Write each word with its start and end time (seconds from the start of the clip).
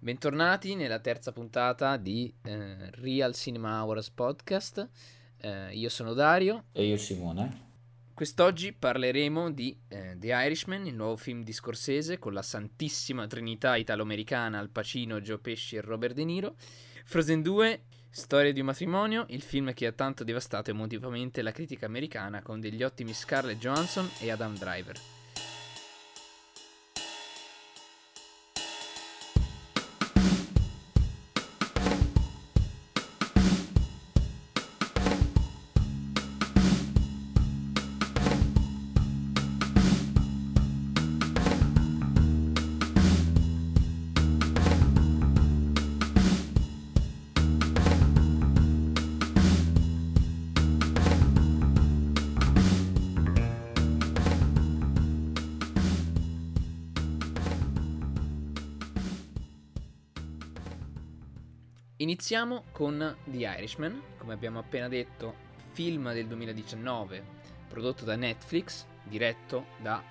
Bentornati 0.00 0.76
nella 0.76 1.00
terza 1.00 1.32
puntata 1.32 1.96
di 1.96 2.32
eh, 2.44 2.88
Real 2.92 3.34
Cinema 3.34 3.82
Hours 3.82 4.10
Podcast. 4.10 4.88
Eh, 5.40 5.74
io 5.74 5.88
sono 5.88 6.12
Dario. 6.12 6.66
E 6.70 6.86
io 6.86 6.96
Simone. 6.96 7.66
Quest'oggi 8.14 8.72
parleremo 8.72 9.50
di 9.50 9.76
eh, 9.88 10.16
The 10.16 10.28
Irishman, 10.28 10.86
il 10.86 10.94
nuovo 10.94 11.16
film 11.16 11.42
di 11.42 11.52
Scorsese 11.52 12.20
con 12.20 12.32
la 12.32 12.42
santissima 12.42 13.26
trinità 13.26 13.74
italo-americana 13.74 14.60
Al 14.60 14.70
Pacino, 14.70 15.20
Joe 15.20 15.38
Pesci 15.38 15.74
e 15.74 15.80
Robert 15.80 16.14
De 16.14 16.24
Niro. 16.24 16.54
Frozen 17.04 17.42
2, 17.42 17.82
Storia 18.08 18.52
di 18.52 18.60
un 18.60 18.66
matrimonio, 18.66 19.26
il 19.30 19.42
film 19.42 19.74
che 19.74 19.86
ha 19.86 19.92
tanto 19.92 20.22
devastato 20.22 20.70
emotivamente 20.70 21.42
la 21.42 21.50
critica 21.50 21.86
americana 21.86 22.40
con 22.40 22.60
degli 22.60 22.84
ottimi 22.84 23.12
Scarlett 23.12 23.58
Johansson 23.58 24.08
e 24.20 24.30
Adam 24.30 24.56
Driver. 24.56 25.17
Iniziamo 62.20 62.64
con 62.72 63.16
The 63.26 63.36
Irishman, 63.36 64.02
come 64.18 64.32
abbiamo 64.32 64.58
appena 64.58 64.88
detto, 64.88 65.36
film 65.70 66.12
del 66.12 66.26
2019 66.26 67.24
prodotto 67.68 68.04
da 68.04 68.16
Netflix, 68.16 68.86
diretto 69.04 69.66
da 69.80 70.02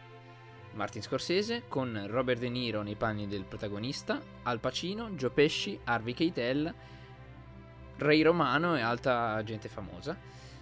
Martin 0.71 1.01
Scorsese, 1.01 1.63
con 1.67 2.01
Robert 2.07 2.39
De 2.39 2.47
Niro 2.47 2.81
nei 2.81 2.95
panni 2.95 3.27
del 3.27 3.43
protagonista, 3.43 4.21
Al 4.43 4.61
Pacino, 4.61 5.09
Joe 5.11 5.31
Pesci, 5.31 5.77
Harvey 5.83 6.13
Keitel, 6.13 6.73
Ray 7.97 8.21
Romano 8.21 8.77
e 8.77 8.81
altra 8.81 9.43
gente 9.43 9.67
famosa. 9.67 10.17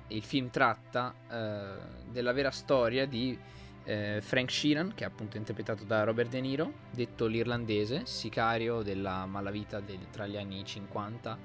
Il 0.07 0.23
film 0.23 0.49
tratta 0.49 1.13
eh, 1.29 1.77
della 2.09 2.33
vera 2.33 2.49
storia 2.49 3.05
di 3.05 3.37
eh, 3.85 4.19
Frank 4.21 4.51
Sheeran, 4.51 4.93
che 4.93 5.03
è 5.03 5.07
appunto 5.07 5.37
interpretato 5.37 5.83
da 5.83 6.03
Robert 6.03 6.29
De 6.29 6.41
Niro, 6.41 6.73
detto 6.91 7.27
l'irlandese, 7.27 8.05
sicario 8.05 8.81
della 8.81 9.25
malavita 9.25 9.79
del, 9.79 10.09
tra 10.11 10.27
gli 10.27 10.37
anni 10.37 10.65
50 10.65 11.37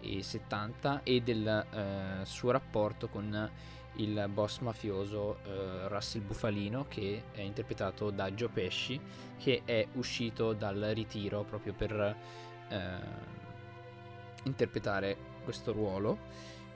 e 0.00 0.22
70 0.22 1.02
e 1.04 1.20
del 1.20 1.46
eh, 1.46 2.24
suo 2.24 2.50
rapporto 2.50 3.08
con 3.08 3.50
il 3.96 4.26
boss 4.32 4.60
mafioso 4.60 5.38
eh, 5.44 5.88
Russell 5.88 6.22
Bufalino 6.22 6.86
che 6.88 7.24
è 7.32 7.40
interpretato 7.40 8.10
da 8.10 8.30
Joe 8.30 8.48
Pesci 8.48 8.98
che 9.38 9.62
è 9.64 9.86
uscito 9.92 10.54
dal 10.54 10.80
ritiro 10.94 11.44
proprio 11.44 11.74
per 11.74 12.16
eh, 12.68 12.76
interpretare 14.44 15.16
questo 15.44 15.72
ruolo 15.72 16.18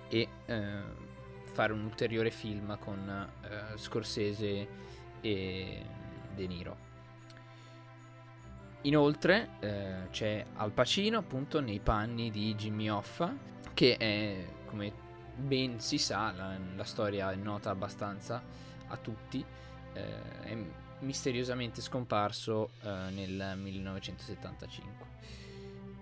e 0.08 0.28
eh, 0.44 0.82
fare 1.44 1.72
un 1.72 1.84
ulteriore 1.84 2.30
film 2.30 2.78
con 2.78 3.08
eh, 3.08 3.78
Scorsese 3.78 4.68
e 5.26 5.82
De 6.34 6.46
Niro. 6.46 6.84
Inoltre 8.82 9.48
eh, 9.58 10.08
c'è 10.10 10.44
Al 10.54 10.70
Pacino 10.70 11.18
appunto 11.18 11.60
nei 11.60 11.80
panni 11.80 12.30
di 12.30 12.54
Jimmy 12.54 12.88
Hoffa 12.88 13.34
che 13.74 13.96
è 13.96 14.46
come 14.66 14.92
ben 15.34 15.80
si 15.80 15.98
sa 15.98 16.30
la, 16.32 16.56
la 16.76 16.84
storia 16.84 17.32
è 17.32 17.34
nota 17.34 17.70
abbastanza 17.70 18.40
a 18.86 18.96
tutti 18.96 19.44
eh, 19.92 20.42
è 20.42 20.56
misteriosamente 21.00 21.80
scomparso 21.80 22.70
eh, 22.82 23.10
nel 23.10 23.54
1975 23.56 25.06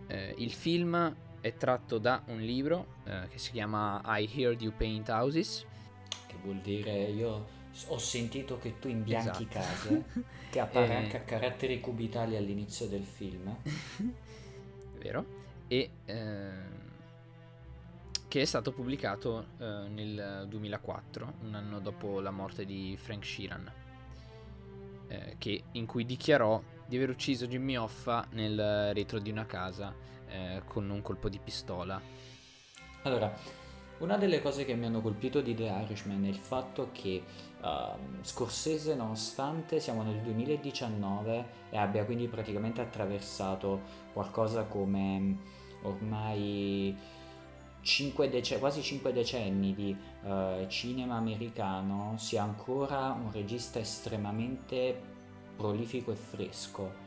eh, 0.09 0.35
il 0.39 0.53
film 0.53 1.17
è 1.41 1.55
tratto 1.57 1.99
da 1.99 2.23
un 2.27 2.41
libro 2.41 2.97
eh, 3.05 3.29
che 3.31 3.39
si 3.39 3.51
chiama 3.51 4.03
I 4.05 4.31
Heard 4.31 4.61
You 4.61 4.73
Paint 4.77 5.09
Houses 5.09 5.65
che 6.27 6.37
vuol 6.43 6.59
dire 6.59 7.05
io 7.05 7.54
ho 7.89 7.99
sentito 7.99 8.59
che 8.59 8.79
tu 8.79 8.89
imbianchi 8.89 9.47
esatto. 9.49 9.59
case, 9.59 10.05
che 10.51 10.61
appare 10.61 10.93
e... 10.93 10.97
anche 10.97 11.17
a 11.17 11.21
caratteri 11.21 11.81
cubitali 11.81 12.37
all'inizio 12.37 12.87
del 12.87 13.05
film. 13.05 13.55
Vero? 14.99 15.43
E 15.69 15.91
eh, 16.05 16.83
che 18.29 18.41
è 18.41 18.45
stato 18.45 18.73
pubblicato 18.73 19.47
eh, 19.59 19.89
nel 19.89 20.47
2004, 20.49 21.35
un 21.43 21.55
anno 21.55 21.79
dopo 21.79 22.21
la 22.21 22.31
morte 22.31 22.65
di 22.65 22.97
Frank 23.01 23.25
Sheeran, 23.25 23.73
eh, 25.07 25.37
che, 25.39 25.65
in 25.73 25.87
cui 25.87 26.05
dichiarò 26.05 26.61
di 26.87 26.97
aver 26.97 27.11
ucciso 27.11 27.47
Jimmy 27.47 27.77
Hoffa 27.77 28.27
nel 28.33 28.93
retro 28.93 29.19
di 29.19 29.31
una 29.31 29.47
casa 29.47 29.95
eh, 30.27 30.63
con 30.67 30.91
un 30.91 31.01
colpo 31.01 31.29
di 31.29 31.39
pistola. 31.39 32.01
Allora, 33.03 33.33
una 33.99 34.17
delle 34.17 34.43
cose 34.43 34.65
che 34.65 34.75
mi 34.75 34.87
hanno 34.87 35.01
colpito 35.01 35.41
di 35.41 35.55
The 35.55 35.65
Irishman 35.65 36.25
è 36.25 36.29
il 36.29 36.35
fatto 36.35 36.89
che 36.91 37.23
uh, 37.65 38.23
Scorsese, 38.23 38.95
nonostante 38.95 39.81
siamo 39.81 40.03
nel 40.03 40.21
2019 40.21 41.47
e 41.71 41.79
abbia 41.79 42.05
quindi 42.05 42.29
praticamente 42.29 42.81
attraversato 42.81 43.81
qualcosa 44.13 44.65
come 44.65 45.39
ormai 45.83 46.97
5 47.81 48.31
dec- 48.31 48.59
quasi 48.59 48.83
5 48.83 49.13
decenni 49.13 49.75
di 49.75 49.97
uh, 50.23 50.67
cinema 50.69 51.17
americano, 51.17 52.15
sia 52.17 52.43
ancora 52.43 53.11
un 53.11 53.31
regista 53.33 53.79
estremamente 53.79 55.13
prolifico 55.57 56.13
e 56.13 56.17
fresco. 56.17 57.03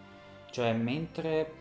Cioè, 0.51 0.73
mentre 0.73 1.53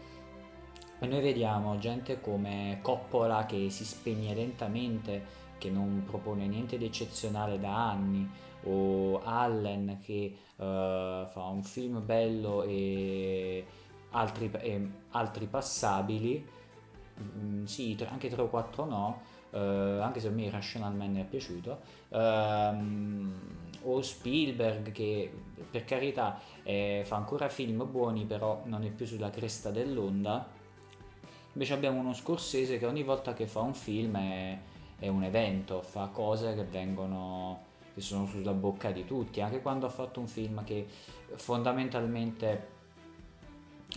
noi 1.01 1.21
vediamo 1.21 1.79
gente 1.79 2.21
come 2.21 2.79
Coppola 2.83 3.47
che 3.47 3.71
si 3.71 3.85
spegne 3.85 4.35
lentamente, 4.35 5.45
che 5.59 5.71
non 5.71 6.05
propone 6.07 6.47
niente 6.47 6.77
di 6.77 6.85
eccezionale 6.85 7.59
da 7.59 7.91
anni, 7.91 8.29
o 8.67 9.23
Allen 9.23 9.99
che 10.03 10.37
uh, 10.57 10.63
fa 11.27 11.45
un 11.51 11.63
film 11.63 12.05
bello 12.05 12.63
e 12.63 13.65
altri, 14.11 14.51
e 14.61 14.89
altri 15.11 15.47
passabili, 15.47 16.47
mm, 17.21 17.65
sì, 17.65 17.97
anche 18.09 18.29
3 18.29 18.43
o 18.43 18.49
4 18.49 18.85
no, 18.85 19.23
uh, 19.51 19.57
anche 19.57 20.21
se 20.21 20.29
a 20.29 20.31
me 20.31 20.51
Rational 20.51 20.95
Man 20.95 21.17
è 21.17 21.25
piaciuto, 21.25 21.81
uh, 22.09 23.89
o 23.89 24.03
Spielberg 24.03 24.91
che 24.91 25.33
per 25.71 25.85
carità 25.85 26.41
eh, 26.63 27.03
fa 27.05 27.17
ancora 27.17 27.49
film 27.49 27.89
buoni 27.91 28.25
però 28.25 28.63
non 28.65 28.85
è 28.85 28.91
più 28.91 29.07
sulla 29.07 29.31
cresta 29.31 29.71
dell'onda. 29.71 30.55
Invece 31.53 31.73
abbiamo 31.73 32.01
uno 32.01 32.13
scorsese 32.13 32.79
che 32.79 32.85
ogni 32.85 33.03
volta 33.03 33.33
che 33.33 33.47
fa 33.47 33.61
un 33.61 33.73
film 33.73 34.17
è, 34.17 34.59
è 34.99 35.09
un 35.09 35.23
evento, 35.23 35.81
fa 35.81 36.09
cose 36.09 36.55
che 36.55 36.65
vengono 36.65 37.66
che 37.97 38.03
sono 38.03 38.27
sulla 38.27 38.53
bocca 38.53 38.91
di 38.91 39.07
tutti, 39.07 39.41
anche 39.41 39.63
quando 39.63 39.87
ha 39.87 39.89
fatto 39.89 40.21
un 40.21 40.29
film 40.29 40.63
che 40.65 40.87
fondamentalmente 41.37 42.75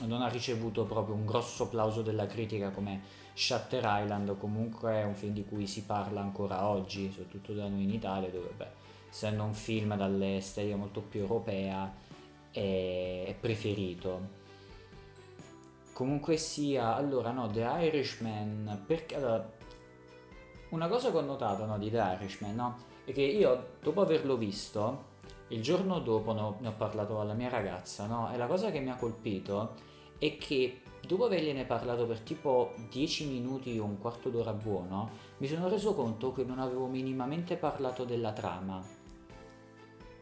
non 0.06 0.22
ha 0.22 0.30
ricevuto 0.30 0.86
proprio 0.86 1.16
un 1.16 1.26
grosso 1.26 1.66
applauso 1.66 2.02
della 2.02 2.26
critica 2.26 2.70
come 2.70 3.02
Shutter 3.34 3.84
Island, 3.86 4.38
comunque 4.38 4.94
è 4.94 5.04
un 5.04 5.16
film 5.16 5.34
di 5.34 5.44
cui 5.44 5.68
si 5.68 5.84
parla 5.84 6.22
ancora 6.22 6.66
oggi, 6.66 7.12
soprattutto 7.12 7.52
da 7.54 7.68
noi 7.68 7.84
in 7.84 7.90
Italia, 7.90 8.30
dove 8.30 8.54
beh, 8.56 8.68
essendo 9.10 9.44
un 9.44 9.54
film 9.54 9.98
dalle 9.98 10.40
stelle 10.40 10.76
molto 10.76 11.02
più 11.02 11.20
europea 11.20 11.94
è 12.52 13.36
preferito. 13.38 14.38
Comunque 15.92 16.38
sia, 16.38 16.96
allora 16.96 17.32
no, 17.32 17.48
The 17.48 17.68
Irishman, 17.82 18.84
perché 18.88 19.16
allora, 19.16 19.52
una 20.70 20.88
cosa 20.88 21.12
che 21.12 21.18
ho 21.18 21.22
notato 21.22 21.66
no, 21.66 21.78
di 21.78 21.90
The 21.90 22.18
Irishman, 22.18 22.56
no, 22.56 22.78
è 23.10 23.14
che 23.14 23.22
io 23.22 23.70
dopo 23.82 24.02
averlo 24.02 24.38
visto, 24.38 25.08
il 25.48 25.64
giorno 25.64 26.00
dopo 26.00 26.32
no, 26.34 26.58
ne 26.60 26.68
ho 26.68 26.74
parlato 26.74 27.20
alla 27.20 27.34
mia 27.34 27.50
ragazza, 27.50 28.06
no, 28.06 28.32
e 28.32 28.38
la 28.38 28.46
cosa 28.46 28.70
che 28.72 28.80
mi 28.80 28.92
ha 28.92 28.96
colpito 28.96 29.74
è 30.20 30.38
che 30.38 30.82
dopo 31.06 31.26
avergliene 31.26 31.66
parlato 31.66 32.06
per 32.06 32.20
tipo 32.20 32.74
10 32.90 33.28
minuti 33.28 33.80
o 33.80 33.84
un 33.84 33.98
quarto 33.98 34.30
d'ora 34.30 34.54
buono, 34.54 35.10
mi 35.38 35.48
sono 35.48 35.68
reso 35.70 35.96
conto 35.96 36.34
che 36.34 36.44
non 36.44 36.60
avevo 36.60 36.86
minimamente 36.86 37.56
parlato 37.56 38.04
della 38.04 38.32
trama. 38.32 38.86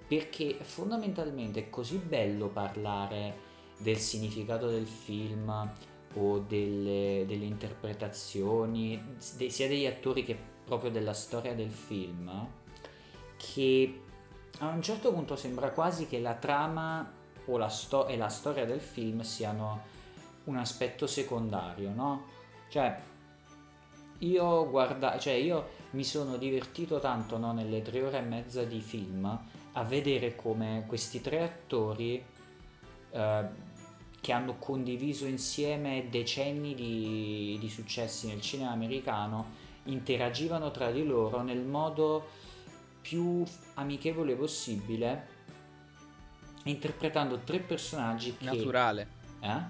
Perché 0.07 0.57
fondamentalmente 0.62 1.60
è 1.60 1.69
così 1.69 1.98
bello 1.98 2.48
parlare 2.48 3.45
del 3.80 3.98
significato 3.98 4.69
del 4.69 4.88
film 4.88 5.72
o 6.13 6.40
delle, 6.40 7.25
delle 7.28 7.45
interpretazioni, 7.45 9.16
de, 9.36 9.50
sia 9.50 9.68
degli 9.68 9.86
attori 9.86 10.24
che 10.24 10.38
proprio 10.63 10.90
della 10.90 11.13
storia 11.13 11.54
del 11.54 11.69
film, 11.69 12.66
che 13.38 14.01
a 14.60 14.68
un 14.68 14.81
certo 14.81 15.13
punto 15.13 15.36
sembra 15.36 15.69
quasi 15.72 16.07
che 16.07 16.19
la 16.19 16.34
trama 16.34 17.10
o 17.45 17.57
la 17.57 17.69
sto- 17.69 18.07
e 18.07 18.18
la 18.18 18.30
storia 18.30 18.66
del 18.66 18.81
film 18.81 19.22
siano 19.22 19.95
un 20.45 20.57
aspetto 20.57 21.07
secondario, 21.07 21.92
no? 21.94 22.25
Cioè, 22.69 23.00
io 24.19 24.69
guarda, 24.69 25.18
cioè 25.19 25.34
io 25.34 25.75
mi 25.92 26.04
sono 26.04 26.38
divertito 26.38 27.00
tanto 27.00 27.38
no, 27.38 27.54
nelle 27.54 27.81
tre 27.81 28.01
ore 28.01 28.18
e 28.18 28.22
mezza 28.22 28.63
di 28.63 28.81
film 28.81 29.40
a 29.74 29.83
vedere 29.83 30.36
come 30.36 30.83
questi 30.88 31.22
tre 31.22 31.44
attori 31.44 32.24
eh, 33.12 33.45
che 34.19 34.31
hanno 34.31 34.56
condiviso 34.57 35.25
insieme 35.25 36.07
decenni 36.10 36.74
di, 36.74 37.57
di 37.60 37.69
successi 37.69 38.28
nel 38.28 38.42
cinema 38.42 38.72
americano 38.72 39.66
interagivano 39.83 40.72
tra 40.72 40.92
di 40.92 41.06
loro 41.06 41.42
nel 41.42 41.62
modo 41.62 42.30
più 43.07 43.42
amichevole 43.75 44.36
possibile 44.36 45.36
interpretando 46.63 47.39
tre 47.39 47.59
personaggi 47.59 48.36
che... 48.36 48.44
Naturale. 48.44 49.07
Eh? 49.39 49.62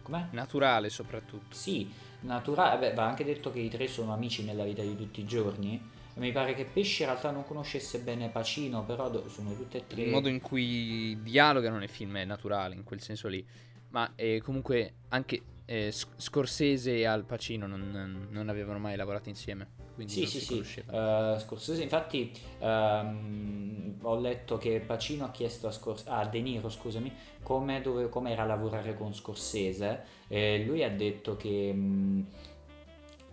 Com'è? 0.00 0.28
Naturale 0.30 0.88
soprattutto. 0.88 1.54
Sì, 1.54 1.92
naturale. 2.20 2.78
Beh, 2.78 2.94
va 2.94 3.06
anche 3.06 3.24
detto 3.24 3.52
che 3.52 3.58
i 3.58 3.68
tre 3.68 3.88
sono 3.88 4.14
amici 4.14 4.42
nella 4.42 4.64
vita 4.64 4.80
di 4.80 4.96
tutti 4.96 5.20
i 5.20 5.26
giorni. 5.26 5.98
Mi 6.14 6.32
pare 6.32 6.54
che 6.54 6.64
Pesce 6.64 7.02
in 7.02 7.10
realtà 7.10 7.30
non 7.30 7.44
conoscesse 7.44 7.98
bene 7.98 8.30
Pacino, 8.30 8.82
però 8.84 9.10
sono 9.28 9.54
tutte 9.54 9.78
e 9.78 9.86
tre... 9.86 10.02
Il 10.02 10.10
modo 10.10 10.28
in 10.28 10.40
cui 10.40 11.18
dialogano 11.22 11.76
nel 11.76 11.90
film 11.90 12.16
è 12.16 12.24
naturale, 12.24 12.74
in 12.74 12.84
quel 12.84 13.02
senso 13.02 13.28
lì. 13.28 13.46
Ma 13.90 14.10
eh, 14.16 14.40
comunque 14.42 14.94
anche 15.08 15.42
eh, 15.66 15.92
Scorsese 15.92 16.96
e 16.96 17.04
Al 17.04 17.24
Pacino 17.24 17.66
non, 17.66 18.28
non 18.30 18.48
avevano 18.48 18.78
mai 18.78 18.96
lavorato 18.96 19.28
insieme 19.28 19.79
quindi 20.06 20.26
sì, 20.26 20.40
sì, 20.40 20.64
sì. 20.64 20.82
Uh, 20.86 21.38
Scorsese, 21.38 21.82
infatti, 21.82 22.32
um, 22.60 23.96
ho 24.00 24.18
letto 24.18 24.56
che 24.56 24.80
Pacino 24.80 25.26
ha 25.26 25.30
chiesto 25.30 25.66
a, 25.66 25.70
Scors- 25.70 26.06
ah, 26.06 26.24
De 26.24 26.40
Niro, 26.40 26.70
scusami, 26.70 27.12
come, 27.42 27.82
dove, 27.82 28.08
come 28.08 28.32
era 28.32 28.46
lavorare 28.46 28.96
con 28.96 29.12
Scorsese. 29.12 30.04
E 30.26 30.64
lui 30.64 30.82
ha 30.82 30.90
detto 30.90 31.36
che. 31.36 31.70
Um, 31.74 32.26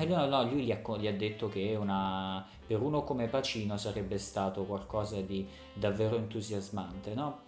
no, 0.05 0.25
no, 0.25 0.43
lui 0.43 0.65
gli 0.65 0.71
ha, 0.71 0.81
gli 0.97 1.07
ha 1.07 1.13
detto 1.13 1.47
che 1.47 1.75
una, 1.79 2.45
per 2.65 2.81
uno 2.81 3.03
come 3.03 3.27
Pacino 3.27 3.77
sarebbe 3.77 4.17
stato 4.17 4.63
qualcosa 4.65 5.21
di 5.21 5.47
davvero 5.73 6.17
entusiasmante, 6.17 7.13
no? 7.13 7.39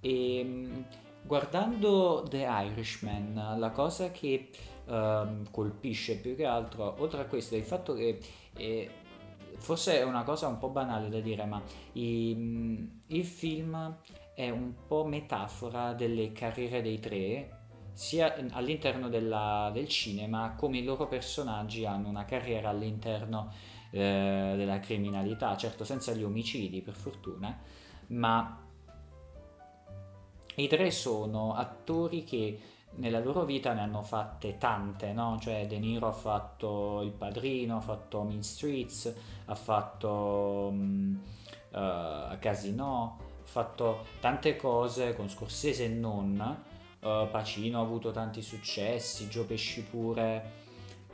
E 0.00 0.40
um, 0.42 0.84
guardando 1.22 2.24
The 2.26 2.46
Irishman, 2.48 3.56
la 3.58 3.70
cosa 3.72 4.10
che 4.10 4.48
uh, 4.88 5.50
colpisce 5.50 6.16
più 6.16 6.34
che 6.34 6.44
altro, 6.44 6.96
oltre 6.98 7.20
a 7.20 7.24
questo, 7.26 7.56
il 7.56 7.64
fatto 7.64 7.94
che 7.94 8.18
eh, 8.56 8.90
forse 9.58 9.98
è 9.98 10.02
una 10.02 10.22
cosa 10.22 10.48
un 10.48 10.58
po' 10.58 10.70
banale 10.70 11.08
da 11.08 11.20
dire, 11.20 11.44
ma 11.44 11.62
i, 11.92 12.88
il 13.06 13.24
film 13.24 13.96
è 14.34 14.50
un 14.50 14.72
po' 14.86 15.04
metafora 15.04 15.92
delle 15.92 16.32
carriere 16.32 16.80
dei 16.80 17.00
tre, 17.00 17.56
sia 17.92 18.34
all'interno 18.52 19.08
della, 19.08 19.70
del 19.72 19.88
cinema 19.88 20.54
come 20.56 20.78
i 20.78 20.84
loro 20.84 21.08
personaggi 21.08 21.84
hanno 21.84 22.08
una 22.08 22.24
carriera 22.24 22.68
all'interno 22.68 23.52
eh, 23.90 24.54
della 24.56 24.78
criminalità, 24.78 25.56
certo 25.56 25.84
senza 25.84 26.12
gli 26.12 26.22
omicidi 26.22 26.80
per 26.80 26.94
fortuna, 26.94 27.58
ma 28.08 28.64
i 30.54 30.68
tre 30.68 30.90
sono 30.90 31.54
attori 31.54 32.22
che 32.22 32.58
nella 32.96 33.20
loro 33.20 33.44
vita 33.44 33.72
ne 33.72 33.80
hanno 33.80 34.02
fatte 34.02 34.58
tante, 34.58 35.12
no? 35.12 35.38
Cioè 35.40 35.66
De 35.66 35.78
Niro 35.78 36.08
ha 36.08 36.12
fatto 36.12 37.02
Il 37.02 37.12
Padrino, 37.12 37.76
ha 37.76 37.80
fatto 37.80 38.22
Mean 38.22 38.42
Streets, 38.42 39.14
ha 39.46 39.54
fatto 39.54 40.68
um, 40.70 41.20
uh, 41.70 42.38
Casino, 42.38 43.18
ha 43.44 43.46
fatto 43.46 44.06
tante 44.20 44.56
cose 44.56 45.14
con 45.14 45.28
Scorsese 45.28 45.84
e 45.84 45.88
non. 45.88 46.64
Uh, 47.00 47.30
Pacino 47.30 47.78
ha 47.78 47.82
avuto 47.82 48.10
tanti 48.10 48.42
successi, 48.42 49.28
Gio 49.28 49.44
Pesci 49.44 49.82
pure, 49.82 50.52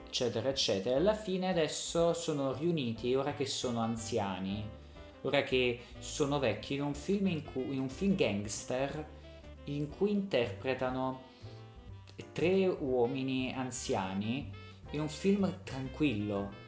eccetera, 0.07 0.49
eccetera. 0.49 0.97
Alla 0.97 1.15
fine 1.15 1.51
adesso 1.51 2.15
sono 2.15 2.53
riuniti, 2.53 3.15
ora 3.15 3.35
che 3.35 3.45
sono 3.45 3.81
anziani, 3.81 4.67
ora 5.23 5.43
che 5.43 5.81
sono 5.99 6.39
vecchi, 6.39 6.75
in 6.75 6.83
un 6.83 6.95
film, 6.95 7.27
in 7.27 7.45
cui, 7.45 7.75
in 7.75 7.81
un 7.81 7.91
film 7.91 8.15
gangster 8.15 9.23
in 9.67 9.89
cui 9.89 10.11
interpretano 10.11 11.33
tre 12.33 12.67
uomini 12.67 13.53
anziani 13.53 14.51
in 14.91 15.01
un 15.01 15.09
film 15.09 15.61
tranquillo. 15.65 16.63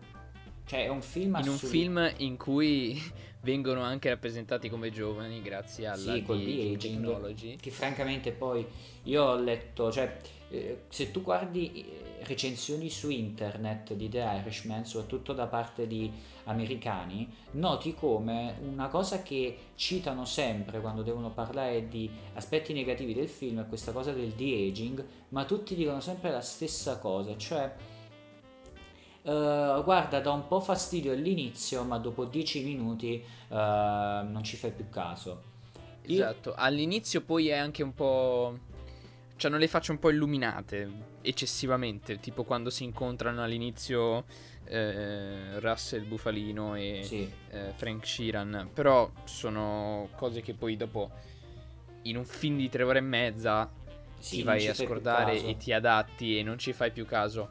Cioè, 0.66 0.84
è 0.84 0.88
un 0.88 1.02
film 1.02 1.38
In 1.40 1.48
un 1.48 1.58
film 1.58 2.12
in 2.18 2.36
cui 2.36 3.00
vengono 3.42 3.82
anche 3.82 4.08
rappresentati 4.08 4.68
come 4.68 4.90
giovani 4.90 5.40
grazie 5.40 5.86
alla 5.86 6.14
sì, 6.14 6.22
di 6.22 6.76
technology. 6.76 7.56
Che 7.56 7.70
francamente 7.70 8.32
poi 8.32 8.66
io 9.04 9.22
ho 9.22 9.36
letto, 9.36 9.92
cioè 9.92 10.16
eh, 10.50 10.82
se 10.88 11.10
tu 11.10 11.22
guardi 11.22 11.72
eh, 11.72 12.24
recensioni 12.24 12.88
su 12.88 13.10
internet 13.10 13.94
di 13.94 14.08
The 14.08 14.18
Irishman, 14.18 14.84
soprattutto 14.84 15.32
da 15.32 15.46
parte 15.46 15.86
di 15.86 16.10
americani, 16.44 17.28
noti 17.52 17.94
come 17.94 18.56
una 18.62 18.88
cosa 18.88 19.22
che 19.22 19.58
citano 19.74 20.24
sempre 20.24 20.80
quando 20.80 21.02
devono 21.02 21.30
parlare 21.30 21.88
di 21.88 22.10
aspetti 22.34 22.72
negativi 22.72 23.14
del 23.14 23.28
film 23.28 23.60
è 23.60 23.66
questa 23.66 23.92
cosa 23.92 24.12
del 24.12 24.30
de-aging, 24.30 25.04
ma 25.30 25.44
tutti 25.44 25.74
dicono 25.74 26.00
sempre 26.00 26.30
la 26.30 26.40
stessa 26.40 26.98
cosa, 26.98 27.36
cioè 27.36 27.74
Uh, 29.26 29.82
guarda, 29.82 30.20
dà 30.20 30.30
un 30.30 30.46
po' 30.46 30.60
fastidio 30.60 31.10
all'inizio, 31.10 31.82
ma 31.82 31.98
dopo 31.98 32.26
10 32.26 32.62
minuti 32.62 33.20
uh, 33.48 33.54
non 33.56 34.42
ci 34.44 34.54
fai 34.54 34.70
più 34.70 34.88
caso. 34.88 35.42
Esatto, 36.02 36.54
all'inizio 36.56 37.22
poi 37.22 37.48
è 37.48 37.56
anche 37.56 37.82
un 37.82 37.92
po' 37.92 38.56
Cioè, 39.36 39.50
non 39.50 39.60
le 39.60 39.68
faccio 39.68 39.92
un 39.92 39.98
po' 39.98 40.10
illuminate 40.10 40.90
eccessivamente, 41.20 42.18
tipo 42.20 42.42
quando 42.44 42.70
si 42.70 42.84
incontrano 42.84 43.42
all'inizio 43.42 44.24
eh, 44.64 45.60
Russell 45.60 46.06
Bufalino 46.06 46.74
e 46.74 47.00
sì. 47.04 47.30
eh, 47.50 47.72
Frank 47.76 48.06
Sheeran. 48.06 48.70
Però 48.72 49.10
sono 49.24 50.08
cose 50.16 50.40
che 50.40 50.54
poi 50.54 50.76
dopo 50.76 51.10
in 52.02 52.16
un 52.16 52.24
film 52.24 52.56
di 52.56 52.68
tre 52.68 52.82
ore 52.82 52.98
e 52.98 53.02
mezza 53.02 53.70
sì, 54.18 54.36
ti 54.36 54.42
vai 54.42 54.66
a 54.66 54.74
scordare 54.74 55.42
e 55.44 55.56
ti 55.56 55.72
adatti 55.72 56.38
e 56.38 56.42
non 56.42 56.58
ci 56.58 56.72
fai 56.72 56.90
più 56.90 57.04
caso. 57.04 57.50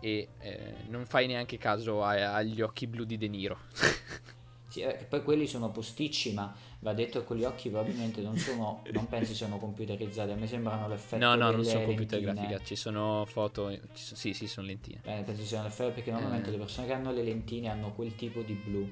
E 0.00 0.28
eh, 0.40 0.74
non 0.88 1.06
fai 1.06 1.26
neanche 1.26 1.58
caso 1.58 2.02
a, 2.02 2.34
agli 2.34 2.60
occhi 2.60 2.86
blu 2.86 3.04
di 3.04 3.16
De 3.16 3.28
Niro. 3.28 3.58
sì, 4.68 4.80
eh, 4.80 5.06
poi 5.08 5.22
quelli 5.22 5.46
sono 5.46 5.70
posticci, 5.70 6.32
ma 6.32 6.54
va 6.80 6.92
detto 6.92 7.20
che 7.20 7.24
quegli 7.26 7.44
occhi 7.44 7.70
probabilmente 7.70 8.20
non 8.20 8.36
sono, 8.36 8.82
non 8.92 9.06
penso 9.08 9.34
siano 9.34 9.58
computerizzati, 9.58 10.30
a 10.30 10.36
me 10.36 10.46
sembrano 10.46 10.88
l'effetto 10.88 11.24
No, 11.24 11.34
no, 11.34 11.50
non 11.50 11.64
sono 11.64 11.84
computer 11.84 12.20
grafica, 12.20 12.60
ci 12.62 12.76
sono 12.76 13.24
foto, 13.26 13.70
ci 13.70 13.80
sono, 13.94 14.18
sì, 14.18 14.32
sì, 14.34 14.46
sono 14.46 14.66
lentine. 14.66 15.00
Beh, 15.02 15.22
penso 15.24 15.42
siano 15.42 15.64
l'effetto 15.64 15.92
perché 15.92 16.10
normalmente 16.10 16.48
eh. 16.48 16.52
le 16.52 16.58
persone 16.58 16.86
che 16.86 16.92
hanno 16.92 17.12
le 17.12 17.22
lentine 17.22 17.68
hanno 17.68 17.92
quel 17.92 18.14
tipo 18.14 18.42
di 18.42 18.54
blu. 18.54 18.90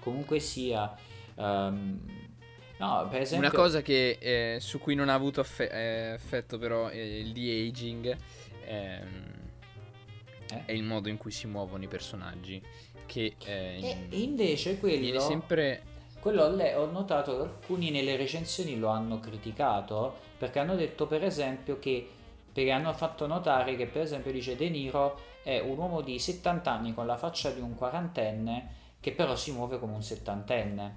Comunque 0.00 0.38
sia... 0.40 0.94
Um, 1.36 2.00
no, 2.78 3.06
per 3.10 3.22
esempio... 3.22 3.48
Una 3.48 3.56
cosa 3.56 3.80
che, 3.80 4.18
eh, 4.20 4.58
su 4.60 4.78
cui 4.78 4.94
non 4.94 5.08
ha 5.08 5.14
avuto 5.14 5.40
affe- 5.40 5.70
eh, 5.70 6.12
effetto 6.14 6.58
però 6.58 6.88
è 6.88 7.00
il 7.00 7.32
de-aging 7.32 8.16
ehm, 8.66 9.33
è 10.64 10.72
il 10.72 10.82
modo 10.82 11.08
in 11.08 11.16
cui 11.16 11.30
si 11.30 11.46
muovono 11.46 11.84
i 11.84 11.88
personaggi 11.88 12.62
che 13.06 13.34
eh, 13.44 13.96
e 14.08 14.20
invece 14.20 14.78
quello 14.78 15.20
sempre 15.20 15.82
quello 16.20 16.48
le, 16.48 16.74
ho 16.74 16.90
notato 16.90 17.36
che 17.36 17.42
alcuni 17.42 17.90
nelle 17.90 18.16
recensioni 18.16 18.78
lo 18.78 18.88
hanno 18.88 19.20
criticato 19.20 20.14
perché 20.38 20.58
hanno 20.58 20.74
detto 20.74 21.06
per 21.06 21.22
esempio 21.22 21.78
che 21.78 22.08
perché 22.52 22.70
hanno 22.70 22.92
fatto 22.92 23.26
notare 23.26 23.76
che 23.76 23.86
per 23.86 24.02
esempio 24.02 24.30
dice 24.30 24.54
De 24.56 24.68
Niro 24.70 25.20
è 25.42 25.58
un 25.58 25.76
uomo 25.76 26.00
di 26.00 26.18
70 26.18 26.70
anni 26.70 26.94
con 26.94 27.04
la 27.04 27.16
faccia 27.16 27.50
di 27.50 27.60
un 27.60 27.74
quarantenne 27.74 28.82
che 29.00 29.12
però 29.12 29.36
si 29.36 29.52
muove 29.52 29.78
come 29.78 29.92
un 29.92 30.02
settantenne. 30.02 30.96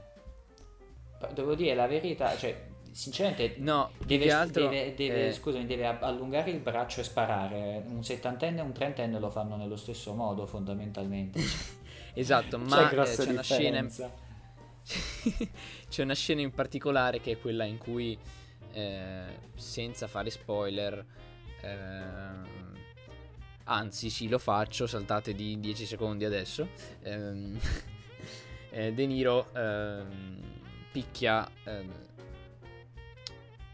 Devo 1.33 1.55
dire 1.55 1.75
la 1.75 1.87
verità 1.87 2.37
cioè 2.37 2.57
sinceramente 2.97 3.53
no, 3.57 3.91
deve, 4.03 4.31
altro, 4.31 4.67
deve, 4.67 4.95
deve, 4.95 5.27
eh... 5.27 5.31
scusami, 5.31 5.67
deve 5.67 5.85
allungare 5.85 6.49
il 6.49 6.59
braccio 6.59 7.01
e 7.01 7.03
sparare. 7.03 7.83
Un 7.87 8.03
settantenne 8.03 8.59
e 8.59 8.63
un 8.63 8.73
trentenne 8.73 9.19
lo 9.19 9.29
fanno 9.29 9.55
nello 9.55 9.75
stesso 9.75 10.13
modo 10.13 10.47
fondamentalmente. 10.47 11.39
Esatto, 12.17 12.57
ma 12.57 12.89
c'è, 12.89 12.99
eh, 12.99 13.15
c'è 13.15 13.29
una 13.29 13.43
scena 13.43 13.85
c'è 15.87 16.01
una 16.01 16.15
scena 16.15 16.41
in 16.41 16.49
particolare 16.49 17.21
che 17.21 17.33
è 17.33 17.39
quella 17.39 17.63
in 17.63 17.77
cui 17.77 18.17
eh, 18.71 19.25
senza 19.53 20.07
fare 20.07 20.31
spoiler 20.31 21.05
eh, 21.61 22.49
anzi 23.65 24.09
sì 24.09 24.27
lo 24.27 24.39
faccio 24.39 24.87
saltate 24.87 25.35
di 25.35 25.59
10 25.59 25.85
secondi 25.85 26.25
adesso 26.25 26.69
ehm, 27.03 27.59
eh, 28.71 28.93
De 28.93 29.05
Niro 29.05 29.53
ehm, 29.53 30.39
picchia 30.91 31.47
ehm, 31.65 32.06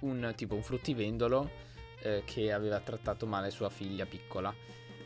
un 0.03 0.33
tipo 0.35 0.55
un 0.55 0.63
fruttivendolo 0.63 1.49
eh, 2.01 2.23
che 2.25 2.51
aveva 2.51 2.79
trattato 2.79 3.25
male 3.25 3.49
sua 3.49 3.69
figlia 3.69 4.05
piccola 4.05 4.53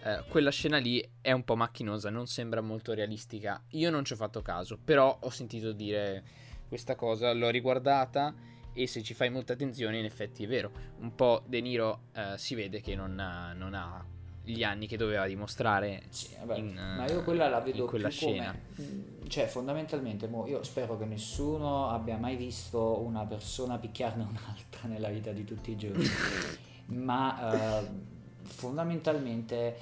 eh, 0.07 0.23
quella 0.29 0.51
scena 0.51 0.77
lì 0.77 1.05
è 1.19 1.33
un 1.33 1.43
po' 1.43 1.57
macchinosa, 1.57 2.09
non 2.09 2.27
sembra 2.27 2.61
molto 2.61 2.93
realistica. 2.93 3.61
Io 3.71 3.89
non 3.89 4.05
ci 4.05 4.13
ho 4.13 4.15
fatto 4.15 4.41
caso, 4.41 4.77
però 4.81 5.17
ho 5.21 5.29
sentito 5.29 5.73
dire 5.73 6.23
questa 6.67 6.95
cosa, 6.95 7.33
l'ho 7.33 7.49
riguardata 7.49 8.33
e 8.73 8.87
se 8.87 9.01
ci 9.01 9.13
fai 9.13 9.29
molta 9.29 9.53
attenzione 9.53 9.99
in 9.99 10.05
effetti 10.05 10.45
è 10.45 10.47
vero. 10.47 10.71
Un 10.99 11.13
po' 11.13 11.43
De 11.45 11.59
Niro 11.59 12.03
eh, 12.13 12.37
si 12.37 12.55
vede 12.55 12.79
che 12.79 12.95
non 12.95 13.19
ha, 13.19 13.51
non 13.51 13.73
ha, 13.73 14.05
gli 14.53 14.63
anni 14.63 14.87
che 14.87 14.97
doveva 14.97 15.25
dimostrare 15.27 16.03
sì, 16.09 16.29
vabbè, 16.39 16.57
in, 16.57 16.73
ma 16.73 17.07
io 17.07 17.23
quella 17.23 17.47
la 17.49 17.59
vedo 17.59 17.85
quella 17.85 18.09
scena. 18.09 18.55
Come, 18.75 18.87
mm, 18.87 19.27
cioè 19.27 19.45
fondamentalmente 19.45 20.29
io 20.45 20.63
spero 20.63 20.97
che 20.97 21.05
nessuno 21.05 21.89
abbia 21.89 22.17
mai 22.17 22.35
visto 22.35 22.99
una 22.99 23.25
persona 23.25 23.77
picchiarne 23.77 24.23
un'altra 24.29 24.87
nella 24.87 25.09
vita 25.09 25.31
di 25.31 25.43
tutti 25.43 25.71
i 25.71 25.75
giorni. 25.75 26.05
ma... 26.87 27.81
Uh, 27.81 28.15
fondamentalmente 28.47 29.77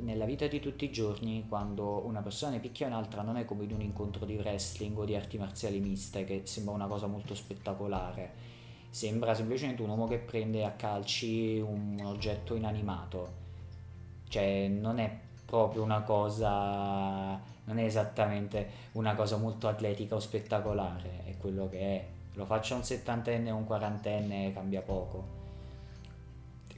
nella 0.00 0.24
vita 0.24 0.46
di 0.46 0.60
tutti 0.60 0.84
i 0.84 0.92
giorni 0.92 1.44
quando 1.48 2.06
una 2.06 2.22
persona 2.22 2.52
ne 2.52 2.60
picchia 2.60 2.86
un'altra 2.86 3.22
non 3.22 3.36
è 3.36 3.44
come 3.44 3.64
in 3.64 3.72
un 3.72 3.80
incontro 3.80 4.24
di 4.24 4.36
wrestling 4.36 4.96
o 4.96 5.04
di 5.04 5.16
arti 5.16 5.36
marziali 5.36 5.80
miste 5.80 6.24
che 6.24 6.42
sembra 6.44 6.74
una 6.74 6.86
cosa 6.86 7.06
molto 7.06 7.34
spettacolare 7.34 8.32
sembra 8.88 9.34
semplicemente 9.34 9.82
un 9.82 9.88
uomo 9.88 10.06
che 10.06 10.18
prende 10.18 10.64
a 10.64 10.70
calci 10.70 11.58
un 11.58 12.00
oggetto 12.04 12.54
inanimato 12.54 13.42
cioè 14.34 14.66
non 14.66 14.98
è 14.98 15.16
proprio 15.46 15.84
una 15.84 16.02
cosa 16.02 17.40
non 17.66 17.78
è 17.78 17.84
esattamente 17.84 18.68
una 18.92 19.14
cosa 19.14 19.36
molto 19.36 19.68
atletica 19.68 20.16
o 20.16 20.20
spettacolare 20.20 21.24
è 21.26 21.36
quello 21.36 21.68
che 21.68 21.78
è 21.78 22.06
lo 22.34 22.44
faccia 22.44 22.74
un 22.74 22.82
settantenne 22.82 23.52
o 23.52 23.56
un 23.56 23.64
quarantenne 23.64 24.52
cambia 24.52 24.80
poco 24.80 25.42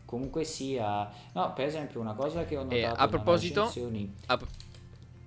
comunque 0.04 0.44
sia 0.44 1.10
no 1.32 1.54
per 1.54 1.66
esempio 1.66 1.98
una 1.98 2.12
cosa 2.12 2.44
che 2.44 2.58
ho 2.58 2.66
eh, 2.68 2.82
notato 2.82 3.00
eh, 3.00 3.04
a 3.04 3.08
proposito 3.08 3.62
a, 4.26 4.40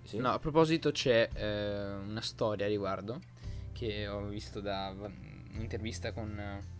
sì? 0.03 0.17
no, 0.17 0.29
a 0.29 0.37
proposito 0.37 0.91
c'è 0.91 1.29
eh, 1.33 1.93
una 1.95 2.21
storia 2.21 2.67
a 2.67 2.69
riguardo 2.69 3.19
che 3.73 4.07
ho 4.07 4.27
visto 4.27 4.61
da 4.61 4.93
un'intervista 5.53 6.11
con 6.11 6.29
uh, 6.29 6.78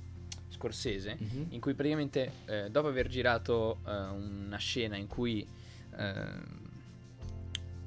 Scorsese 0.60 1.18
mm-hmm. 1.22 1.44
in 1.51 1.62
cui 1.62 1.74
praticamente 1.74 2.32
eh, 2.46 2.70
dopo 2.70 2.89
aver 2.89 3.08
girato 3.08 3.80
uh, 3.86 3.89
una 4.13 4.58
scena 4.58 4.98
in 4.98 5.08
cui 5.08 5.48
uh, 5.92 5.98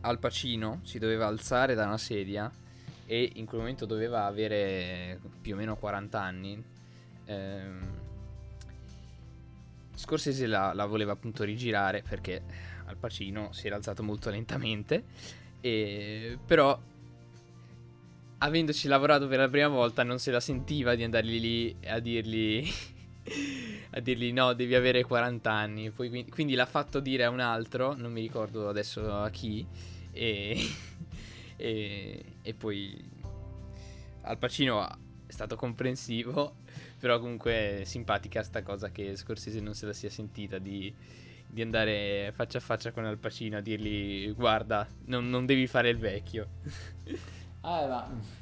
Al 0.00 0.18
Pacino 0.18 0.80
si 0.82 0.98
doveva 0.98 1.26
alzare 1.26 1.74
da 1.74 1.84
una 1.84 1.98
sedia 1.98 2.50
e 3.04 3.32
in 3.34 3.44
quel 3.44 3.60
momento 3.60 3.84
doveva 3.84 4.24
avere 4.24 5.20
più 5.42 5.52
o 5.52 5.56
meno 5.56 5.76
40 5.76 6.20
anni 6.20 6.64
ehm, 7.26 8.00
Scorsese 9.94 10.46
la, 10.46 10.72
la, 10.72 10.86
voleva 10.86 11.12
appunto 11.12 11.44
rigirare 11.44 12.02
perché 12.08 12.42
Al 12.86 12.96
Pacino 12.96 13.52
si 13.52 13.66
era 13.66 13.76
alzato 13.76 14.02
molto 14.02 14.30
lentamente, 14.30 15.04
e, 15.60 16.38
però 16.44 16.78
avendoci 18.42 18.88
lavorato 18.88 19.28
per 19.28 19.38
la 19.38 19.48
prima 19.48 19.68
volta 19.68 20.02
non 20.02 20.18
se 20.18 20.30
la 20.30 20.40
sentiva 20.40 20.94
di 20.94 21.04
andargli 21.04 21.40
lì 21.40 21.76
a 21.86 22.00
dirgli, 22.00 22.68
a 23.90 24.00
dirgli 24.00 24.32
no, 24.32 24.52
devi 24.52 24.74
avere 24.74 25.04
40 25.04 25.50
anni. 25.50 25.90
Poi, 25.90 26.26
quindi, 26.28 26.54
l'ha 26.54 26.66
fatto 26.66 27.00
dire 27.00 27.24
a 27.24 27.30
un 27.30 27.40
altro, 27.40 27.94
non 27.94 28.12
mi 28.12 28.20
ricordo 28.20 28.68
adesso 28.68 29.12
a 29.12 29.30
chi, 29.30 29.66
e, 30.10 30.56
e, 31.56 32.24
e 32.42 32.54
poi 32.54 33.02
Al 34.22 34.38
Pacino 34.38 34.86
è 35.26 35.32
stato 35.32 35.56
comprensivo 35.56 36.56
però 36.98 37.18
comunque 37.18 37.82
simpatica 37.84 38.42
sta 38.42 38.62
cosa 38.62 38.90
che 38.90 39.16
Scorsese 39.16 39.60
non 39.60 39.74
se 39.74 39.86
la 39.86 39.92
sia 39.92 40.10
sentita 40.10 40.58
di, 40.58 40.92
di 41.46 41.62
andare 41.62 42.32
faccia 42.34 42.58
a 42.58 42.60
faccia 42.60 42.92
con 42.92 43.04
Al 43.04 43.18
Pacino 43.18 43.56
a 43.56 43.60
dirgli 43.60 44.32
guarda, 44.34 44.86
non, 45.06 45.28
non 45.30 45.46
devi 45.46 45.66
fare 45.66 45.88
il 45.88 45.98
vecchio. 45.98 46.48
Ah, 47.62 47.86
ma... 47.86 48.10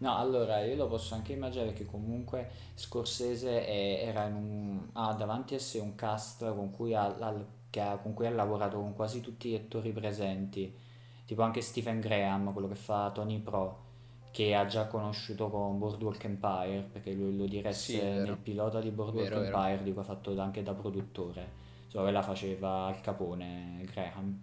No, 0.00 0.16
allora 0.16 0.62
io 0.62 0.76
lo 0.76 0.86
posso 0.86 1.16
anche 1.16 1.32
immaginare 1.32 1.72
che 1.72 1.84
comunque 1.84 2.48
Scorsese 2.74 3.66
è, 3.66 4.06
era 4.06 4.26
in 4.26 4.34
un, 4.34 4.88
ha 4.92 5.12
davanti 5.12 5.56
a 5.56 5.58
sé 5.58 5.80
un 5.80 5.96
cast 5.96 6.54
con 6.54 6.70
cui 6.70 6.94
ha, 6.94 7.06
ha, 7.06 7.96
con 7.96 8.14
cui 8.14 8.26
ha 8.26 8.30
lavorato 8.30 8.78
con 8.78 8.94
quasi 8.94 9.20
tutti 9.20 9.50
gli 9.50 9.56
attori 9.56 9.90
presenti, 9.90 10.72
tipo 11.24 11.42
anche 11.42 11.60
Stephen 11.60 11.98
Graham, 11.98 12.52
quello 12.52 12.68
che 12.68 12.76
fa 12.76 13.10
Tony 13.10 13.40
Pro 13.40 13.86
che 14.30 14.54
ha 14.54 14.66
già 14.66 14.86
conosciuto 14.86 15.48
con 15.48 15.78
Boardwalk 15.78 16.22
Empire, 16.22 16.88
perché 16.92 17.12
lui 17.12 17.36
lo 17.36 17.46
diresse 17.46 17.92
sì, 17.92 18.00
nel 18.00 18.36
pilota 18.36 18.80
di 18.80 18.90
Boardwalk 18.90 19.28
vero, 19.28 19.42
Empire, 19.42 19.70
vero. 19.70 19.82
di 19.82 19.92
cui 19.92 20.00
ha 20.00 20.04
fatto 20.04 20.40
anche 20.40 20.62
da 20.62 20.74
produttore. 20.74 21.66
Sua 21.88 22.00
sorella 22.00 22.22
faceva 22.22 22.84
al 22.84 23.00
capone 23.00 23.84
Graham. 23.90 24.42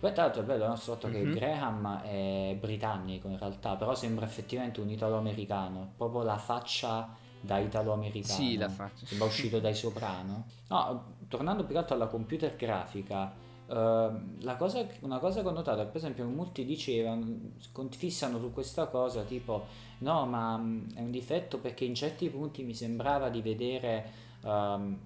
Poi 0.00 0.12
tra 0.14 0.24
l'altro 0.24 0.40
è 0.40 0.44
bello 0.44 0.66
nostro 0.66 0.94
fatto 0.94 1.08
mm-hmm. 1.08 1.22
che 1.22 1.26
mhm. 1.26 1.34
Graham 1.34 2.00
è 2.00 2.56
britannico 2.58 3.28
in 3.28 3.38
realtà, 3.38 3.76
però 3.76 3.94
sembra 3.94 4.24
effettivamente 4.24 4.80
un 4.80 4.88
italo-americano, 4.88 5.92
proprio 5.96 6.22
la 6.22 6.38
faccia 6.38 7.14
da 7.38 7.58
italo-americano. 7.58 8.34
Sì, 8.34 8.56
la 8.56 8.70
faccia. 8.70 9.04
Sembra 9.04 9.26
uscito 9.26 9.60
dai 9.60 9.74
soprano. 9.74 10.46
No, 10.68 11.04
tornando 11.28 11.64
più 11.64 11.74
che 11.74 11.80
altro 11.80 11.94
alla 11.94 12.06
computer 12.06 12.56
grafica, 12.56 13.48
Uh, 13.70 14.36
cosa, 14.56 14.84
una 15.02 15.18
cosa 15.18 15.42
che 15.42 15.46
ho 15.46 15.52
notato, 15.52 15.86
per 15.86 15.94
esempio, 15.94 16.24
molti 16.26 16.64
dicevano, 16.64 17.52
fissano 17.90 18.40
su 18.40 18.52
questa 18.52 18.88
cosa, 18.88 19.22
tipo, 19.22 19.66
no, 19.98 20.26
ma 20.26 20.56
um, 20.56 20.92
è 20.92 20.98
un 20.98 21.12
difetto 21.12 21.58
perché 21.58 21.84
in 21.84 21.94
certi 21.94 22.28
punti 22.30 22.64
mi 22.64 22.74
sembrava 22.74 23.28
di 23.28 23.40
vedere 23.40 24.10
um, 24.42 24.98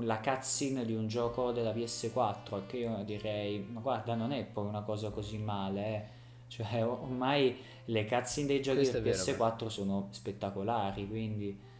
la 0.00 0.18
cutscene 0.18 0.84
di 0.84 0.94
un 0.94 1.06
gioco 1.06 1.52
della 1.52 1.72
PS4, 1.72 2.66
che 2.66 2.76
io 2.78 3.02
direi, 3.04 3.58
ma 3.60 3.80
guarda, 3.80 4.14
non 4.14 4.32
è 4.32 4.44
poi 4.44 4.66
una 4.66 4.82
cosa 4.82 5.10
così 5.10 5.38
male, 5.38 5.86
eh. 5.86 6.02
cioè 6.48 6.84
ormai 6.84 7.56
le 7.86 8.06
cutscene 8.06 8.46
dei 8.46 8.62
giochi 8.62 8.90
del 8.90 9.02
PS4 9.02 9.36
vero, 9.36 9.68
sono 9.68 10.08
spettacolari, 10.10 11.08
quindi... 11.08 11.72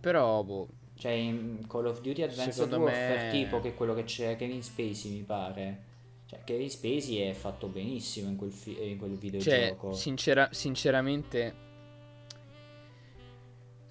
Però, 0.00 0.42
boh, 0.44 0.68
cioè 0.98 1.12
in 1.12 1.64
Call 1.68 1.86
of 1.86 2.00
Duty 2.00 2.22
Advanced 2.22 2.72
Warfare 2.72 3.24
me... 3.26 3.30
tipo 3.30 3.60
che 3.60 3.68
è 3.68 3.74
quello 3.74 3.94
che 3.94 4.02
c'è 4.04 4.36
Kevin 4.36 4.62
Spacey 4.62 5.12
mi 5.12 5.22
pare. 5.22 5.84
Cioè 6.26 6.40
Kevin 6.44 6.68
Spacey 6.68 7.18
è 7.18 7.32
fatto 7.32 7.68
benissimo 7.68 8.28
in 8.28 8.36
quel, 8.36 8.50
fi- 8.50 8.76
in 8.90 8.98
quel 8.98 9.16
videogioco. 9.16 9.90
Cioè, 9.90 9.94
sincera- 9.94 10.48
sinceramente 10.52 11.66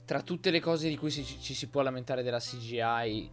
tra 0.07 0.21
tutte 0.21 0.51
le 0.51 0.61
cose 0.61 0.87
di 0.87 0.95
cui 0.95 1.11
si, 1.11 1.25
ci 1.25 1.53
si 1.53 1.67
può 1.67 1.81
lamentare 1.81 2.23
della 2.23 2.39
CGI 2.39 3.29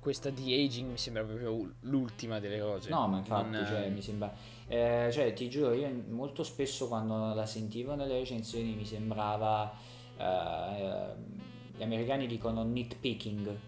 questa 0.00 0.30
di 0.30 0.54
aging 0.54 0.90
mi 0.90 0.98
sembra 0.98 1.22
proprio 1.24 1.74
l'ultima 1.80 2.40
delle 2.40 2.58
cose. 2.58 2.88
No, 2.88 3.06
ma 3.06 3.18
infatti, 3.18 3.50
non... 3.50 3.66
cioè, 3.66 3.88
mi 3.90 4.00
sembra... 4.00 4.34
Eh, 4.66 5.10
cioè, 5.12 5.32
ti 5.34 5.48
giuro, 5.50 5.74
io 5.74 5.90
molto 6.08 6.42
spesso 6.42 6.88
quando 6.88 7.34
la 7.34 7.46
sentivo 7.46 7.94
nelle 7.94 8.18
recensioni 8.18 8.74
mi 8.74 8.86
sembrava... 8.86 9.72
Eh, 10.16 11.42
gli 11.76 11.82
americani 11.82 12.26
dicono 12.26 12.62
nitpicking, 12.62 13.58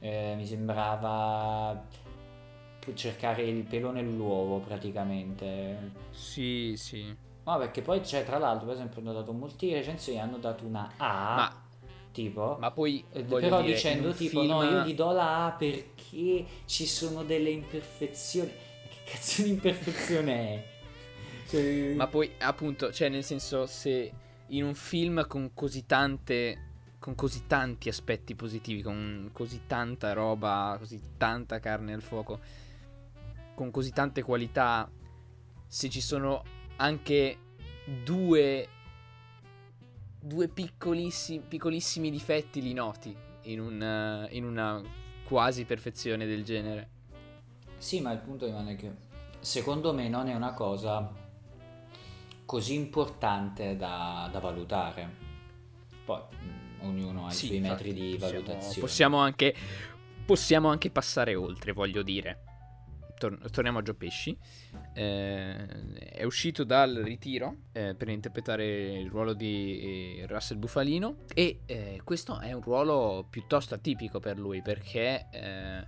eh, 0.00 0.34
mi 0.36 0.46
sembrava 0.46 1.84
cercare 2.94 3.42
il 3.42 3.64
pelo 3.64 3.90
nell'uovo 3.90 4.58
praticamente. 4.58 5.92
Sì, 6.10 6.74
sì. 6.76 7.14
No, 7.46 7.58
perché 7.58 7.80
poi 7.80 8.00
c'è 8.00 8.24
tra 8.24 8.38
l'altro, 8.38 8.66
per 8.66 8.74
esempio, 8.74 9.00
hanno 9.00 9.12
dato 9.12 9.32
molti 9.32 9.72
recensioni 9.72 10.20
hanno 10.20 10.38
dato 10.38 10.64
una 10.64 10.92
A. 10.96 11.34
Ma 11.34 11.64
tipo 12.12 12.56
ma 12.58 12.70
poi 12.70 13.04
eh, 13.12 13.24
però 13.24 13.60
dire, 13.60 13.74
dicendo 13.74 14.10
tipo 14.12 14.40
film... 14.40 14.50
no 14.50 14.62
io 14.62 14.84
gli 14.84 14.94
do 14.94 15.12
la 15.12 15.46
A 15.46 15.50
perché 15.50 16.46
ci 16.64 16.86
sono 16.86 17.22
delle 17.24 17.50
imperfezioni 17.50 18.48
che 18.48 18.96
cazzo 19.10 19.42
di 19.42 19.50
imperfezione 19.50 20.32
è 20.32 20.66
cioè... 21.46 21.92
ma 21.94 22.06
poi 22.06 22.32
appunto 22.38 22.90
cioè 22.90 23.10
nel 23.10 23.22
senso 23.22 23.66
se 23.66 24.10
in 24.46 24.64
un 24.64 24.74
film 24.74 25.26
con 25.26 25.50
così 25.52 25.84
tante 25.84 26.66
con 26.98 27.14
così 27.14 27.46
tanti 27.46 27.88
aspetti 27.88 28.34
positivi, 28.34 28.82
con 28.82 29.30
così 29.32 29.62
tanta 29.68 30.12
roba, 30.12 30.74
così 30.76 31.00
tanta 31.16 31.60
carne 31.60 31.92
al 31.92 32.02
fuoco, 32.02 32.40
con 33.54 33.70
così 33.70 33.92
tante 33.92 34.22
qualità, 34.22 34.90
se 35.68 35.88
ci 35.88 36.00
sono 36.00 36.42
anche 36.76 37.38
due, 38.04 38.68
due 40.20 40.48
piccolissimi, 40.48 41.42
piccolissimi 41.46 42.10
difetti 42.10 42.60
li 42.60 42.72
noti 42.72 43.16
in, 43.42 43.60
un, 43.60 44.28
in 44.30 44.44
una 44.44 44.82
quasi 45.24 45.64
perfezione 45.64 46.26
del 46.26 46.44
genere. 46.44 46.90
Sì, 47.78 48.00
ma 48.00 48.12
il 48.12 48.18
punto 48.18 48.46
rimane 48.46 48.76
che 48.76 48.90
secondo 49.40 49.92
me 49.92 50.08
non 50.08 50.28
è 50.28 50.34
una 50.34 50.52
cosa 50.52 51.12
così 52.44 52.74
importante 52.74 53.76
da, 53.76 54.28
da 54.30 54.38
valutare. 54.38 55.24
Poi 56.04 56.20
ognuno 56.80 57.26
ha 57.26 57.30
sì, 57.30 57.44
i 57.44 57.48
suoi 57.48 57.60
metri 57.60 57.92
di 57.92 58.16
possiamo, 58.18 58.32
valutazione. 58.32 58.80
Possiamo 58.80 59.18
anche, 59.18 59.54
possiamo 60.24 60.68
anche 60.68 60.90
passare 60.90 61.34
oltre, 61.34 61.72
voglio 61.72 62.02
dire. 62.02 62.42
Tor- 63.18 63.50
torniamo 63.50 63.78
a 63.78 63.82
Gio 63.82 63.94
Pesci. 63.94 64.36
Eh, 64.98 65.56
è 66.08 66.24
uscito 66.24 66.64
dal 66.64 66.94
ritiro 66.94 67.64
eh, 67.72 67.94
per 67.94 68.08
interpretare 68.08 68.98
il 68.98 69.10
ruolo 69.10 69.34
di 69.34 70.16
eh, 70.20 70.26
Russell 70.26 70.56
Bufalino 70.56 71.16
e 71.34 71.60
eh, 71.66 72.00
questo 72.02 72.40
è 72.40 72.54
un 72.54 72.62
ruolo 72.62 73.26
piuttosto 73.28 73.74
atipico 73.74 74.20
per 74.20 74.38
lui 74.38 74.62
perché 74.62 75.26
eh, 75.30 75.86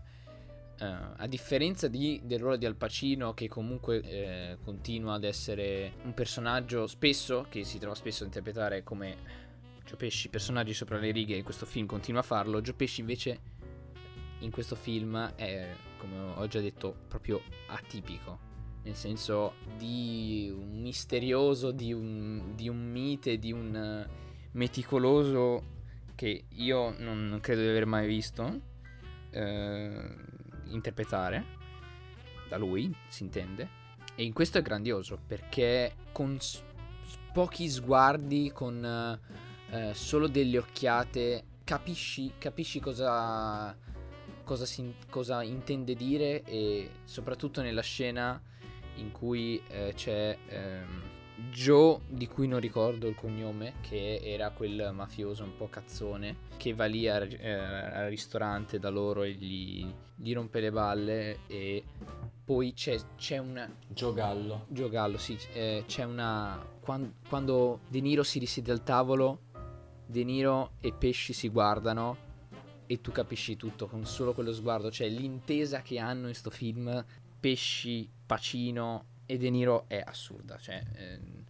eh, 0.79 0.97
a 1.17 1.27
differenza 1.27 1.89
di, 1.89 2.21
del 2.23 2.39
ruolo 2.39 2.57
di 2.57 2.67
Al 2.67 2.77
Pacino 2.77 3.33
che 3.33 3.49
comunque 3.49 4.59
continua 4.63 5.15
ad 5.15 5.25
essere 5.25 5.95
un 6.03 6.13
personaggio 6.13 6.87
spesso 6.87 7.47
che 7.49 7.65
si 7.65 7.79
trova 7.79 7.95
spesso 7.95 8.25
a 8.25 8.27
interpretare 8.27 8.83
come 8.83 9.47
Gio 9.87 9.97
Pesci, 9.97 10.29
personaggi 10.29 10.75
sopra 10.75 10.99
le 10.99 11.13
righe, 11.13 11.35
in 11.35 11.45
questo 11.45 11.65
film 11.65 11.87
continua 11.87 12.21
a 12.21 12.25
farlo. 12.25 12.61
Gio 12.61 12.75
Pesci 12.75 13.01
invece 13.01 13.41
in 14.41 14.51
questo 14.51 14.75
film 14.75 15.33
è, 15.35 15.75
come 15.97 16.19
ho 16.35 16.47
già 16.47 16.61
detto, 16.61 16.95
proprio 17.09 17.41
atipico. 17.69 18.48
Nel 18.83 18.95
senso 18.95 19.55
di 19.77 20.53
un 20.55 20.81
misterioso, 20.81 21.71
di 21.71 21.93
un, 21.93 22.55
di 22.55 22.69
un 22.69 22.91
mite, 22.91 23.39
di 23.39 23.53
un 23.53 24.07
meticoloso 24.53 25.77
che 26.15 26.45
io 26.49 26.95
non 26.99 27.39
credo 27.41 27.61
di 27.61 27.69
aver 27.69 27.87
mai 27.87 28.07
visto 28.07 28.61
eh, 29.31 30.15
interpretare 30.67 31.45
da 32.49 32.57
lui, 32.57 32.93
si 33.09 33.23
intende. 33.23 33.77
E 34.15 34.25
in 34.25 34.33
questo 34.33 34.59
è 34.59 34.63
grandioso 34.63 35.19
perché 35.25 35.95
con 36.13 36.41
s- 36.41 36.63
pochi 37.33 37.69
sguardi, 37.69 38.51
con 38.53 38.85
eh, 39.71 39.95
solo 39.95 40.27
delle 40.27 40.59
occhiate, 40.59 41.45
capisci, 41.63 42.33
capisci 42.39 42.81
cosa, 42.81 43.77
cosa, 44.43 44.65
si, 44.67 44.95
cosa 45.09 45.43
intende 45.43 45.95
dire 45.95 46.43
e 46.43 46.91
soprattutto 47.05 47.63
nella 47.63 47.83
scena 47.83 48.43
in 48.99 49.13
cui 49.13 49.61
eh, 49.69 49.93
c'è 49.95 50.37
ehm, 50.49 51.03
Joe, 51.51 52.01
di 52.09 52.27
cui 52.27 52.49
non 52.49 52.59
ricordo 52.59 53.07
il 53.07 53.15
cognome, 53.15 53.75
che 53.81 54.21
era 54.23 54.51
quel 54.51 54.91
mafioso 54.93 55.45
un 55.45 55.57
po' 55.57 55.69
cazzone, 55.69 56.37
che 56.57 56.75
va 56.75 56.87
lì 56.87 57.09
al, 57.09 57.29
eh, 57.31 57.53
al 57.53 58.09
ristorante 58.09 58.79
da 58.79 58.91
loro 58.91 59.23
e 59.23 59.33
gli, 59.33 59.87
gli, 60.17 60.35
rompe 60.35 60.61
le 60.61 60.73
balle 60.73 61.39
e 61.47 61.85
poi 62.45 62.73
c'è, 62.73 62.99
c'è 63.17 63.39
una... 63.39 63.73
Giogallo. 63.87 64.67
Giogallo, 64.69 65.17
sì, 65.17 65.39
eh, 65.53 65.85
c'è 65.87 66.03
una... 66.03 66.61
Quando, 66.81 67.13
quando 67.29 67.81
De 67.89 68.01
Niro 68.01 68.25
si 68.25 68.41
risiede 68.41 68.73
al 68.73 68.83
tavolo, 68.83 69.43
De 70.07 70.25
Niro 70.25 70.73
e 70.81 70.93
Pesci 70.93 71.33
si 71.33 71.49
guardano 71.49 72.27
e 72.87 73.01
tu 73.01 73.13
capisci 73.13 73.57
tutto 73.57 73.87
con 73.87 74.05
solo 74.07 74.33
quello 74.33 74.53
sguardo, 74.53 74.91
cioè 74.91 75.09
l'intesa 75.09 75.83
che 75.83 75.99
hanno 75.99 76.27
in 76.27 76.35
sto 76.35 76.51
film 76.51 77.05
Pesci, 77.39 78.11
Pacino 78.29 79.07
e 79.25 79.39
De 79.39 79.49
Niro 79.49 79.87
è 79.89 80.03
assurda. 80.05 80.59
Cioè, 80.59 80.85
ehm... 80.95 81.45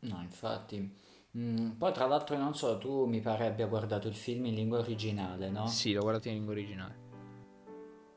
No, 0.00 0.20
infatti. 0.22 0.96
Mm, 1.36 1.70
poi 1.70 1.92
tra 1.92 2.06
l'altro 2.06 2.38
non 2.38 2.54
so, 2.54 2.78
tu 2.78 3.06
mi 3.06 3.20
pare 3.20 3.46
abbia 3.46 3.66
guardato 3.66 4.06
il 4.06 4.14
film 4.14 4.46
in 4.46 4.54
lingua 4.54 4.78
originale, 4.78 5.50
no? 5.50 5.66
Sì, 5.66 5.92
l'ho 5.92 6.02
guardato 6.02 6.28
in 6.28 6.34
lingua 6.34 6.52
originale. 6.52 7.02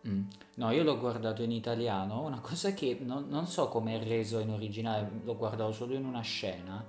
Mm. 0.08 0.24
No, 0.58 0.70
io 0.70 0.84
l'ho 0.84 1.00
guardato 1.00 1.42
in 1.42 1.52
italiano, 1.52 2.22
una 2.22 2.40
cosa 2.40 2.72
che 2.74 3.00
non, 3.02 3.28
non 3.30 3.48
so 3.48 3.68
come 3.70 4.00
è 4.00 4.04
reso 4.04 4.38
in 4.38 4.52
originale, 4.52 5.10
l'ho 5.24 5.36
guardato 5.36 5.72
solo 5.72 5.96
in 5.96 6.06
una 6.06 6.22
scena, 6.22 6.86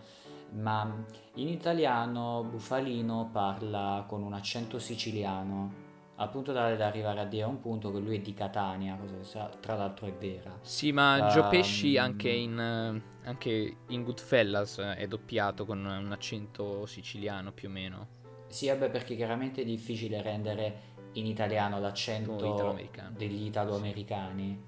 ma 0.50 1.04
in 1.36 1.48
italiano 1.48 2.46
Bufalino 2.50 3.30
parla 3.32 4.04
con 4.06 4.22
un 4.22 4.34
accento 4.34 4.78
siciliano 4.78 5.86
al 6.20 6.30
punto 6.30 6.52
tale 6.52 6.76
da 6.76 6.86
arrivare 6.86 7.20
a 7.20 7.24
dire 7.24 7.44
a 7.44 7.46
un 7.46 7.60
punto 7.60 7.92
che 7.92 8.00
lui 8.00 8.16
è 8.16 8.20
di 8.20 8.34
Catania, 8.34 8.96
cosa 8.96 9.48
che 9.48 9.58
tra 9.60 9.76
l'altro 9.76 10.06
è 10.06 10.12
vera. 10.12 10.58
Sì, 10.62 10.90
ma 10.90 11.28
Joe 11.30 11.48
Pesci 11.48 11.96
anche 11.96 12.30
in, 12.30 12.58
anche 12.58 13.76
in 13.86 14.02
Goodfellas 14.02 14.78
è 14.78 15.06
doppiato 15.06 15.64
con 15.64 15.84
un 15.84 16.10
accento 16.10 16.86
siciliano 16.86 17.52
più 17.52 17.68
o 17.68 17.70
meno. 17.70 18.06
Sì, 18.48 18.66
vabbè, 18.66 18.90
perché 18.90 19.14
chiaramente 19.14 19.62
è 19.62 19.64
difficile 19.64 20.20
rendere 20.20 20.96
in 21.12 21.26
italiano 21.26 21.78
l'accento 21.78 22.76
degli 23.16 23.46
italo-americani. 23.46 24.66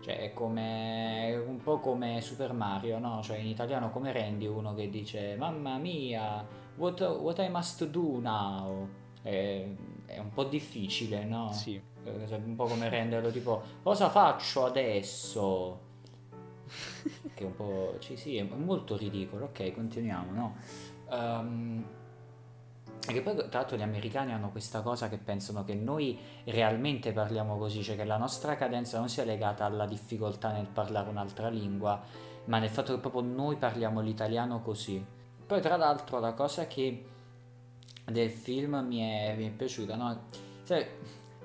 Cioè, 0.00 0.18
è 0.18 0.32
come 0.32 1.36
un 1.46 1.60
po' 1.62 1.78
come 1.78 2.22
Super 2.22 2.54
Mario, 2.54 2.98
no? 2.98 3.20
Cioè, 3.22 3.36
in 3.36 3.48
italiano 3.48 3.90
come 3.90 4.12
rendi 4.12 4.46
uno 4.46 4.72
che 4.72 4.88
dice 4.88 5.36
Mamma 5.36 5.76
mia, 5.76 6.42
what, 6.76 7.00
what 7.00 7.38
I 7.38 7.50
must 7.50 7.84
do 7.86 8.18
now? 8.18 8.88
E 9.22 9.76
è 10.14 10.18
un 10.18 10.32
po' 10.32 10.44
difficile, 10.44 11.24
no? 11.24 11.52
Sì. 11.52 11.80
Un 12.02 12.54
po' 12.56 12.64
come 12.64 12.88
renderlo 12.88 13.30
tipo 13.30 13.62
cosa 13.82 14.08
faccio 14.08 14.64
adesso? 14.64 15.88
che 17.34 17.42
è 17.42 17.46
un 17.46 17.54
po'... 17.54 17.96
Sì, 18.00 18.16
sì, 18.16 18.36
è 18.36 18.42
molto 18.42 18.96
ridicolo. 18.96 19.46
Ok, 19.46 19.72
continuiamo, 19.72 20.32
no? 20.32 20.56
Um, 21.10 21.84
e 23.06 23.12
che 23.12 23.22
poi 23.22 23.34
tra 23.34 23.60
l'altro 23.60 23.76
gli 23.76 23.82
americani 23.82 24.32
hanno 24.32 24.50
questa 24.50 24.82
cosa 24.82 25.08
che 25.08 25.16
pensano 25.16 25.64
che 25.64 25.74
noi 25.74 26.18
realmente 26.44 27.12
parliamo 27.12 27.56
così, 27.56 27.82
cioè 27.82 27.96
che 27.96 28.04
la 28.04 28.18
nostra 28.18 28.56
cadenza 28.56 28.98
non 28.98 29.08
sia 29.08 29.24
legata 29.24 29.64
alla 29.64 29.86
difficoltà 29.86 30.52
nel 30.52 30.66
parlare 30.66 31.08
un'altra 31.08 31.48
lingua, 31.48 32.00
ma 32.44 32.58
nel 32.58 32.68
fatto 32.68 32.94
che 32.94 33.00
proprio 33.00 33.22
noi 33.22 33.56
parliamo 33.56 34.00
l'italiano 34.00 34.60
così. 34.60 35.04
Poi 35.46 35.60
tra 35.60 35.76
l'altro 35.76 36.20
la 36.20 36.34
cosa 36.34 36.66
che 36.66 37.04
del 38.10 38.30
film 38.30 38.84
mi 38.86 39.00
è, 39.00 39.34
mi 39.36 39.46
è 39.46 39.50
piaciuta, 39.50 39.96
no? 39.96 40.24
Cioè, 40.66 40.88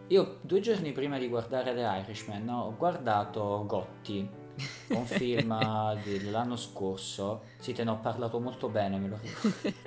io 0.08 0.38
due 0.41 0.60
giorni 0.60 0.91
prima 0.91 1.17
di 1.17 1.28
guardare 1.28 1.73
The 1.73 1.82
Irishman 1.82 2.43
no, 2.43 2.63
ho 2.63 2.75
guardato 2.75 3.63
Gotti, 3.65 4.30
un 4.89 5.06
film 5.08 5.58
dell'anno 6.04 6.56
scorso. 6.56 7.41
Sì, 7.60 7.73
te 7.73 7.84
ne 7.84 7.91
ho 7.91 7.99
parlato 7.99 8.39
molto 8.39 8.69
bene, 8.69 8.97
me 8.97 9.08
lo 9.08 9.19
ricordo. 9.21 9.78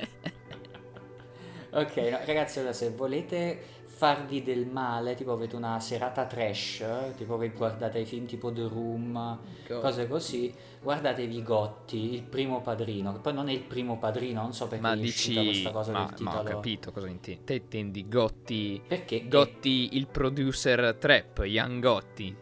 ok, 1.79 1.97
no, 1.97 2.19
ragazzi, 2.25 2.59
allora 2.59 2.73
se 2.73 2.91
volete 2.91 3.77
farvi 3.99 4.45
del 4.45 4.65
male, 4.65 5.17
tipo 5.17 5.33
avete 5.33 5.57
una 5.57 5.81
serata 5.81 6.25
trash, 6.25 6.85
tipo 7.17 7.37
che 7.37 7.51
guardate 7.51 7.99
i 7.99 8.05
film 8.05 8.27
tipo 8.27 8.53
The 8.53 8.69
Room, 8.69 9.41
God. 9.67 9.81
cose 9.81 10.07
così, 10.07 10.55
guardatevi 10.81 11.43
Gotti, 11.43 12.15
il 12.15 12.23
primo 12.23 12.61
padrino, 12.61 13.13
che 13.13 13.19
poi 13.19 13.35
non 13.35 13.49
è 13.49 13.53
il 13.53 13.63
primo 13.63 13.99
padrino, 13.99 14.43
non 14.43 14.55
so 14.55 14.69
perché 14.69 14.87
ma 14.87 14.95
dici, 14.95 15.35
questa 15.35 15.73
cosa 15.73 15.91
ma, 15.91 16.05
del 16.05 16.15
titolo. 16.15 16.31
Ma 16.31 16.41
ho 16.41 16.45
capito 16.45 16.93
cosa 16.93 17.09
intendi. 17.09 17.43
Te 17.43 17.55
intendi 17.55 18.09
Gotti, 18.09 18.81
perché? 18.87 19.27
Gotti 19.27 19.97
il 19.97 20.07
producer 20.07 20.95
trap, 20.97 21.39
Young 21.39 21.83
Gotti. 21.83 22.37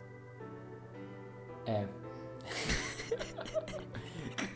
Eh. 1.64 1.86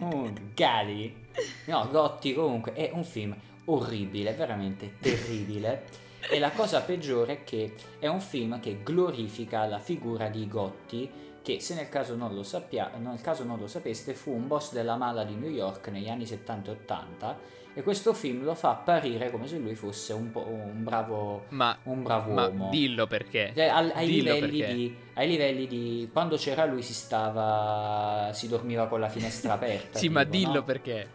oh, 0.00 0.32
Gali. 0.54 1.28
No, 1.64 1.88
Gotti 1.90 2.34
comunque 2.34 2.74
è 2.74 2.90
un 2.92 3.04
film 3.04 3.34
orribile, 3.64 4.34
veramente 4.34 4.96
terribile. 5.00 6.08
E 6.28 6.38
la 6.38 6.50
cosa 6.50 6.80
peggiore 6.80 7.32
è 7.32 7.44
che 7.44 7.74
è 7.98 8.06
un 8.06 8.20
film 8.20 8.60
che 8.60 8.80
glorifica 8.82 9.66
la 9.66 9.78
figura 9.78 10.28
di 10.28 10.46
Gotti, 10.46 11.10
che 11.42 11.60
se 11.60 11.74
nel 11.74 11.88
caso 11.88 12.14
non 12.14 12.34
lo, 12.34 12.42
sappia, 12.42 12.90
nel 12.98 13.20
caso 13.20 13.44
non 13.44 13.58
lo 13.58 13.66
sapeste 13.66 14.14
fu 14.14 14.32
un 14.32 14.46
boss 14.46 14.72
della 14.72 14.96
mala 14.96 15.24
di 15.24 15.34
New 15.34 15.50
York 15.50 15.88
negli 15.88 16.08
anni 16.08 16.26
70 16.26 16.70
e 16.70 16.74
80 16.74 17.58
e 17.72 17.82
questo 17.82 18.12
film 18.12 18.42
lo 18.42 18.54
fa 18.56 18.70
apparire 18.70 19.30
come 19.30 19.46
se 19.46 19.56
lui 19.58 19.76
fosse 19.76 20.12
un, 20.12 20.32
po', 20.32 20.44
un 20.44 20.82
bravo, 20.82 21.44
ma, 21.50 21.76
un 21.84 22.02
bravo 22.02 22.32
ma 22.32 22.46
uomo. 22.48 22.68
dillo 22.68 23.06
perché. 23.06 23.52
Cioè, 23.54 23.66
al, 23.66 23.92
ai, 23.94 24.06
dillo 24.06 24.34
livelli 24.34 24.58
perché. 24.58 24.74
Di, 24.74 24.96
ai 25.14 25.28
livelli 25.28 25.66
di... 25.68 26.08
Quando 26.12 26.36
c'era 26.36 26.64
lui 26.64 26.82
si 26.82 26.92
stava... 26.92 28.30
si 28.32 28.48
dormiva 28.48 28.88
con 28.88 28.98
la 28.98 29.08
finestra 29.08 29.52
aperta. 29.56 29.98
sì, 29.98 30.08
tipo, 30.08 30.18
ma 30.18 30.24
dillo 30.24 30.52
no? 30.54 30.64
perché. 30.64 31.08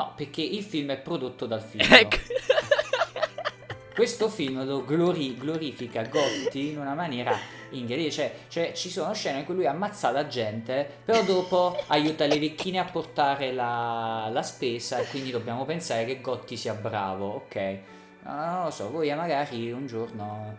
No, 0.00 0.12
perché 0.16 0.40
il 0.40 0.62
film 0.62 0.92
è 0.92 0.96
prodotto 0.96 1.44
dal 1.44 1.60
film. 1.60 1.86
Ecco. 1.92 2.16
Questo 3.94 4.30
film 4.30 4.64
lo 4.64 4.82
glori- 4.82 5.36
glorifica 5.36 6.04
Gotti 6.04 6.70
in 6.70 6.78
una 6.78 6.94
maniera 6.94 7.36
incredibile. 7.68 8.10
Cioè, 8.10 8.34
cioè, 8.48 8.72
ci 8.72 8.88
sono 8.88 9.12
scene 9.12 9.40
in 9.40 9.44
cui 9.44 9.56
lui 9.56 9.66
ammazza 9.66 10.10
la 10.10 10.26
gente, 10.26 10.88
però 11.04 11.22
dopo 11.22 11.76
aiuta 11.88 12.24
le 12.24 12.38
vecchine 12.38 12.78
a 12.78 12.84
portare 12.84 13.52
la, 13.52 14.30
la 14.32 14.42
spesa 14.42 15.00
e 15.00 15.06
quindi 15.08 15.30
dobbiamo 15.30 15.66
pensare 15.66 16.06
che 16.06 16.22
Gotti 16.22 16.56
sia 16.56 16.72
bravo, 16.72 17.26
ok? 17.26 17.78
Non 18.22 18.64
lo 18.64 18.70
so, 18.70 18.90
voi 18.90 19.14
magari 19.14 19.70
un 19.70 19.86
giorno 19.86 20.56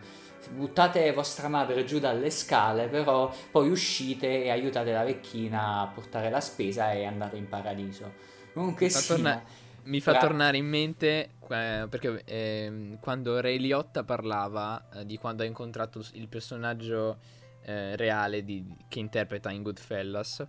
buttate 0.50 1.12
vostra 1.12 1.48
madre 1.48 1.84
giù 1.84 1.98
dalle 1.98 2.30
scale, 2.30 2.86
però 2.86 3.32
poi 3.50 3.70
uscite 3.70 4.44
e 4.44 4.50
aiutate 4.50 4.92
la 4.92 5.02
vecchina 5.02 5.80
a 5.80 5.86
portare 5.88 6.30
la 6.30 6.40
spesa 6.40 6.92
e 6.92 7.04
andate 7.04 7.36
in 7.36 7.48
paradiso. 7.48 8.30
Comunque 8.52 8.86
Mi 8.86 8.92
fa, 8.92 8.98
sì, 8.98 9.06
torna- 9.08 9.42
mi 9.84 10.00
fa 10.00 10.12
Ra- 10.12 10.18
tornare 10.20 10.56
in 10.56 10.66
mente 10.66 11.30
eh, 11.48 11.86
perché 11.88 12.22
ehm, 12.24 12.98
quando 13.00 13.40
Ray 13.40 13.58
Liotta 13.58 14.04
parlava 14.04 14.88
eh, 14.94 15.06
di 15.06 15.18
quando 15.18 15.42
ha 15.42 15.46
incontrato 15.46 16.04
il 16.12 16.28
personaggio 16.28 17.18
eh, 17.64 17.96
reale 17.96 18.44
di- 18.44 18.64
che 18.88 18.98
interpreta 18.98 19.50
in 19.50 19.62
Goodfellas 19.62 20.46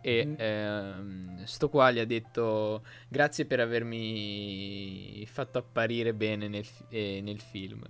e 0.00 0.24
Mhm. 0.26 0.34
ehm, 0.38 1.44
sto 1.44 1.68
qua 1.70 1.90
gli 1.90 1.98
ha 1.98 2.04
detto 2.04 2.84
grazie 3.08 3.46
per 3.46 3.60
avermi 3.60 5.24
fatto 5.26 5.58
apparire 5.58 6.12
bene 6.12 6.48
nel, 6.48 6.64
fi- 6.64 6.84
eh, 6.88 7.20
nel 7.22 7.40
film. 7.40 7.82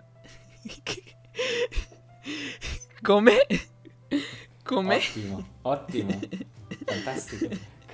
Come? 3.02 3.46
Come? 4.62 4.96
Ottimo, 4.96 5.46
ottimo, 5.62 6.20
fantastico. 6.84 7.48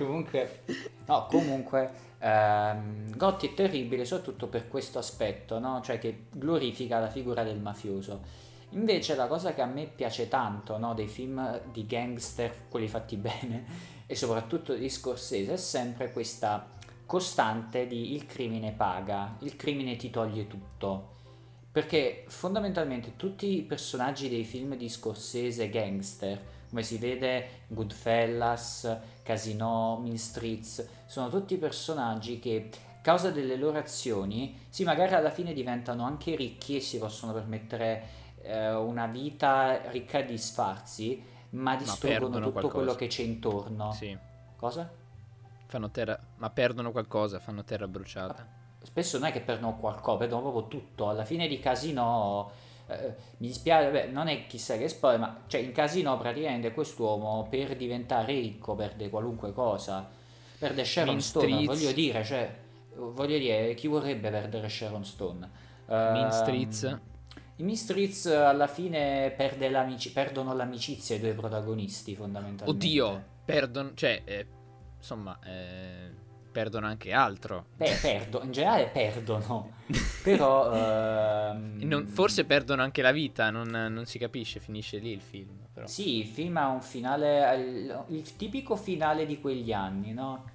Comunque, 0.05 0.63
no, 1.05 1.25
comunque, 1.27 1.91
ehm, 2.19 3.15
Gotti 3.15 3.49
è 3.49 3.53
terribile 3.53 4.05
soprattutto 4.05 4.47
per 4.47 4.67
questo 4.67 4.99
aspetto, 4.99 5.59
no? 5.59 5.81
Cioè 5.81 5.99
che 5.99 6.25
glorifica 6.31 6.99
la 6.99 7.09
figura 7.09 7.43
del 7.43 7.59
mafioso. 7.59 8.49
Invece 8.71 9.15
la 9.15 9.27
cosa 9.27 9.53
che 9.53 9.61
a 9.61 9.65
me 9.65 9.85
piace 9.85 10.27
tanto, 10.27 10.77
no, 10.77 10.93
dei 10.93 11.07
film 11.07 11.61
di 11.71 11.85
gangster, 11.85 12.67
quelli 12.69 12.87
fatti 12.87 13.15
bene, 13.17 13.65
e 14.05 14.15
soprattutto 14.15 14.73
di 14.73 14.89
Scorsese, 14.89 15.53
è 15.53 15.57
sempre 15.57 16.11
questa 16.11 16.67
costante 17.05 17.87
di 17.87 18.13
il 18.13 18.25
crimine 18.25 18.71
paga, 18.71 19.35
il 19.39 19.55
crimine 19.55 19.97
ti 19.97 20.09
toglie 20.09 20.47
tutto. 20.47 21.09
Perché 21.71 22.25
fondamentalmente 22.27 23.15
tutti 23.15 23.57
i 23.57 23.61
personaggi 23.61 24.29
dei 24.29 24.43
film 24.43 24.75
di 24.75 24.89
Scorsese 24.89 25.69
gangster, 25.69 26.41
come 26.71 26.83
si 26.83 26.97
vede 26.97 27.65
Goodfellas, 27.67 28.97
Casino, 29.23 29.99
Mean 30.01 30.17
Streets, 30.17 30.87
sono 31.05 31.29
tutti 31.29 31.57
personaggi 31.57 32.39
che 32.39 32.69
a 32.71 33.01
causa 33.01 33.29
delle 33.29 33.57
loro 33.57 33.77
azioni, 33.77 34.57
sì, 34.69 34.85
magari 34.85 35.13
alla 35.13 35.31
fine 35.31 35.51
diventano 35.51 36.05
anche 36.05 36.33
ricchi 36.33 36.77
e 36.77 36.79
si 36.79 36.97
possono 36.97 37.33
permettere 37.33 38.03
eh, 38.41 38.73
una 38.73 39.07
vita 39.07 39.81
ricca 39.89 40.21
di 40.21 40.37
sfarzi, 40.37 41.21
ma 41.51 41.75
distruggono 41.75 42.37
tutto 42.37 42.51
qualcosa. 42.51 42.73
quello 42.73 42.95
che 42.95 43.07
c'è 43.07 43.23
intorno. 43.23 43.91
Sì. 43.91 44.17
Cosa? 44.55 44.89
Fanno 45.65 45.89
terra, 45.89 46.17
ma 46.37 46.49
perdono 46.51 46.91
qualcosa, 46.91 47.39
fanno 47.39 47.65
terra 47.65 47.87
bruciata. 47.87 48.47
Spesso 48.81 49.19
non 49.19 49.27
è 49.27 49.31
che 49.33 49.41
perdono 49.41 49.75
qualcosa, 49.75 50.19
perdono 50.19 50.41
proprio 50.43 50.67
tutto. 50.67 51.09
Alla 51.09 51.25
fine 51.25 51.49
di 51.49 51.59
Casino, 51.59 52.49
eh, 52.99 53.15
mi 53.37 53.47
dispiace, 53.47 53.89
beh, 53.89 54.05
non 54.07 54.27
è 54.27 54.47
chissà 54.47 54.77
che 54.77 54.87
spoiler, 54.87 55.19
ma 55.19 55.43
cioè, 55.47 55.61
in 55.61 55.71
Casino 55.71 56.17
praticamente 56.17 56.71
quest'uomo 56.73 57.47
per 57.49 57.75
diventare 57.75 58.33
ricco 58.33 58.75
perde 58.75 59.09
qualunque 59.09 59.53
cosa. 59.53 60.09
Perde 60.57 60.83
Sharon 60.83 61.09
Mean 61.09 61.21
Stone, 61.21 61.45
Streets. 61.47 61.65
voglio 61.65 61.91
dire, 61.91 62.23
cioè, 62.23 62.55
voglio 62.95 63.37
dire, 63.37 63.73
chi 63.73 63.87
vorrebbe 63.87 64.29
perdere 64.29 64.69
Sharon 64.69 65.03
Stone? 65.05 65.49
Mean 65.87 66.25
Ehm, 66.25 66.29
Streets. 66.29 66.99
I 67.57 67.63
Mean 67.63 67.75
Streets 67.75 68.25
alla 68.27 68.67
fine 68.67 69.33
perde 69.35 69.69
l'amici- 69.69 70.11
perdono 70.11 70.53
l'amicizia 70.55 71.15
i 71.15 71.19
due 71.19 71.33
protagonisti 71.33 72.15
fondamentalmente. 72.15 72.85
Oddio, 72.85 73.23
perdono, 73.45 73.91
cioè, 73.93 74.21
eh, 74.25 74.47
insomma, 74.97 75.37
eh, 75.43 76.09
perdono 76.51 76.85
anche 76.85 77.11
altro. 77.11 77.65
Beh, 77.77 77.97
perdo, 78.01 78.41
in 78.43 78.51
generale 78.51 78.87
perdono, 78.87 79.71
però... 80.23 80.71
ehm, 80.73 81.79
Non- 81.81 82.05
forse 82.07 82.45
perdono 82.45 82.81
anche 82.81 83.01
la 83.01 83.11
vita, 83.11 83.49
non, 83.49 83.69
non 83.69 84.05
si 84.05 84.19
capisce, 84.19 84.59
finisce 84.59 84.97
lì 84.97 85.11
il 85.11 85.21
film. 85.21 85.57
Però. 85.73 85.87
Sì, 85.87 86.19
il 86.19 86.27
film 86.27 86.57
ha 86.57 86.67
un 86.67 86.81
finale, 86.81 88.03
il, 88.09 88.35
tipico 88.35 88.75
finale 88.75 89.25
di 89.25 89.39
quegli 89.39 89.71
anni, 89.71 90.13
no? 90.13 90.49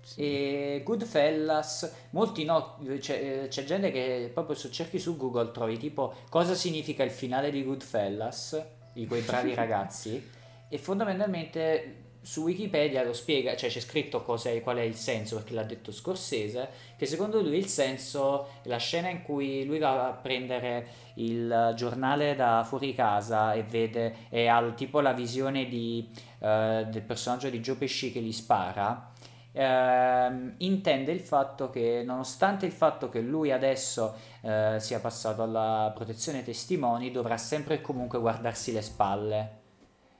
Sì. 0.00 0.20
E 0.20 0.82
Goodfellas, 0.84 2.08
molti 2.10 2.44
no, 2.44 2.78
c'è, 2.98 3.48
c'è 3.48 3.64
gente 3.64 3.90
che 3.90 4.30
proprio 4.32 4.54
se 4.54 4.70
cerchi 4.70 4.98
su 5.00 5.16
Google 5.16 5.50
trovi 5.50 5.78
tipo 5.78 6.14
cosa 6.30 6.54
significa 6.54 7.02
il 7.02 7.10
finale 7.10 7.50
di 7.50 7.64
Goodfellas, 7.64 8.64
di 8.92 9.06
quei 9.06 9.22
bravi 9.22 9.52
ragazzi, 9.56 10.30
e 10.68 10.78
fondamentalmente 10.78 12.05
su 12.26 12.42
Wikipedia 12.42 13.04
lo 13.04 13.12
spiega, 13.12 13.54
cioè 13.54 13.70
c'è 13.70 13.78
scritto 13.78 14.24
cos'è, 14.24 14.60
qual 14.60 14.78
è 14.78 14.82
il 14.82 14.96
senso, 14.96 15.36
perché 15.36 15.54
l'ha 15.54 15.62
detto 15.62 15.92
Scorsese, 15.92 16.68
che 16.96 17.06
secondo 17.06 17.40
lui 17.40 17.56
il 17.56 17.68
senso 17.68 18.48
è 18.62 18.68
la 18.68 18.78
scena 18.78 19.08
in 19.08 19.22
cui 19.22 19.64
lui 19.64 19.78
va 19.78 20.08
a 20.08 20.12
prendere 20.12 20.88
il 21.14 21.72
giornale 21.76 22.34
da 22.34 22.64
fuori 22.66 22.96
casa 22.96 23.52
e 23.52 23.62
vede, 23.62 24.26
e 24.28 24.48
ha 24.48 24.60
tipo 24.72 24.98
la 24.98 25.12
visione 25.12 25.68
di, 25.68 26.10
eh, 26.40 26.84
del 26.90 27.02
personaggio 27.02 27.48
di 27.48 27.60
Joe 27.60 27.76
Pesci 27.76 28.10
che 28.10 28.18
gli 28.18 28.32
spara, 28.32 29.12
ehm, 29.52 30.54
intende 30.58 31.12
il 31.12 31.20
fatto 31.20 31.70
che 31.70 32.02
nonostante 32.04 32.66
il 32.66 32.72
fatto 32.72 33.08
che 33.08 33.20
lui 33.20 33.52
adesso 33.52 34.16
eh, 34.40 34.78
sia 34.80 34.98
passato 34.98 35.44
alla 35.44 35.92
protezione 35.94 36.42
testimoni, 36.42 37.12
dovrà 37.12 37.36
sempre 37.36 37.76
e 37.76 37.80
comunque 37.80 38.18
guardarsi 38.18 38.72
le 38.72 38.82
spalle. 38.82 39.64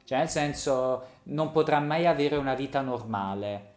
Cioè, 0.06 0.18
nel 0.18 0.28
senso, 0.28 1.04
non 1.24 1.50
potrà 1.50 1.80
mai 1.80 2.06
avere 2.06 2.36
una 2.36 2.54
vita 2.54 2.80
normale. 2.80 3.74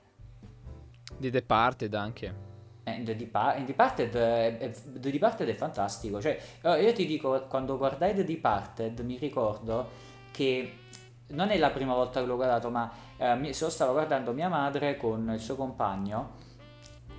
Di 1.18 1.32
Departed 1.32 1.92
anche. 1.96 2.48
Eh, 2.84 3.02
The, 3.04 3.16
Departed, 3.16 4.16
è, 4.16 4.58
è- 4.60 4.72
The 4.72 5.10
Departed 5.10 5.50
è 5.50 5.56
fantastico. 5.56 6.22
Cioè, 6.22 6.40
eh, 6.62 6.84
io 6.84 6.94
ti 6.94 7.08
dico, 7.08 7.48
quando 7.48 7.78
guardai 7.80 8.14
The 8.14 8.24
Departed, 8.24 9.00
mi 9.00 9.18
ricordo 9.18 9.90
che 10.32 10.74
non 11.30 11.50
è 11.50 11.58
la 11.58 11.72
prima 11.72 11.96
volta 11.96 12.20
che 12.20 12.28
l'ho 12.28 12.36
guardato, 12.36 12.70
ma 12.70 12.92
eh, 13.18 13.36
mi- 13.36 13.52
se 13.54 13.64
lo 13.66 13.72
stavo 13.72 13.94
guardando 13.94 14.32
mia 14.32 14.50
madre 14.50 14.98
con 14.98 15.32
il 15.34 15.40
suo 15.40 15.56
compagno. 15.56 16.48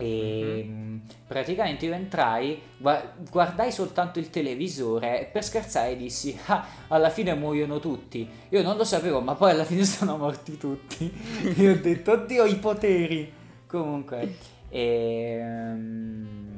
E 0.00 0.64
mh, 0.66 1.00
praticamente 1.26 1.84
io 1.86 1.92
entrai, 1.92 2.60
gua- 2.78 3.12
guardai 3.30 3.70
soltanto 3.70 4.18
il 4.18 4.30
televisore 4.30 5.20
e 5.20 5.24
per 5.26 5.44
scherzare 5.44 5.96
dissi: 5.96 6.36
Ah, 6.46 6.66
alla 6.88 7.10
fine 7.10 7.34
muoiono 7.34 7.78
tutti. 7.80 8.26
Io 8.48 8.62
non 8.62 8.76
lo 8.76 8.84
sapevo, 8.84 9.20
ma 9.20 9.34
poi 9.34 9.50
alla 9.50 9.64
fine 9.64 9.84
sono 9.84 10.16
morti 10.16 10.56
tutti. 10.56 11.12
Io 11.56 11.72
ho 11.72 11.76
detto: 11.76 12.12
Oddio, 12.12 12.44
i 12.46 12.56
poteri. 12.56 13.32
Comunque, 13.66 14.36
ehm, 14.70 16.49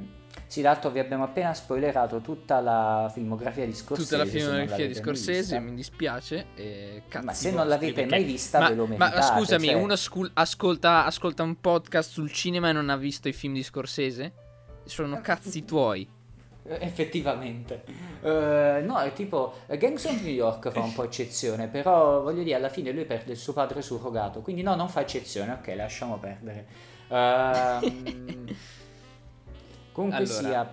sì, 0.53 0.61
d'altro 0.61 0.91
vi 0.91 0.99
abbiamo 0.99 1.25
appena 1.25 1.55
spoilerato 1.55 2.21
tutta 2.21 2.61
la 2.61 3.11
filmografia 3.11 3.65
di 3.65 3.73
Scorsese. 3.73 4.07
Tutta 4.11 4.23
la 4.23 4.29
filmografia 4.29 4.87
di 4.87 4.93
Scorsese, 4.95 5.39
vista. 5.41 5.59
mi 5.61 5.75
dispiace. 5.75 6.47
e 6.55 7.03
cazzi 7.09 7.25
Ma 7.25 7.33
se 7.33 7.51
non 7.53 7.69
l'avete 7.69 8.05
mai 8.05 8.23
vista, 8.23 8.59
ma, 8.59 8.69
ve 8.69 8.75
lo 8.75 8.85
ma 8.85 8.97
meritate. 9.09 9.23
scusami, 9.39 9.69
cioè- 9.69 9.75
uno 9.83 9.97
scul- 9.97 10.31
ascolta, 10.35 11.07
ascolta 11.07 11.43
un 11.43 11.59
podcast 11.59 12.11
sul 12.11 12.31
cinema 12.31 12.69
e 12.69 12.73
non 12.73 12.91
ha 12.91 12.97
visto 12.99 13.29
i 13.29 13.33
film 13.33 13.55
di 13.55 13.63
Scorsese? 13.63 14.33
Sono 14.85 15.23
cazzi 15.23 15.65
tuoi. 15.65 16.07
Eh, 16.65 16.77
Effettivamente, 16.81 17.85
Eh, 18.21 18.83
no, 18.85 18.99
è 19.01 19.11
tipo 19.15 19.55
eh, 19.69 19.79
Gangs 19.79 20.05
of 20.05 20.21
New 20.21 20.31
York 20.31 20.69
fa 20.71 20.81
un 20.81 20.93
po' 20.93 21.05
eccezione, 21.05 21.69
però 21.69 22.21
voglio 22.21 22.43
dire, 22.43 22.57
alla 22.57 22.69
fine 22.69 22.93
lui 22.93 23.07
perde 23.07 23.33
il 23.33 23.39
suo 23.39 23.55
padre 23.55 23.81
surrogato, 23.81 24.43
quindi 24.43 24.61
no, 24.61 24.75
non 24.75 24.91
fa 24.91 25.01
eccezione, 25.01 25.53
ok, 25.53 25.73
lasciamo 25.75 26.19
perdere. 26.19 26.67
Ehm, 27.09 28.47
comunque 29.93 30.19
Allora. 30.25 30.33
sia, 30.33 30.73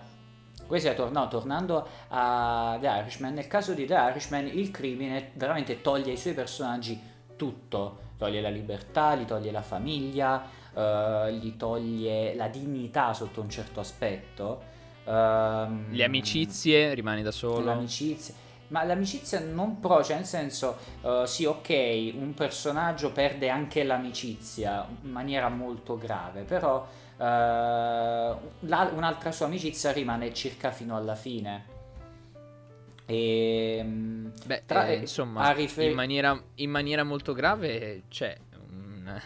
questo 0.65 0.89
è 0.89 0.95
tor- 0.95 1.11
no, 1.11 1.27
tornando 1.27 1.87
a 2.09 2.77
The 2.79 2.87
Irishman, 2.87 3.33
nel 3.33 3.47
caso 3.47 3.73
di 3.73 3.85
The 3.85 3.93
Irishman 3.95 4.47
il 4.47 4.71
crimine 4.71 5.31
veramente 5.33 5.81
toglie 5.81 6.11
ai 6.11 6.17
suoi 6.17 6.33
personaggi 6.33 6.99
tutto, 7.35 7.99
toglie 8.17 8.41
la 8.41 8.49
libertà, 8.49 9.15
gli 9.15 9.25
toglie 9.25 9.51
la 9.51 9.61
famiglia, 9.61 10.43
eh, 10.73 11.33
gli 11.39 11.55
toglie 11.55 12.35
la 12.35 12.47
dignità 12.47 13.13
sotto 13.13 13.41
un 13.41 13.49
certo 13.49 13.79
aspetto. 13.79 14.61
ehm, 15.05 15.85
Le 15.91 16.03
amicizie, 16.03 16.93
rimani 16.93 17.23
da 17.23 17.31
solo. 17.31 17.63
l'amicizia. 17.65 18.33
Ma 18.67 18.83
l'amicizia 18.83 19.39
non 19.39 19.79
pro, 19.79 20.03
cioè 20.03 20.17
nel 20.17 20.25
senso, 20.25 20.77
eh, 21.01 21.23
sì, 21.25 21.45
ok, 21.45 22.11
un 22.13 22.33
personaggio 22.35 23.11
perde 23.11 23.49
anche 23.49 23.83
l'amicizia 23.83 24.85
in 25.01 25.09
maniera 25.09 25.49
molto 25.49 25.97
grave, 25.97 26.43
però 26.43 26.85
la- 27.25 28.91
un'altra 28.93 29.31
sua 29.31 29.45
amicizia 29.47 29.91
rimane 29.91 30.33
circa 30.33 30.71
fino 30.71 30.95
alla 30.95 31.15
fine. 31.15 31.77
E, 33.05 33.81
mm, 33.83 34.27
Beh, 34.45 34.63
tra- 34.65 34.87
eh, 34.87 34.95
insomma, 34.97 35.51
rifer- 35.51 35.89
in, 35.89 35.95
maniera, 35.95 36.39
in 36.55 36.69
maniera 36.69 37.03
molto 37.03 37.33
grave 37.33 38.03
c'è 38.07 38.37
un- 38.69 39.19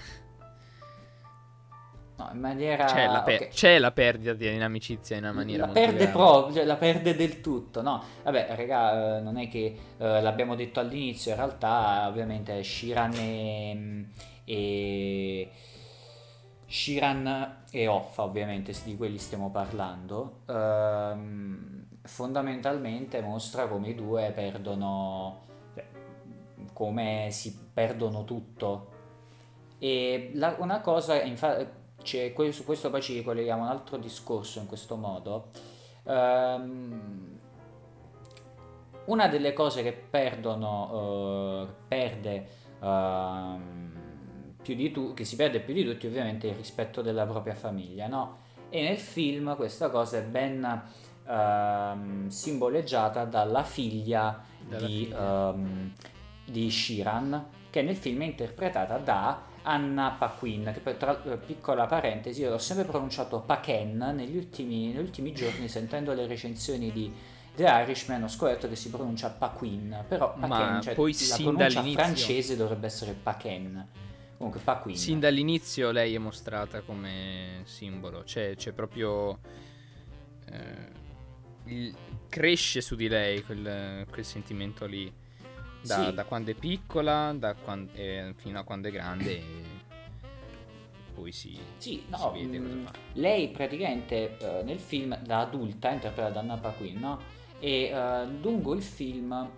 no, 2.15 2.29
in 2.31 2.39
maniera... 2.39 2.85
c'è, 2.85 3.07
la 3.07 3.21
per- 3.23 3.41
ok. 3.41 3.47
c'è 3.49 3.77
la 3.79 3.91
perdita 3.91 4.33
di 4.33 4.47
un'amicizia 4.47 5.17
in 5.17 5.23
una 5.23 5.33
maniera 5.33 5.61
la 5.61 5.65
molto 5.67 5.81
perde 5.81 5.97
grave. 5.97 6.11
proprio, 6.13 6.55
cioè, 6.55 6.63
la 6.65 6.75
perde 6.77 7.15
del 7.15 7.41
tutto, 7.41 7.81
no? 7.81 8.03
Vabbè, 8.23 8.53
raga, 8.55 9.17
eh, 9.17 9.21
non 9.21 9.37
è 9.37 9.49
che 9.49 9.77
eh, 9.97 10.21
l'abbiamo 10.21 10.55
detto 10.55 10.79
all'inizio, 10.79 11.31
in 11.31 11.37
realtà 11.37 12.05
ovviamente 12.07 12.63
Shiran 12.63 13.13
e, 13.15 14.05
e 14.45 15.49
Shiran 16.73 17.65
e 17.69 17.85
Hoffa, 17.85 18.23
ovviamente, 18.23 18.73
di 18.83 18.97
quelli 18.97 19.19
stiamo 19.19 19.51
parlando, 19.51 20.39
ehm, 20.47 21.85
fondamentalmente 22.01 23.21
mostra 23.21 23.67
come 23.67 23.89
i 23.89 23.95
due 23.95 24.31
perdono, 24.33 25.41
cioè, 25.75 25.85
come 26.73 27.27
si 27.29 27.55
perdono 27.71 28.23
tutto. 28.23 28.87
E 29.77 30.31
la- 30.33 30.55
una 30.57 30.81
cosa, 30.81 31.21
infatti, 31.21 31.67
su 32.51 32.65
questo 32.65 32.89
poi 32.89 33.03
ci 33.03 33.13
ricolleghiamo 33.13 33.61
a 33.61 33.65
un 33.65 33.71
altro 33.71 33.97
discorso 33.97 34.59
in 34.59 34.65
questo 34.65 34.95
modo. 34.95 35.51
Ehm, 36.05 37.39
una 39.05 39.27
delle 39.27 39.53
cose 39.53 39.83
che 39.83 39.93
perdono, 39.93 41.67
eh, 41.69 41.73
perde 41.87 42.47
ehm, 42.81 44.02
più 44.63 44.73
di 44.75 44.89
tu, 44.91 45.13
che 45.13 45.25
si 45.25 45.35
perde 45.35 45.59
più 45.59 45.73
di 45.73 45.83
tutti, 45.83 46.07
ovviamente, 46.07 46.47
il 46.47 46.55
rispetto 46.55 47.01
della 47.03 47.25
propria 47.25 47.53
famiglia, 47.53 48.07
no? 48.07 48.37
E 48.69 48.81
nel 48.81 48.97
film 48.97 49.55
questa 49.55 49.89
cosa 49.91 50.17
è 50.17 50.23
ben 50.23 50.81
ehm, 51.27 52.27
simboleggiata 52.27 53.25
dalla 53.25 53.63
figlia 53.63 54.41
Dalla 54.67 54.87
di, 54.87 55.03
figlia. 55.03 55.49
ehm, 55.49 55.91
di 56.45 56.71
Shiran, 56.71 57.45
che 57.69 57.81
nel 57.83 57.95
film 57.95 58.21
è 58.21 58.25
interpretata 58.25 58.97
da 58.97 59.41
Anna 59.63 60.15
Paquin, 60.17 60.71
che 60.73 60.79
poi 60.79 60.97
tra 60.97 61.21
eh, 61.23 61.37
piccola 61.37 61.85
parentesi, 61.85 62.41
io 62.41 62.49
l'ho 62.49 62.57
sempre 62.57 62.85
pronunciato 62.85 63.41
Paquin 63.41 64.11
negli 64.15 64.35
ultimi, 64.37 64.87
negli 64.87 64.97
ultimi 65.03 65.33
giorni 65.33 65.67
sentendo 65.67 66.13
le 66.13 66.25
recensioni 66.27 66.91
di 66.91 67.11
The 67.55 67.63
Irishman 67.65 68.23
ho 68.23 68.27
scoperto 68.27 68.67
che 68.67 68.75
si 68.75 68.89
pronuncia 68.89 69.29
Paquin, 69.29 70.03
però 70.07 70.33
Ma 70.37 70.47
Paquin, 70.47 70.81
cioè 70.81 70.93
poi 70.95 71.15
la 71.29 71.35
pronuncia 71.35 71.67
dall'inizio- 71.67 72.03
francese 72.03 72.55
dovrebbe 72.57 72.87
essere 72.87 73.13
Paquin. 73.13 73.87
Comunque, 74.43 74.59
Paquin. 74.59 74.97
Sin 74.97 75.19
dall'inizio 75.21 75.91
lei 75.91 76.15
è 76.15 76.17
mostrata 76.17 76.81
come 76.81 77.61
simbolo, 77.63 78.25
cioè 78.25 78.55
c'è 78.57 78.73
proprio... 78.73 79.39
Eh, 80.51 80.91
il, 81.65 81.95
cresce 82.27 82.81
su 82.81 82.95
di 82.95 83.07
lei 83.07 83.41
quel, 83.43 84.05
quel 84.09 84.25
sentimento 84.25 84.85
lì. 84.85 85.11
Da, 85.81 86.05
sì. 86.05 86.13
da, 86.13 86.25
quando 86.25 86.51
è 86.51 86.55
piccola 86.55 87.33
da 87.33 87.55
quando, 87.55 87.91
eh, 87.93 88.33
fino 88.35 88.59
a 88.59 88.63
quando 88.63 88.89
è 88.89 88.91
grande. 88.91 89.31
E 89.31 89.43
poi 91.13 91.31
si, 91.31 91.57
sì, 91.77 92.03
no, 92.07 92.33
si 92.35 92.45
vede 92.45 92.57
cosa 92.61 92.73
mm, 92.73 92.85
fa. 92.85 92.91
Lei 93.13 93.49
praticamente 93.49 94.37
uh, 94.41 94.65
nel 94.65 94.79
film 94.79 95.17
da 95.23 95.39
adulta 95.39 95.89
interpreta 95.89 96.29
da 96.31 96.39
Anna 96.41 96.57
Paquin, 96.57 96.99
no? 96.99 97.21
E 97.59 97.91
uh, 97.93 98.29
lungo 98.41 98.73
il 98.73 98.83
film 98.83 99.49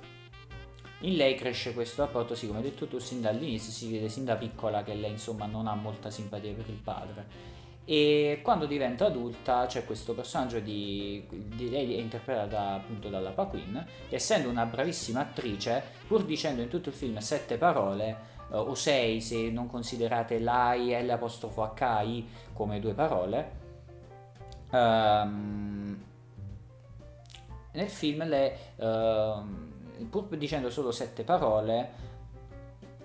in 1.05 1.15
lei 1.15 1.35
cresce 1.35 1.73
questo 1.73 2.03
rapporto, 2.03 2.35
sì, 2.35 2.47
come 2.47 2.59
hai 2.59 2.65
detto 2.65 2.87
tu, 2.87 2.99
sin 2.99 3.21
dall'inizio 3.21 3.71
si 3.71 3.91
vede 3.91 4.09
sin 4.09 4.25
da 4.25 4.35
piccola 4.35 4.83
che 4.83 4.93
lei 4.95 5.11
insomma 5.11 5.45
non 5.45 5.67
ha 5.67 5.75
molta 5.75 6.09
simpatia 6.09 6.53
per 6.53 6.65
il 6.67 6.79
padre. 6.83 7.53
E 7.87 8.39
quando 8.41 8.65
diventa 8.65 9.05
adulta 9.05 9.67
c'è 9.67 9.85
questo 9.85 10.15
personaggio 10.15 10.59
di, 10.59 11.23
di 11.29 11.69
lei 11.69 11.95
è 11.95 11.99
interpretata 11.99 12.73
appunto 12.73 13.09
dalla 13.09 13.29
Paquin, 13.29 13.85
essendo 14.09 14.49
una 14.49 14.65
bravissima 14.65 15.19
attrice, 15.19 15.83
pur 16.07 16.23
dicendo 16.25 16.63
in 16.63 16.67
tutto 16.67 16.89
il 16.89 16.95
film 16.95 17.19
sette 17.19 17.57
parole, 17.57 18.17
uh, 18.49 18.55
o 18.55 18.73
sei 18.73 19.21
se 19.21 19.51
non 19.51 19.67
considerate 19.67 20.39
l'AI 20.39 20.95
e 20.95 21.03
l'apostrofo 21.03 21.75
HI 21.79 22.27
come 22.53 22.79
due 22.79 22.93
parole, 22.95 23.51
um, 24.71 26.03
nel 27.73 27.89
film 27.89 28.27
lei, 28.27 28.51
uh, 28.77 29.73
pur 30.09 30.27
dicendo 30.37 30.69
solo 30.69 30.91
sette 30.91 31.23
parole, 31.23 32.13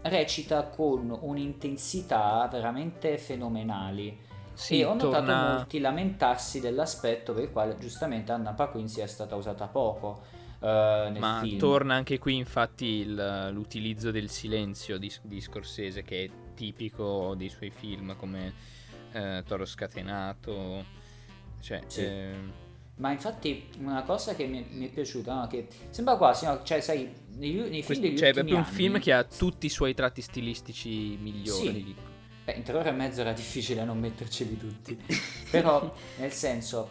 recita 0.02 0.64
con 0.64 1.16
un'intensità 1.20 2.48
veramente 2.50 3.18
fenomenali 3.18 4.28
sì, 4.60 4.80
e 4.80 4.84
ho 4.84 4.94
notato 4.94 5.24
torna... 5.26 5.52
molti 5.54 5.78
lamentarsi 5.78 6.60
dell'aspetto 6.60 7.32
per 7.32 7.44
il 7.44 7.50
quale 7.50 7.76
giustamente 7.78 8.32
Anna 8.32 8.52
Paquin 8.52 8.88
sia 8.88 9.06
stata 9.06 9.34
usata 9.34 9.66
poco. 9.66 10.22
Uh, 10.60 11.16
Ma 11.18 11.40
film. 11.42 11.58
torna 11.58 11.94
anche 11.94 12.18
qui 12.18 12.36
infatti 12.36 12.84
il, 12.84 13.48
l'utilizzo 13.50 14.10
del 14.10 14.28
silenzio 14.28 14.98
di, 14.98 15.10
di, 15.22 15.40
Scorsese 15.40 16.02
che 16.02 16.24
è 16.24 16.30
tipico 16.54 17.34
dei 17.34 17.48
suoi 17.48 17.70
film 17.70 18.14
come 18.16 18.52
uh, 19.14 19.42
Toro 19.44 19.64
Scatenato. 19.64 20.84
Cioè, 21.60 21.80
sì. 21.86 22.04
eh... 22.04 22.59
Ma 23.00 23.12
infatti 23.12 23.66
una 23.78 24.02
cosa 24.02 24.34
che 24.34 24.44
mi, 24.44 24.64
mi 24.70 24.88
è 24.88 24.92
piaciuta, 24.92 25.34
no? 25.34 25.46
che 25.46 25.68
sembra 25.88 26.16
quasi, 26.16 26.44
no? 26.44 26.62
cioè 26.62 26.80
sai, 26.80 27.10
nei, 27.36 27.54
nei 27.54 27.82
film 27.82 28.00
degli 28.00 28.18
cioè, 28.18 28.28
è 28.28 28.32
proprio 28.34 28.58
un 28.58 28.64
film 28.66 29.00
che 29.00 29.14
ha 29.14 29.24
tutti 29.24 29.66
i 29.66 29.70
suoi 29.70 29.94
tratti 29.94 30.20
stilistici 30.20 31.16
migliori. 31.18 31.82
Sì. 31.82 31.96
Beh, 32.44 32.52
in 32.52 32.62
tre 32.62 32.76
ore 32.76 32.90
e 32.90 32.92
mezzo 32.92 33.22
era 33.22 33.32
difficile 33.32 33.84
non 33.84 33.98
metterceli 33.98 34.54
tutti. 34.58 34.98
Però, 35.50 35.94
nel 36.18 36.30
senso, 36.30 36.88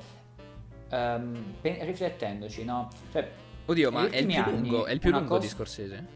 um, 0.89 1.54
pe- 1.62 1.78
riflettendoci, 1.84 2.63
no? 2.63 2.89
Cioè, 3.12 3.32
Oddio, 3.65 3.91
ma 3.91 4.10
è 4.10 4.17
il 4.17 4.26
più 4.26 4.43
lungo, 4.45 4.86
è 4.88 4.91
il 4.93 5.00
più 5.00 5.12
lungo 5.12 5.28
cosa... 5.28 5.41
di 5.41 5.48
Scorsese? 5.48 6.08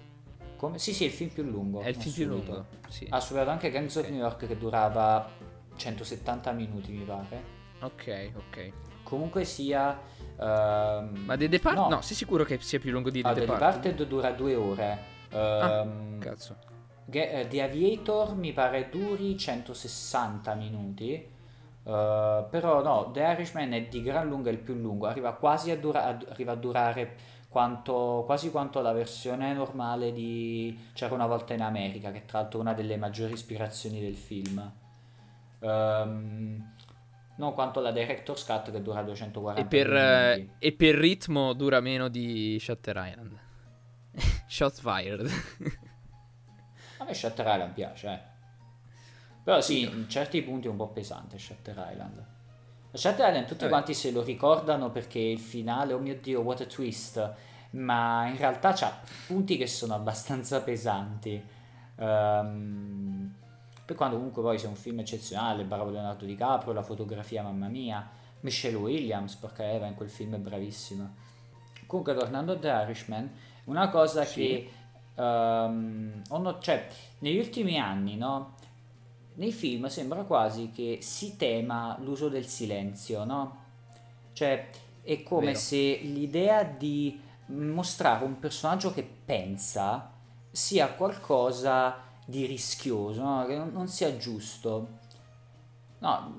Come? 0.56 0.80
Sì, 0.80 0.92
sì, 0.92 1.04
è 1.04 1.08
il 1.08 1.14
film 1.14 1.30
più 1.30 1.44
lungo. 1.44 1.82
È 1.82 1.90
il 1.90 1.96
film 1.96 2.14
più 2.16 2.28
lungo, 2.28 2.66
sì. 2.90 3.06
Ha 3.08 3.20
superato 3.20 3.52
anche 3.52 3.70
Gangs 3.70 3.96
of 3.98 4.10
New 4.10 4.18
York 4.18 4.48
che 4.48 4.58
durava 4.58 5.30
170 5.76 6.52
minuti, 6.54 6.92
mi 6.94 7.04
pare. 7.04 7.44
Ok, 7.82 8.32
ok. 8.36 8.72
Comunque 9.04 9.44
sia... 9.46 10.00
Um, 10.38 11.24
ma 11.26 11.38
The 11.38 11.48
Departed? 11.48 11.84
No. 11.84 11.90
no, 11.90 12.02
sei 12.02 12.16
sicuro 12.16 12.44
che 12.44 12.58
sia 12.60 12.80
più 12.80 12.92
lungo 12.92 13.10
di 13.10 13.22
The 13.22 13.28
ah, 13.28 13.34
Departed? 13.34 13.82
The 13.82 13.90
Departed 13.90 14.08
dura 14.08 14.32
due 14.32 14.56
ore. 14.56 15.00
Ah, 15.32 15.82
ehm, 15.82 16.20
cazzo. 16.20 16.56
Eh, 17.10 17.48
The 17.48 17.62
Aviator 17.62 18.36
mi 18.36 18.54
pare 18.54 18.90
duri 18.90 19.38
160 19.38 20.54
minuti. 20.56 21.32
Uh, 21.84 22.48
però 22.50 22.82
no, 22.82 23.12
The 23.12 23.22
Irishman 23.22 23.74
è 23.74 23.84
di 23.88 24.02
gran 24.02 24.30
lunga 24.30 24.50
il 24.50 24.58
più 24.58 24.74
lungo, 24.74 25.06
arriva 25.06 25.34
quasi 25.34 25.70
a, 25.70 25.78
dura- 25.78 26.18
arriva 26.30 26.54
a 26.54 26.56
durare 26.56 27.16
quanto, 27.50 28.24
quasi 28.26 28.52
quanto 28.52 28.80
la 28.80 28.94
versione 28.94 29.54
normale 29.54 30.14
di 30.14 30.76
C'era 30.94 31.14
una 31.14 31.28
volta 31.28 31.54
in 31.54 31.62
America, 31.62 32.12
che 32.12 32.26
tra 32.26 32.40
l'altro 32.40 32.60
è 32.60 32.62
una 32.62 32.74
delle 32.74 32.96
maggiori 32.98 33.34
ispirazioni 33.34 34.00
del 34.00 34.16
film. 34.16 34.72
Um, 35.60 36.74
non 37.36 37.54
quanto 37.54 37.80
la 37.80 37.92
Director's 37.92 38.46
Cut 38.46 38.72
che 38.72 38.82
dura 38.82 39.02
240 39.02 39.62
e 39.62 39.66
per, 39.66 39.90
minuti. 40.36 40.56
e 40.60 40.72
per 40.74 40.96
ritmo 40.96 41.54
dura 41.54 41.80
meno 41.80 42.08
di 42.08 42.58
Shutter 42.60 42.96
Island. 42.96 43.40
Shots 44.48 44.80
fired. 44.82 45.30
A 46.98 47.06
me 47.06 47.14
Shutter 47.14 47.46
Island 47.46 47.74
piace, 47.74 48.08
eh. 48.08 48.32
Però 49.44 49.60
sì, 49.60 49.82
in 49.82 50.08
certi 50.08 50.42
punti 50.42 50.68
è 50.68 50.70
un 50.70 50.78
po' 50.78 50.88
pesante 50.88 51.38
Shutter 51.38 51.76
Island. 51.92 52.26
Shutter 52.94 53.28
Island 53.28 53.46
tutti 53.46 53.62
Vabbè. 53.62 53.70
quanti 53.70 53.94
se 53.94 54.12
lo 54.12 54.24
ricordano 54.24 54.90
perché 54.92 55.20
il 55.20 55.40
finale, 55.40 55.94
oh 55.94 56.00
mio 56.00 56.16
dio, 56.16 56.42
what 56.42 56.62
a 56.62 56.66
twist. 56.66 57.34
Ma 57.72 58.28
in 58.28 58.38
realtà 58.38 58.72
c'ha 58.74 59.02
punti 59.28 59.58
che 59.58 59.68
sono 59.68 59.96
abbastanza 59.96 60.62
pesanti. 60.62 61.44
Um, 61.96 63.34
per 63.86 63.96
quando 63.96 64.16
comunque 64.16 64.42
poi 64.42 64.58
sia 64.58 64.70
un 64.70 64.76
film 64.76 65.00
eccezionale, 65.00 65.64
bravo 65.64 65.90
Leonardo 65.90 66.26
DiCaprio, 66.26 66.74
la 66.74 66.84
fotografia, 66.84 67.44
mamma 67.44 67.68
mia. 67.68 68.22
Michelle 68.44 68.76
Williams, 68.76 69.36
perché 69.36 69.64
Eva 69.64 69.88
in 69.88 69.96
quel 69.96 70.10
film 70.10 70.36
è 70.36 70.38
bravissima. 70.38 71.12
Comunque, 71.86 72.14
tornando 72.14 72.54
a 72.54 72.58
The 72.58 72.68
Irishman, 72.68 73.32
una 73.66 73.90
cosa 73.90 74.26
sì. 74.26 74.42
che 74.42 74.70
um, 75.16 76.22
not- 76.28 76.62
cioè, 76.62 76.88
negli 77.20 77.38
ultimi 77.38 77.80
anni, 77.80 78.18
no? 78.18 78.56
Nei 79.36 79.52
film 79.52 79.88
sembra 79.88 80.24
quasi 80.24 80.72
che 80.72 81.00
si 81.02 81.38
tema 81.38 81.98
l'uso 82.02 82.28
del 82.28 82.46
silenzio, 82.46 83.24
no? 83.24 83.62
Cioè, 84.34 84.68
è 85.02 85.24
come 85.24 85.48
Vero. 85.48 85.58
se 85.60 86.00
l'idea 86.04 86.64
di 86.64 87.20
mostrare 87.48 88.26
un 88.26 88.40
personaggio 88.40 88.92
che 88.92 89.08
pensa 89.26 90.12
sia 90.52 90.92
qualcosa 90.94 91.98
di 92.26 92.46
rischioso, 92.46 93.22
no? 93.22 93.46
che 93.46 93.58
non, 93.58 93.72
non, 93.74 93.88
sia 93.88 94.18
giusto. 94.18 94.88
No, 96.00 96.34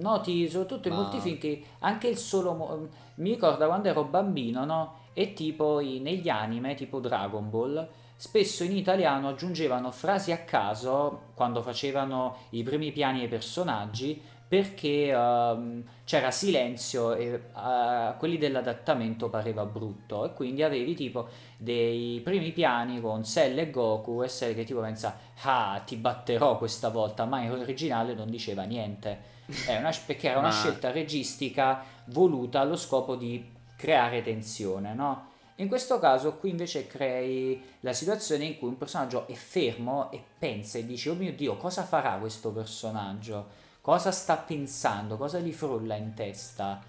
noti 0.00 0.48
soprattutto 0.48 0.88
in 0.88 0.94
Ma... 0.94 1.00
molti 1.02 1.20
film 1.20 1.38
che 1.38 1.62
anche 1.80 2.08
il 2.08 2.16
solo... 2.16 2.88
Mi 3.16 3.30
ricorda 3.30 3.66
quando 3.66 3.88
ero 3.88 4.04
bambino, 4.04 4.64
no? 4.64 5.04
e 5.18 5.32
tipo 5.32 5.80
i, 5.80 5.98
negli 5.98 6.28
anime 6.28 6.74
tipo 6.74 7.00
Dragon 7.00 7.48
Ball 7.48 7.88
spesso 8.16 8.64
in 8.64 8.76
italiano 8.76 9.28
aggiungevano 9.28 9.90
frasi 9.90 10.30
a 10.30 10.40
caso 10.40 11.28
quando 11.34 11.62
facevano 11.62 12.36
i 12.50 12.62
primi 12.62 12.92
piani 12.92 13.22
ai 13.22 13.28
personaggi 13.28 14.20
perché 14.48 15.12
uh, 15.12 15.82
c'era 16.04 16.30
silenzio 16.30 17.14
e 17.14 17.48
a 17.52 18.10
uh, 18.14 18.18
quelli 18.18 18.38
dell'adattamento 18.38 19.28
pareva 19.28 19.64
brutto 19.64 20.24
e 20.24 20.32
quindi 20.34 20.62
avevi 20.62 20.94
tipo 20.94 21.28
dei 21.56 22.20
primi 22.22 22.52
piani 22.52 23.00
con 23.00 23.24
Cell 23.24 23.58
e 23.58 23.70
Goku 23.70 24.22
e 24.22 24.28
Cell 24.28 24.54
che 24.54 24.64
tipo 24.64 24.80
pensa 24.80 25.18
ah 25.42 25.82
ti 25.84 25.96
batterò 25.96 26.58
questa 26.58 26.90
volta 26.90 27.24
ma 27.24 27.40
in 27.40 27.50
originale 27.50 28.14
non 28.14 28.30
diceva 28.30 28.62
niente 28.62 29.34
una, 29.68 29.92
perché 30.04 30.28
era 30.28 30.38
una 30.38 30.48
ma... 30.48 30.54
scelta 30.54 30.90
registica 30.90 31.84
voluta 32.06 32.60
allo 32.60 32.76
scopo 32.76 33.16
di 33.16 33.54
creare 33.76 34.22
tensione, 34.22 34.94
no? 34.94 35.34
In 35.56 35.68
questo 35.68 35.98
caso 35.98 36.36
qui 36.36 36.50
invece 36.50 36.86
crei 36.86 37.62
la 37.80 37.94
situazione 37.94 38.44
in 38.44 38.58
cui 38.58 38.68
un 38.68 38.76
personaggio 38.76 39.26
è 39.26 39.32
fermo 39.32 40.10
e 40.10 40.22
pensa 40.38 40.76
e 40.76 40.84
dice 40.84 41.10
oh 41.10 41.14
mio 41.14 41.32
dio 41.32 41.56
cosa 41.56 41.82
farà 41.82 42.18
questo 42.18 42.50
personaggio? 42.50 43.64
Cosa 43.86 44.10
sta 44.10 44.36
pensando? 44.36 45.16
Cosa 45.16 45.38
gli 45.38 45.52
frulla 45.52 45.94
in 45.94 46.12
testa? 46.12 46.82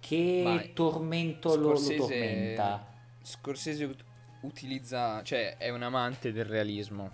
Che 0.00 0.40
Vai. 0.42 0.72
tormento 0.72 1.54
lo, 1.54 1.72
lo, 1.72 1.94
tormenta? 1.94 2.86
Scorsese 3.20 3.94
utilizza, 4.40 5.22
cioè 5.24 5.58
è 5.58 5.68
un 5.68 5.82
amante 5.82 6.32
del 6.32 6.46
realismo, 6.46 7.10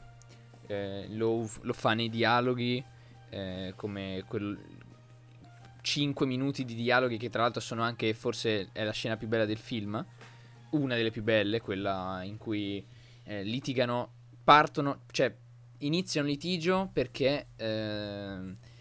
eh, 0.68 1.07
lo, 1.09 1.51
lo, 1.62 1.73
fa 1.73 1.94
nei 1.94 2.11
dialoghi 2.11 2.81
eh, 3.31 3.73
come 3.75 4.23
quel, 4.29 4.57
5 5.81 6.27
minuti 6.27 6.64
di 6.64 6.77
dialoghi 6.77 7.16
che 7.16 7.29
tra 7.29 7.42
l'altro 7.42 7.61
sono 7.61 7.83
anche 7.83 8.14
forse 8.14 8.68
è 8.70 8.85
la 8.85 8.92
scena 8.92 9.16
più 9.16 9.27
bella 9.27 9.47
del 9.47 9.59
film, 9.59 10.07
una 10.70 10.94
delle 10.94 11.11
più 11.11 11.25
belle, 11.25 11.61
quella 11.61 12.20
in 12.23 12.38
cui 12.38 12.87
eh, 13.25 13.42
litigano, 13.42 14.11
partono, 14.44 15.01
cioè 15.11 15.35
iniziano 15.79 16.29
un 16.29 16.33
litigio 16.33 16.88
perché 16.92 17.49
eh, 17.57 18.73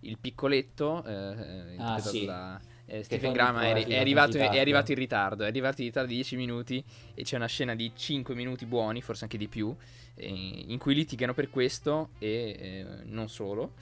il 0.00 0.18
piccoletto, 0.18 1.04
eh, 1.04 1.76
ah, 1.78 1.98
sì. 1.98 2.24
da 2.24 2.60
eh, 2.90 3.04
Stephen 3.04 3.32
Graham 3.32 3.58
è, 3.58 3.86
è, 3.86 3.98
arrivato, 3.98 4.36
è, 4.36 4.58
arrivato, 4.58 4.90
in 4.90 4.98
ritardo, 4.98 5.44
è 5.44 5.46
arrivato 5.46 5.80
in 5.80 5.86
ritardo 5.86 6.08
di 6.08 6.16
10 6.16 6.36
minuti 6.36 6.84
e 7.14 7.22
c'è 7.22 7.36
una 7.36 7.46
scena 7.46 7.76
di 7.76 7.92
5 7.94 8.34
minuti 8.34 8.66
buoni, 8.66 9.00
forse 9.00 9.24
anche 9.24 9.38
di 9.38 9.46
più, 9.46 9.74
eh, 10.16 10.26
in 10.26 10.76
cui 10.78 10.94
litigano 10.94 11.32
per 11.32 11.50
questo 11.50 12.10
e 12.18 12.56
eh, 12.58 12.86
non 13.04 13.28
solo. 13.28 13.74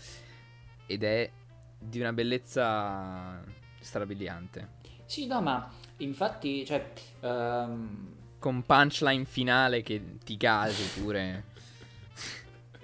Ed 0.86 1.02
è 1.04 1.30
di 1.78 2.00
una 2.00 2.12
bellezza 2.12 3.42
strabiliante. 3.80 4.76
Sì, 5.06 5.26
no, 5.26 5.40
ma 5.40 5.70
infatti, 5.98 6.66
cioè... 6.66 6.92
Um... 7.20 8.16
Con 8.38 8.62
punchline 8.62 9.24
finale 9.24 9.82
che 9.82 10.18
ti 10.22 10.36
casi 10.36 11.00
pure. 11.00 11.44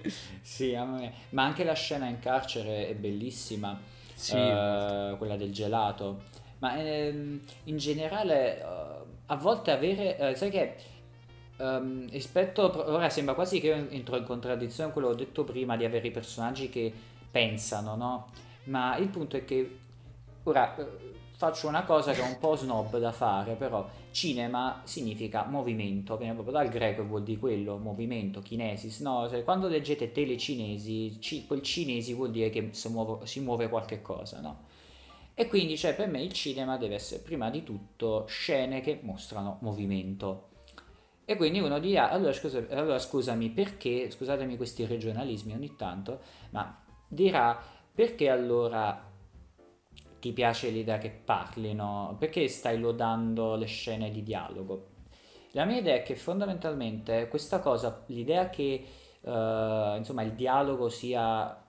sì, 0.55 0.73
ma 0.73 1.43
anche 1.43 1.65
la 1.65 1.73
scena 1.73 2.07
in 2.07 2.19
carcere 2.19 2.87
è 2.87 2.95
bellissima, 2.95 3.77
sì, 4.13 4.37
uh, 4.37 5.17
quella 5.17 5.35
del 5.35 5.51
gelato. 5.51 6.21
Ma 6.59 6.77
ehm, 6.77 7.41
in 7.65 7.77
generale, 7.77 8.63
uh, 8.63 9.05
a 9.25 9.35
volte 9.35 9.71
avere, 9.71 10.15
uh, 10.17 10.33
sai 10.33 10.49
che 10.49 10.75
um, 11.57 12.09
rispetto, 12.09 12.71
ora 12.89 13.09
sembra 13.09 13.33
quasi 13.33 13.59
che 13.59 13.67
io 13.67 13.87
entro 13.89 14.15
in 14.15 14.23
contraddizione 14.23 14.93
con 14.93 15.01
quello 15.01 15.13
che 15.13 15.23
ho 15.23 15.25
detto 15.25 15.43
prima 15.43 15.75
di 15.75 15.83
avere 15.83 16.07
i 16.07 16.11
personaggi 16.11 16.69
che 16.69 16.93
pensano, 17.29 17.95
no? 17.97 18.27
Ma 18.65 18.95
il 18.95 19.09
punto 19.09 19.35
è 19.35 19.43
che 19.43 19.79
ora 20.43 20.73
faccio 21.35 21.67
una 21.67 21.83
cosa 21.83 22.13
che 22.13 22.21
è 22.21 22.25
un 22.25 22.39
po' 22.39 22.55
snob 22.55 22.97
da 22.97 23.11
fare, 23.11 23.55
però 23.55 23.85
cinema 24.15 24.81
significa 24.85 25.43
movimento, 25.43 26.15
viene 26.15 26.33
proprio 26.33 26.55
dal 26.55 26.69
greco 26.69 27.01
e 27.01 27.03
vuol 27.03 27.23
dire 27.23 27.37
quello, 27.37 27.77
movimento, 27.77 28.39
kinesis, 28.39 29.01
no? 29.01 29.29
Quando 29.43 29.67
leggete 29.67 30.13
tele 30.13 30.37
cinesi, 30.37 31.19
ci, 31.19 31.45
quel 31.45 31.61
cinesi 31.61 32.13
vuol 32.13 32.31
dire 32.31 32.49
che 32.49 32.69
si 32.71 32.87
muove, 32.87 33.27
si 33.27 33.41
muove 33.41 33.67
qualche 33.67 34.01
cosa, 34.01 34.39
no? 34.39 34.63
E 35.33 35.47
quindi, 35.47 35.77
cioè, 35.77 35.93
per 35.95 36.07
me 36.07 36.21
il 36.23 36.31
cinema 36.31 36.77
deve 36.77 36.95
essere 36.95 37.21
prima 37.21 37.49
di 37.49 37.63
tutto 37.63 38.25
scene 38.27 38.79
che 38.79 38.99
mostrano 39.03 39.57
movimento. 39.59 40.47
E 41.25 41.35
quindi 41.35 41.59
uno 41.59 41.77
dirà, 41.79 42.09
allora, 42.09 42.31
scusa, 42.31 42.65
allora 42.69 42.97
scusami, 42.97 43.49
perché, 43.49 44.09
scusatemi 44.09 44.55
questi 44.55 44.85
regionalismi 44.85 45.51
ogni 45.51 45.75
tanto, 45.75 46.21
ma 46.51 46.81
dirà, 47.09 47.61
perché 47.93 48.29
allora 48.29 49.04
ti 50.25 50.33
piace 50.33 50.71
l'idea 50.71 50.97
che 50.97 51.11
parlino, 51.11 52.15
perché 52.17 52.47
stai 52.47 52.79
lodando 52.79 53.53
le 53.53 53.67
scene 53.67 54.09
di 54.09 54.23
dialogo? 54.23 54.87
La 55.51 55.65
mia 55.65 55.77
idea 55.77 55.93
è 55.93 56.01
che 56.01 56.15
fondamentalmente 56.15 57.27
questa 57.27 57.59
cosa, 57.59 58.01
l'idea 58.07 58.49
che 58.49 58.83
uh, 59.21 59.29
insomma 59.97 60.23
il 60.23 60.31
dialogo 60.31 60.89
sia 60.89 61.63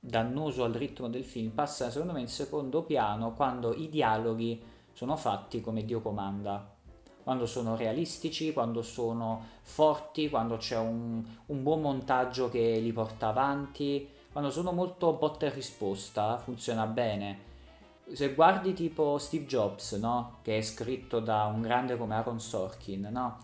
dannoso 0.00 0.64
al 0.64 0.72
ritmo 0.72 1.10
del 1.10 1.26
film 1.26 1.50
passa 1.50 1.90
secondo 1.90 2.14
me 2.14 2.20
in 2.20 2.28
secondo 2.28 2.84
piano 2.84 3.34
quando 3.34 3.74
i 3.74 3.90
dialoghi 3.90 4.62
sono 4.94 5.14
fatti 5.16 5.60
come 5.60 5.84
Dio 5.84 6.00
comanda. 6.00 6.74
Quando 7.22 7.44
sono 7.44 7.76
realistici, 7.76 8.54
quando 8.54 8.80
sono 8.80 9.44
forti, 9.60 10.30
quando 10.30 10.56
c'è 10.56 10.78
un, 10.78 11.22
un, 11.44 11.62
buon 11.62 11.82
montaggio 11.82 12.48
che 12.48 12.78
li 12.78 12.92
porta 12.94 13.28
avanti, 13.28 14.08
quando 14.32 14.50
sono 14.50 14.72
molto 14.72 15.12
botta 15.12 15.44
e 15.44 15.50
risposta, 15.50 16.38
funziona 16.38 16.86
bene 16.86 17.49
se 18.12 18.34
guardi 18.34 18.72
tipo 18.72 19.18
Steve 19.18 19.46
Jobs, 19.46 19.92
no? 19.92 20.38
Che 20.42 20.58
è 20.58 20.62
scritto 20.62 21.20
da 21.20 21.44
un 21.44 21.60
grande 21.60 21.96
come 21.96 22.14
Aaron 22.14 22.40
Sorkin, 22.40 23.08
no? 23.10 23.38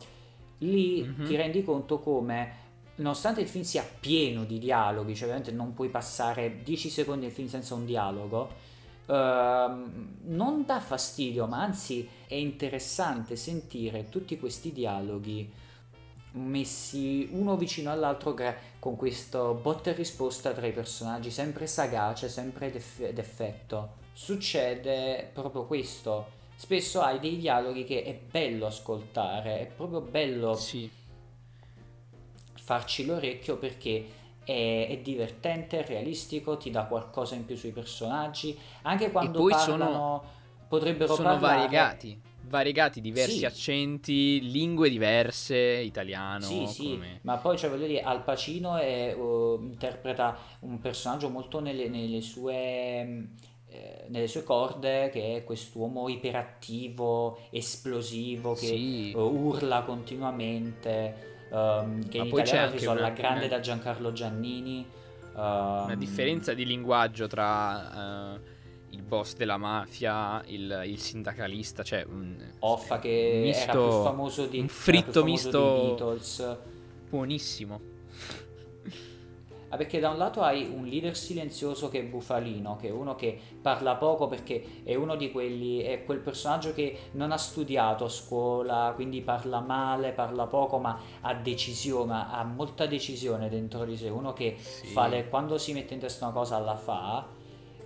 Lì 0.58 1.02
mm-hmm. 1.02 1.26
ti 1.26 1.36
rendi 1.36 1.62
conto 1.62 1.98
come 1.98 2.64
nonostante 2.96 3.40
il 3.42 3.48
film 3.48 3.64
sia 3.64 3.84
pieno 4.00 4.44
di 4.44 4.58
dialoghi, 4.58 5.14
cioè 5.14 5.24
ovviamente 5.24 5.52
non 5.52 5.74
puoi 5.74 5.88
passare 5.88 6.62
10 6.62 6.88
secondi 6.88 7.26
del 7.26 7.34
film 7.34 7.48
senza 7.48 7.74
un 7.74 7.84
dialogo, 7.84 8.50
uh, 9.06 9.12
non 9.12 10.64
dà 10.64 10.80
fastidio, 10.80 11.46
ma 11.46 11.60
anzi 11.60 12.08
è 12.26 12.34
interessante 12.34 13.36
sentire 13.36 14.08
tutti 14.08 14.38
questi 14.38 14.72
dialoghi 14.72 15.52
messi 16.32 17.28
uno 17.32 17.56
vicino 17.56 17.90
all'altro 17.90 18.36
con 18.78 18.94
questo 18.94 19.54
botta 19.54 19.90
e 19.90 19.94
risposta 19.94 20.52
tra 20.52 20.66
i 20.66 20.72
personaggi, 20.72 21.30
sempre 21.30 21.66
sagace, 21.66 22.28
sempre 22.28 22.70
d'effetto 22.70 24.04
succede 24.16 25.28
proprio 25.34 25.66
questo. 25.66 26.34
Spesso 26.56 27.02
hai 27.02 27.18
dei 27.18 27.36
dialoghi 27.36 27.84
che 27.84 28.02
è 28.02 28.14
bello 28.14 28.64
ascoltare, 28.64 29.60
è 29.60 29.66
proprio 29.66 30.00
bello 30.00 30.54
sì. 30.54 30.90
farci 32.54 33.04
l'orecchio 33.04 33.58
perché 33.58 34.06
è, 34.42 34.86
è, 34.88 34.98
divertente, 35.02 35.84
è 35.84 35.86
realistico, 35.86 36.56
ti 36.56 36.70
dà 36.70 36.84
qualcosa 36.84 37.34
in 37.34 37.44
più 37.44 37.56
sui 37.56 37.72
personaggi, 37.72 38.58
anche 38.82 39.10
quando 39.10 39.44
parlano 39.44 39.84
sono, 39.84 40.24
potrebbero 40.66 41.14
sono 41.14 41.28
parlare... 41.28 41.56
variegati 41.56 42.20
variegati, 42.48 43.00
diversi 43.00 43.38
sì. 43.38 43.44
accenti, 43.44 44.50
lingue 44.50 44.88
diverse, 44.88 45.58
italiano. 45.58 46.44
Sì, 46.44 46.64
sì, 46.68 46.90
come... 46.90 47.18
ma 47.22 47.38
poi 47.38 47.58
cioè, 47.58 47.68
voglio 47.68 47.88
dire, 47.88 48.02
Al 48.02 48.22
Pacino 48.22 48.76
è, 48.76 49.12
uh, 49.12 49.58
interpreta 49.60 50.38
un 50.60 50.78
personaggio 50.78 51.28
molto 51.28 51.58
nelle, 51.58 51.88
nelle 51.88 52.20
sue 52.20 53.30
nelle 54.08 54.28
sue 54.28 54.42
corde 54.42 55.10
che 55.10 55.36
è 55.36 55.44
quest'uomo 55.44 56.08
iperattivo, 56.08 57.38
esplosivo, 57.50 58.54
che 58.54 58.66
sì. 58.66 59.12
uh, 59.14 59.20
urla 59.20 59.82
continuamente, 59.82 61.46
um, 61.50 62.06
che 62.08 62.18
Ma 62.18 62.24
in 62.24 62.30
poi 62.30 62.42
italiano 62.42 62.74
c'è 62.74 62.86
alla 62.86 63.10
grande 63.10 63.46
una... 63.46 63.56
da 63.56 63.60
Giancarlo 63.60 64.12
Giannini. 64.12 64.86
Um, 65.34 65.42
una 65.84 65.96
differenza 65.96 66.54
di 66.54 66.64
linguaggio 66.64 67.26
tra... 67.26 68.34
Uh, 68.34 68.54
il 68.90 69.02
boss 69.02 69.34
della 69.34 69.58
mafia, 69.58 70.42
il, 70.46 70.84
il 70.86 70.98
sindacalista, 70.98 71.82
cioè 71.82 72.06
un 72.08 72.34
Offa 72.60 72.98
che 72.98 73.40
misto, 73.42 73.62
era 73.62 73.72
più 73.72 74.02
famoso 74.02 74.46
di 74.46 74.58
un 74.58 74.68
fritto 74.68 75.22
misto 75.22 76.16
buonissimo. 77.10 77.95
Ah, 79.68 79.76
perché 79.76 79.98
da 79.98 80.10
un 80.10 80.16
lato 80.16 80.42
hai 80.42 80.70
un 80.72 80.86
leader 80.86 81.16
silenzioso 81.16 81.88
che 81.88 81.98
è 81.98 82.04
Bufalino, 82.04 82.76
che 82.76 82.88
è 82.88 82.90
uno 82.92 83.16
che 83.16 83.38
parla 83.60 83.96
poco 83.96 84.28
perché 84.28 84.82
è 84.84 84.94
uno 84.94 85.16
di 85.16 85.32
quelli, 85.32 85.80
è 85.80 86.04
quel 86.04 86.20
personaggio 86.20 86.72
che 86.72 86.96
non 87.12 87.32
ha 87.32 87.36
studiato 87.36 88.04
a 88.04 88.08
scuola, 88.08 88.92
quindi 88.94 89.22
parla 89.22 89.60
male, 89.60 90.12
parla 90.12 90.46
poco, 90.46 90.78
ma 90.78 90.98
ha 91.20 91.34
decisione, 91.34 92.26
ha 92.30 92.44
molta 92.44 92.86
decisione 92.86 93.48
dentro 93.48 93.84
di 93.84 93.96
sé, 93.96 94.08
uno 94.08 94.32
che 94.32 94.56
sì. 94.56 94.94
le, 95.08 95.28
quando 95.28 95.58
si 95.58 95.72
mette 95.72 95.94
in 95.94 96.00
testa 96.00 96.26
una 96.26 96.34
cosa 96.34 96.58
la 96.58 96.76
fa. 96.76 97.26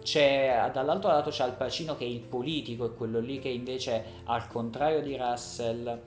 C'è, 0.02 0.70
dall'altro 0.72 1.10
lato 1.10 1.28
c'è 1.28 1.42
Al 1.42 1.56
Pacino 1.56 1.94
che 1.94 2.04
è 2.04 2.08
il 2.08 2.20
politico, 2.20 2.86
è 2.86 2.94
quello 2.94 3.20
lì 3.20 3.38
che 3.38 3.50
invece 3.50 4.02
al 4.24 4.48
contrario 4.48 5.02
di 5.02 5.14
Russell, 5.14 6.00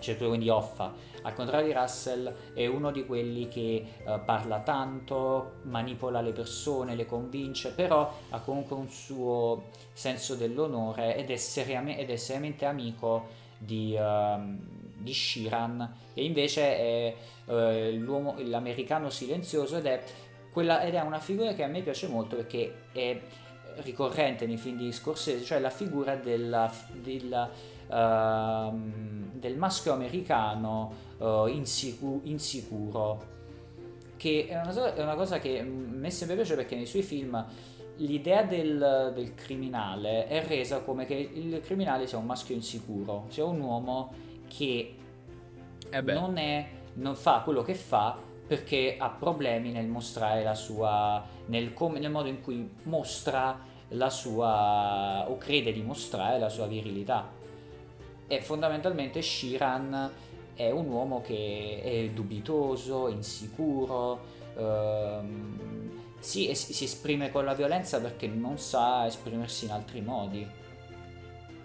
cioè 0.00 0.16
quindi 0.16 0.48
Offa, 0.48 0.92
al 1.22 1.34
contrario 1.34 1.66
di 1.66 1.72
Russell 1.72 2.34
è 2.54 2.66
uno 2.66 2.90
di 2.90 3.04
quelli 3.04 3.48
che 3.48 3.84
uh, 4.04 4.24
parla 4.24 4.60
tanto, 4.60 5.58
manipola 5.62 6.20
le 6.20 6.32
persone, 6.32 6.94
le 6.96 7.06
convince, 7.06 7.72
però 7.72 8.12
ha 8.30 8.40
comunque 8.40 8.76
un 8.76 8.88
suo 8.88 9.68
senso 9.92 10.34
dell'onore 10.34 11.16
ed 11.16 11.30
è, 11.30 11.36
seriam- 11.36 11.94
ed 11.96 12.10
è 12.10 12.16
seriamente 12.16 12.64
amico 12.64 13.28
di, 13.58 13.96
uh, 13.98 14.40
di 14.96 15.12
Shiran 15.12 15.96
e 16.14 16.24
invece 16.24 16.76
è 16.76 17.14
uh, 17.46 18.48
l'americano 18.48 19.10
silenzioso 19.10 19.76
ed 19.76 19.86
è, 19.86 20.02
quella, 20.50 20.82
ed 20.82 20.94
è 20.94 21.00
una 21.00 21.20
figura 21.20 21.52
che 21.52 21.62
a 21.62 21.68
me 21.68 21.82
piace 21.82 22.08
molto 22.08 22.36
perché 22.36 22.86
è 22.92 23.20
ricorrente 23.82 24.46
nei 24.46 24.56
film 24.56 24.78
di 24.78 24.92
Scorsese, 24.92 25.44
cioè 25.44 25.58
la 25.58 25.70
figura 25.70 26.16
della, 26.16 26.70
della, 26.92 27.48
uh, 27.90 29.38
del 29.38 29.56
maschio 29.56 29.92
americano 29.92 30.92
uh, 31.18 31.46
insicu- 31.46 32.24
insicuro, 32.24 33.38
che 34.16 34.46
è 34.48 34.60
una, 34.60 34.94
è 34.94 35.02
una, 35.02 35.14
cosa 35.14 35.38
che 35.38 35.60
a 35.60 35.64
me 35.64 36.10
sempre 36.10 36.36
piace 36.36 36.54
perché 36.54 36.76
nei 36.76 36.86
suoi 36.86 37.02
film 37.02 37.44
l'idea 37.96 38.42
del, 38.42 39.12
del, 39.14 39.34
criminale 39.34 40.26
è 40.26 40.44
resa 40.46 40.80
come 40.80 41.04
che 41.04 41.14
il 41.14 41.60
criminale 41.60 42.06
sia 42.06 42.18
un 42.18 42.26
maschio 42.26 42.54
insicuro, 42.54 43.26
sia 43.28 43.44
un 43.44 43.60
uomo 43.60 44.12
che 44.48 44.94
eh 45.90 46.00
non, 46.02 46.38
è, 46.38 46.68
non 46.94 47.14
fa 47.14 47.40
quello 47.42 47.62
che 47.62 47.74
fa 47.74 48.16
perché 48.46 48.96
ha 48.98 49.10
problemi 49.10 49.70
nel 49.70 49.86
mostrare 49.86 50.42
la 50.42 50.54
sua 50.54 51.22
nel, 51.46 51.72
come, 51.72 51.98
nel 51.98 52.10
modo 52.10 52.28
in 52.28 52.40
cui 52.40 52.68
mostra 52.84 53.58
la 53.94 54.10
sua 54.10 55.28
o 55.28 55.36
crede 55.36 55.72
di 55.72 55.82
mostrare 55.82 56.38
la 56.38 56.48
sua 56.48 56.66
virilità 56.66 57.38
e 58.30 58.40
fondamentalmente 58.40 59.22
Shiran 59.22 60.08
è 60.54 60.70
un 60.70 60.86
uomo 60.86 61.20
che 61.20 61.80
è 61.82 62.10
dubitoso, 62.10 63.08
insicuro, 63.08 64.20
ehm, 64.56 65.90
sì, 66.20 66.54
si 66.54 66.84
esprime 66.84 67.32
con 67.32 67.44
la 67.44 67.54
violenza 67.54 68.00
perché 68.00 68.28
non 68.28 68.56
sa 68.56 69.04
esprimersi 69.04 69.64
in 69.64 69.72
altri 69.72 70.00
modi. 70.00 70.48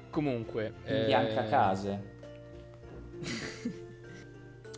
Comunque... 0.09 0.73
In 0.87 0.95
eh... 0.95 1.05
bianca 1.05 1.45
case. 1.45 2.13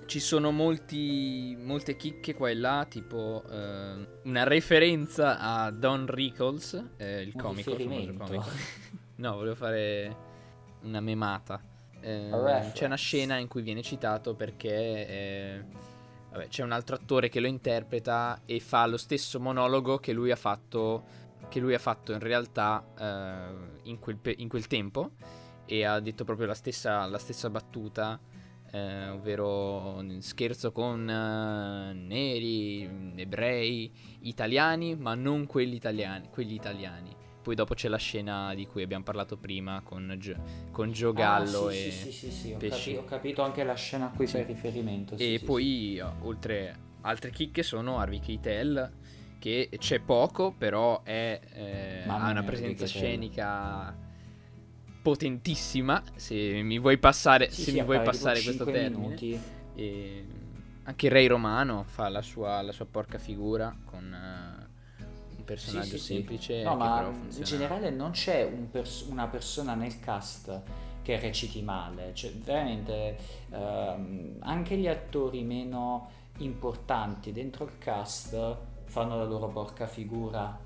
Ci 0.06 0.20
sono 0.20 0.52
molti, 0.52 1.56
molte 1.58 1.96
chicche 1.96 2.34
qua 2.34 2.50
e 2.50 2.56
là, 2.56 2.86
tipo 2.90 3.44
eh, 3.50 4.08
una 4.24 4.44
referenza 4.44 5.40
a 5.40 5.72
Don 5.72 6.06
Rickles, 6.06 6.84
eh, 6.98 7.22
il 7.22 7.32
un 7.34 7.42
comico, 7.42 7.72
il 7.72 8.14
comico. 8.18 8.46
no, 9.16 9.36
volevo 9.36 9.56
fare 9.56 10.16
una 10.82 11.00
memata. 11.00 11.76
Eh, 12.02 12.72
c'è 12.74 12.86
una 12.86 12.96
scena 12.96 13.38
in 13.38 13.48
cui 13.48 13.62
viene 13.62 13.82
citato 13.82 14.34
perché 14.36 15.08
eh, 15.08 15.64
vabbè, 16.32 16.48
c'è 16.48 16.64
un 16.64 16.72
altro 16.72 16.96
attore 16.96 17.30
che 17.30 17.40
lo 17.40 17.48
interpreta 17.48 18.42
e 18.46 18.60
fa 18.60 18.86
lo 18.86 18.98
stesso 18.98 19.40
monologo 19.40 19.98
che 19.98 20.14
lui 20.14 20.32
ha 20.32 20.36
fatto, 20.36 21.04
che 21.50 21.60
lui 21.60 21.74
ha 21.74 21.80
fatto 21.80 22.14
in 22.14 22.20
realtà 22.20 22.86
eh, 22.98 23.90
in, 23.90 24.00
quel, 24.00 24.20
in, 24.38 24.48
quel, 24.48 24.68
tempo 24.68 25.12
e 25.66 25.84
ha 25.84 26.00
detto 26.00 26.24
proprio 26.24 26.48
la 26.48 26.54
stessa, 26.54 27.06
la 27.08 27.18
stessa 27.18 27.50
battuta 27.50 28.20
eh, 28.72 29.10
ovvero 29.10 30.04
scherzo 30.20 30.72
con 30.72 31.10
eh, 31.10 31.94
neri, 31.94 33.14
ebrei, 33.16 33.92
italiani, 34.22 34.96
ma 34.96 35.16
non 35.16 35.46
quelli 35.46 35.76
italiani, 35.76 36.30
quelli 36.30 36.54
italiani. 36.54 37.16
Poi 37.48 37.56
dopo 37.56 37.76
c'è 37.76 37.88
la 37.88 37.96
scena 37.96 38.54
di 38.56 38.68
cui 38.68 38.84
abbiamo 38.84 39.06
parlato 39.06 39.38
prima 39.38 39.80
con, 39.82 40.14
Gio, 40.20 40.36
con 40.70 40.92
Gio 40.92 41.14
Gallo 41.14 41.68
ah, 41.68 41.72
sì, 41.72 41.78
e 41.78 41.92
sì, 41.92 42.12
sì, 42.12 42.30
sì, 42.30 42.52
ho, 42.52 42.58
capi- 42.58 42.96
ho 42.98 43.06
capito 43.06 43.42
anche 43.42 43.64
la 43.64 43.74
scena 43.74 44.08
a 44.08 44.10
cui 44.10 44.28
fai 44.28 44.44
riferimento. 44.44 45.16
e 45.16 45.42
poi 45.42 45.98
oltre 46.24 46.78
altre 47.04 47.30
chicche 47.30 47.64
sono 47.64 48.00
Harvey 48.00 48.20
Keitel 48.20 48.92
che 49.40 49.70
c'è 49.78 50.02
poco 50.02 50.52
però 50.52 51.04
è, 51.04 51.40
eh, 51.54 52.04
ha 52.06 52.16
una 52.18 52.34
mia, 52.34 52.44
presenza 52.44 52.86
scenica 52.86 53.96
potentissima 55.02 56.04
se 56.16 56.62
mi 56.64 56.80
vuoi 56.80 56.98
passare, 56.98 57.50
Sì, 57.50 57.62
se 57.62 57.72
sì, 57.72 57.78
mi 57.78 57.86
vuoi 57.86 58.02
passare 58.02 58.42
questo 58.42 58.66
5 58.66 58.74
termine 58.74 59.02
minuti. 59.06 59.42
E 59.74 60.28
anche 60.84 61.08
Ray 61.08 61.28
Romano 61.28 61.86
fa 61.88 62.10
la 62.10 62.22
sua, 62.22 62.62
la 62.62 62.74
sua 62.74 62.88
porca 62.88 63.18
figura 63.18 63.74
con 63.86 64.14
eh, 64.14 64.76
personaggio 65.48 65.92
Sì, 65.92 65.98
sì, 65.98 66.04
sì. 66.04 66.14
semplice 66.14 66.64
No, 66.64 66.72
che 66.72 66.78
ma 66.78 67.08
in 67.08 67.44
generale 67.44 67.90
non 67.90 68.12
c'è 68.12 68.44
un 68.44 68.70
pers- 68.70 69.08
una 69.10 69.28
persona 69.28 69.74
nel 69.76 70.00
cast 70.00 70.62
che 71.02 71.18
reciti 71.20 71.62
male, 71.62 72.14
cioè 72.14 72.32
veramente 72.34 73.18
ehm, 73.50 74.36
anche 74.40 74.76
gli 74.76 74.88
attori 74.88 75.42
meno 75.44 76.10
importanti 76.40 77.32
dentro 77.32 77.64
il 77.64 77.78
cast 77.78 78.58
fanno 78.84 79.18
la 79.18 79.24
loro 79.24 79.48
porca 79.48 79.88
figura. 79.88 80.60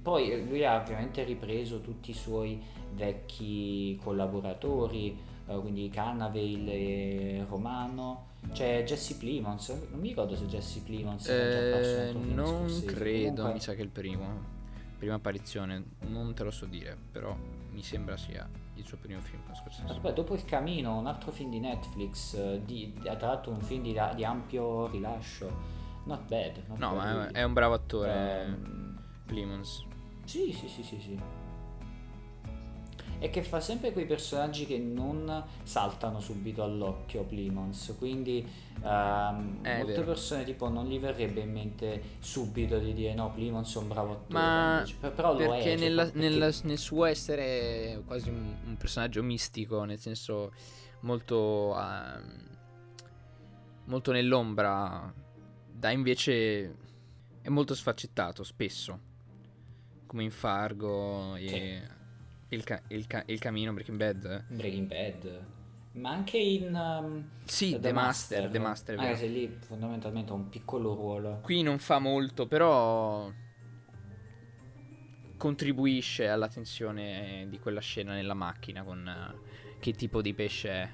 Poi 0.00 0.30
eh, 0.30 0.44
lui 0.44 0.64
ha 0.64 0.80
ovviamente 0.80 1.24
ripreso 1.24 1.80
tutti 1.80 2.10
i 2.10 2.14
suoi 2.14 2.62
vecchi 2.92 3.98
collaboratori, 4.02 5.18
eh, 5.46 5.58
quindi 5.58 5.90
Cannavale 5.90 6.72
e 6.72 7.44
Romano. 7.48 8.28
C'è 8.52 8.82
Jesse 8.84 9.16
Plimons, 9.16 9.68
non 9.90 10.00
mi 10.00 10.08
ricordo 10.08 10.34
se 10.34 10.46
Jesse 10.46 10.80
Plimons 10.80 11.26
Eh, 11.28 12.12
non 12.14 12.82
credo, 12.86 13.28
comunque- 13.28 13.52
mi 13.52 13.60
sa 13.60 13.74
che 13.74 13.80
è 13.80 13.82
il 13.84 13.90
primo. 13.90 14.58
Prima 14.98 15.14
apparizione, 15.14 15.82
non 16.08 16.34
te 16.34 16.42
lo 16.44 16.50
so 16.50 16.66
dire, 16.66 16.96
però 17.10 17.34
mi 17.70 17.82
sembra 17.82 18.16
sia 18.18 18.46
il 18.74 18.84
suo 18.84 18.98
primo 18.98 19.20
film 19.20 19.42
con 19.46 19.54
Scorsese. 19.54 19.86
Aspetta, 19.86 20.12
dopo 20.12 20.34
il 20.34 20.44
camino, 20.44 20.98
un 20.98 21.06
altro 21.06 21.30
film 21.32 21.50
di 21.50 21.58
Netflix, 21.60 22.34
eh, 22.34 22.60
di, 22.64 22.92
ha 23.06 23.16
tratto 23.16 23.50
un 23.50 23.60
film 23.60 23.82
di, 23.82 23.98
di 24.14 24.24
ampio 24.24 24.88
rilascio. 24.88 25.78
Not 26.04 26.26
bad. 26.28 26.62
not 26.66 26.78
No, 26.78 26.94
bad, 26.94 26.96
ma 26.96 27.28
è, 27.28 27.32
è 27.32 27.42
un 27.44 27.52
bravo 27.52 27.74
attore, 27.74 28.42
Ehm, 28.44 28.98
Plimons. 29.26 29.84
sì, 30.24 30.52
sì, 30.52 30.68
sì, 30.68 30.82
sì, 30.82 31.00
sì. 31.00 31.18
E 33.22 33.28
che 33.28 33.42
fa 33.42 33.60
sempre 33.60 33.92
quei 33.92 34.06
personaggi 34.06 34.64
che 34.66 34.78
non 34.78 35.44
saltano 35.62 36.20
subito 36.20 36.62
all'occhio, 36.62 37.22
Plimons. 37.24 37.94
Quindi 37.98 38.42
È 38.80 38.86
molte 38.88 39.84
vero. 39.84 40.02
persone 40.04 40.42
tipo 40.44 40.70
non 40.70 40.86
gli 40.86 40.98
verrebbe 40.98 41.40
in 41.40 41.52
mente 41.52 42.02
subito 42.20 42.78
di 42.78 42.94
dire 42.94 43.12
no, 43.12 43.30
Plimons 43.30 43.74
è 43.74 43.78
un 43.78 43.88
bravo 43.88 44.12
attore. 44.12 44.32
Ma 44.32 44.84
però 45.14 45.34
lo 45.34 45.40
è. 45.40 45.48
perché, 45.48 45.62
cioè, 45.62 45.76
nella- 45.78 46.02
perché- 46.04 46.18
nella- 46.18 46.50
nel 46.64 46.78
suo 46.78 47.04
essere 47.04 48.02
quasi 48.06 48.30
un, 48.30 48.54
un 48.64 48.76
personaggio 48.78 49.22
mistico, 49.22 49.84
nel 49.84 49.98
senso 49.98 50.52
molto, 51.00 51.78
ehm, 51.78 52.48
molto 53.84 54.12
nell'ombra, 54.12 55.12
dà 55.70 55.90
invece 55.90 56.74
è 57.42 57.48
molto 57.50 57.74
sfaccettato 57.74 58.42
spesso, 58.44 58.98
come 60.06 60.22
in 60.24 60.30
Fargo 60.30 61.36
e 61.36 61.82
il, 62.50 62.64
ca- 62.64 62.82
il 62.88 63.06
ca- 63.06 63.24
il 63.26 63.38
camino 63.38 63.72
Breaking 63.72 63.98
Bad. 63.98 64.44
Breaking 64.48 64.86
Bad. 64.86 65.44
Ma 65.92 66.10
anche 66.10 66.38
in... 66.38 66.74
ehm, 66.74 67.28
Sì, 67.44 67.78
The, 67.80 67.92
Master, 67.92 68.48
The 68.48 68.58
Master, 68.60 68.94
è 68.94 68.98
Anche 68.98 69.12
vero. 69.14 69.20
se 69.20 69.26
lì 69.28 69.56
fondamentalmente 69.60 70.30
ha 70.30 70.34
un 70.34 70.48
piccolo 70.48 70.94
ruolo. 70.94 71.40
Qui 71.42 71.62
non 71.62 71.78
fa 71.78 71.98
molto, 71.98 72.46
però 72.46 73.30
contribuisce 75.36 76.28
alla 76.28 76.48
tensione 76.48 77.46
di 77.48 77.58
quella 77.58 77.80
scena 77.80 78.12
nella 78.12 78.34
macchina 78.34 78.82
con 78.82 79.08
eh, 79.08 79.78
che 79.80 79.92
tipo 79.92 80.20
di 80.22 80.34
pesce 80.34 80.70
è. 80.70 80.88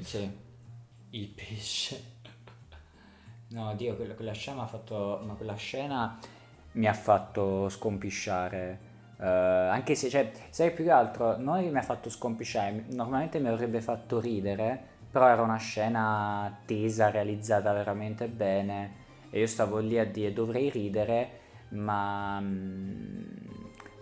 Sì. 0.00 0.30
Il 1.10 1.28
pesce. 1.28 2.12
No, 3.48 3.74
Dio, 3.74 3.94
quella, 3.96 4.14
quella 4.14 4.32
scena 4.32 4.62
ha 4.62 4.66
fatto... 4.66 5.22
Ma 5.24 5.34
quella 5.34 5.54
scena 5.54 6.18
mi 6.72 6.86
ha 6.86 6.92
fatto 6.92 7.68
scompisciare. 7.68 8.83
Eh, 9.18 9.26
anche 9.26 9.94
se, 9.94 10.08
cioè, 10.10 10.30
sai 10.50 10.72
più 10.72 10.84
che 10.84 10.90
altro, 10.90 11.36
non 11.38 11.64
mi 11.64 11.78
ha 11.78 11.82
fatto 11.82 12.10
scompisciare, 12.10 12.84
normalmente 12.90 13.38
mi 13.40 13.48
avrebbe 13.48 13.80
fatto 13.80 14.20
ridere, 14.20 14.80
però 15.10 15.28
era 15.28 15.42
una 15.42 15.56
scena 15.56 16.60
tesa, 16.64 17.10
realizzata 17.10 17.72
veramente 17.72 18.28
bene. 18.28 19.02
E 19.30 19.40
io 19.40 19.46
stavo 19.46 19.78
lì 19.78 19.98
a 19.98 20.06
dire 20.06 20.32
dovrei 20.32 20.70
ridere, 20.70 21.30
ma... 21.70 22.40
mm, 22.40 23.22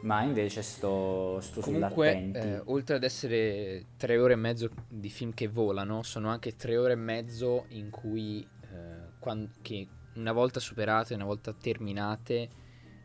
Ma 0.00 0.22
invece 0.22 0.62
sto, 0.62 1.40
sto 1.40 1.60
Comunque, 1.60 2.28
eh, 2.32 2.60
oltre 2.66 2.96
ad 2.96 3.04
essere 3.04 3.86
tre 3.96 4.18
ore 4.18 4.32
e 4.32 4.36
mezzo 4.36 4.68
di 4.88 5.08
film 5.10 5.32
che 5.32 5.46
volano, 5.48 6.02
sono 6.02 6.28
anche 6.28 6.56
tre 6.56 6.76
ore 6.76 6.94
e 6.94 6.96
mezzo 6.96 7.66
in 7.68 7.88
cui, 7.90 8.44
eh, 8.62 9.12
quan- 9.18 9.48
che 9.62 9.88
una 10.14 10.32
volta 10.32 10.58
superate, 10.60 11.14
una 11.14 11.24
volta 11.24 11.52
terminate, 11.54 12.50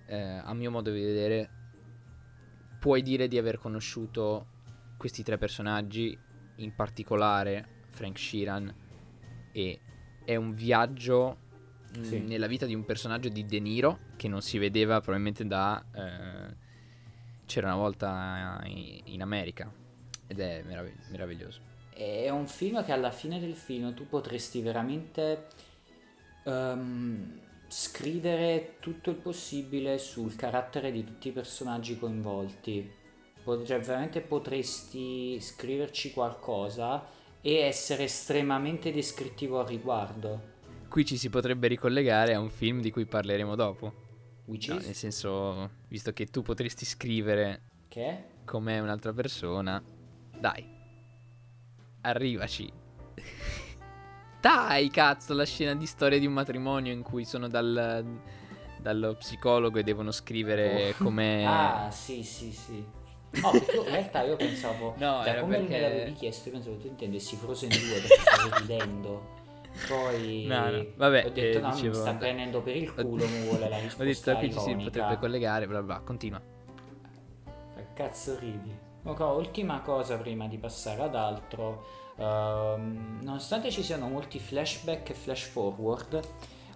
eh, 0.08 0.42
a 0.44 0.54
mio 0.56 0.72
modo 0.72 0.92
di 0.92 1.02
vedere, 1.04 1.50
puoi 2.80 3.02
dire 3.02 3.28
di 3.28 3.38
aver 3.38 3.58
conosciuto 3.58 4.48
questi 4.98 5.24
tre 5.24 5.38
personaggi, 5.38 6.18
in 6.58 6.74
particolare 6.76 7.86
Frank 7.92 8.18
Sheeran, 8.18 8.74
e 9.52 9.80
è 10.24 10.36
un 10.36 10.54
viaggio 10.54 11.38
mh, 11.98 12.02
Sì. 12.02 12.20
nella 12.20 12.48
vita 12.48 12.66
di 12.66 12.74
un 12.76 12.86
personaggio 12.86 13.30
di 13.30 13.46
De 13.46 13.60
Niro 13.60 14.00
che 14.16 14.28
non 14.28 14.42
si 14.42 14.58
vedeva 14.58 15.00
probabilmente 15.00 15.46
da 15.46 15.84
eh, 15.94 16.66
C'era 17.46 17.68
una 17.68 17.78
volta 17.78 18.60
in, 18.66 19.00
in 19.06 19.22
America 19.22 19.72
ed 20.28 20.40
è 20.40 20.64
meravigli- 20.64 21.10
meraviglioso. 21.12 21.62
È 21.94 22.30
un 22.30 22.46
film 22.46 22.84
che 22.84 22.92
alla 22.92 23.10
fine 23.12 23.40
del 23.40 23.56
film 23.56 23.94
tu 23.94 24.06
potresti 24.06 24.62
veramente 24.62 25.48
ehm, 26.44 27.40
scrivere 27.68 28.76
tutto 28.80 29.10
il 29.10 29.16
possibile 29.18 29.98
sul 29.98 30.36
carattere 30.36 30.92
di 30.92 31.04
tutti 31.04 31.28
i 31.30 31.32
personaggi 31.32 31.98
coinvolti. 31.98 32.92
Cioè, 33.44 33.80
veramente 33.80 34.20
potresti 34.22 35.40
scriverci 35.40 36.12
qualcosa 36.12 37.06
e 37.42 37.56
essere 37.60 38.04
estremamente 38.04 38.92
descrittivo 38.92 39.60
al 39.60 39.68
riguardo. 39.68 40.56
Qui 40.90 41.06
ci 41.06 41.18
si 41.18 41.30
potrebbe 41.30 41.68
ricollegare 41.68 42.34
a 42.34 42.40
un 42.40 42.50
film 42.50 42.82
di 42.82 42.92
cui 42.92 43.06
parleremo 43.06 43.56
dopo. 43.56 44.06
Which 44.46 44.68
No, 44.70 44.78
is? 44.78 44.86
nel 44.86 44.96
senso, 44.96 45.70
visto 45.88 46.12
che 46.12 46.26
tu 46.28 46.42
potresti 46.42 46.84
scrivere 46.86 47.62
Che? 47.88 48.24
com'è 48.46 48.80
un'altra 48.80 49.14
persona, 49.14 49.82
dai, 50.38 50.66
arrivaci. 52.02 52.72
Dai, 54.40 54.90
cazzo, 54.90 55.34
la 55.34 55.46
scena 55.46 55.74
di 55.76 55.86
storia 55.86 56.20
di 56.20 56.26
un 56.26 56.34
matrimonio 56.34 56.92
in 56.94 57.02
cui 57.02 57.26
sono 57.26 57.48
dal, 57.48 58.06
dallo 58.78 59.16
psicologo 59.16 59.80
e 59.80 59.84
devono 59.84 60.12
scrivere 60.12 60.90
Oh. 61.00 61.04
com'è... 61.04 61.44
Ah, 61.48 61.92
sì, 61.92 62.24
sì, 62.24 62.52
sì. 62.52 62.86
No, 63.42 63.52
perché 63.52 63.76
in 63.78 63.84
realtà 63.84 64.24
io 64.24 64.36
pensavo, 64.38 64.94
No, 64.98 65.22
da 65.24 65.26
era 65.28 65.42
come 65.42 65.58
perché- 65.58 65.74
me 65.74 65.80
l'avevi 65.82 66.14
chiesto, 66.14 66.48
io 66.50 66.56
pensavo 66.56 66.76
che 66.78 66.82
tu 66.84 66.88
intendessi 66.88 67.36
Frozen 67.36 67.70
2 67.70 67.78
perché 68.00 68.20
stavo 68.22 68.56
ridendo. 68.58 69.36
Poi 69.88 70.46
No, 70.50 70.70
no, 70.72 70.86
vabbè, 70.96 71.26
ho 71.26 71.30
detto 71.30 71.58
eh, 71.58 71.62
no, 71.62 71.70
dicevo- 71.72 71.96
mi 71.96 72.02
sta 72.02 72.14
prendendo 72.14 72.62
per 72.62 72.76
il 72.78 72.94
culo, 72.94 73.28
mi 73.28 73.44
vuole 73.48 73.70
la 73.70 73.78
Ho 73.78 73.82
risposta 73.82 74.04
detto 74.04 74.38
qui 74.38 74.52
ci 74.54 74.60
si 74.60 74.76
potrebbe 74.76 75.18
collegare, 75.20 75.68
bla 75.68 75.84
bla, 75.84 76.00
continua. 76.00 76.42
Che 77.76 77.86
cazzo 77.94 78.38
ridi? 78.40 78.76
Ok, 79.04 79.20
ultima 79.20 79.82
cosa 79.82 80.18
prima 80.18 80.48
di 80.48 80.58
passare 80.58 81.02
ad 81.04 81.16
altro. 81.16 81.86
Ehm, 82.18 83.20
nonostante 83.24 83.72
ci 83.72 83.84
siano 83.84 84.08
molti 84.10 84.40
flashback 84.40 85.10
e 85.10 85.14
flash 85.14 85.44
forward, 85.48 86.20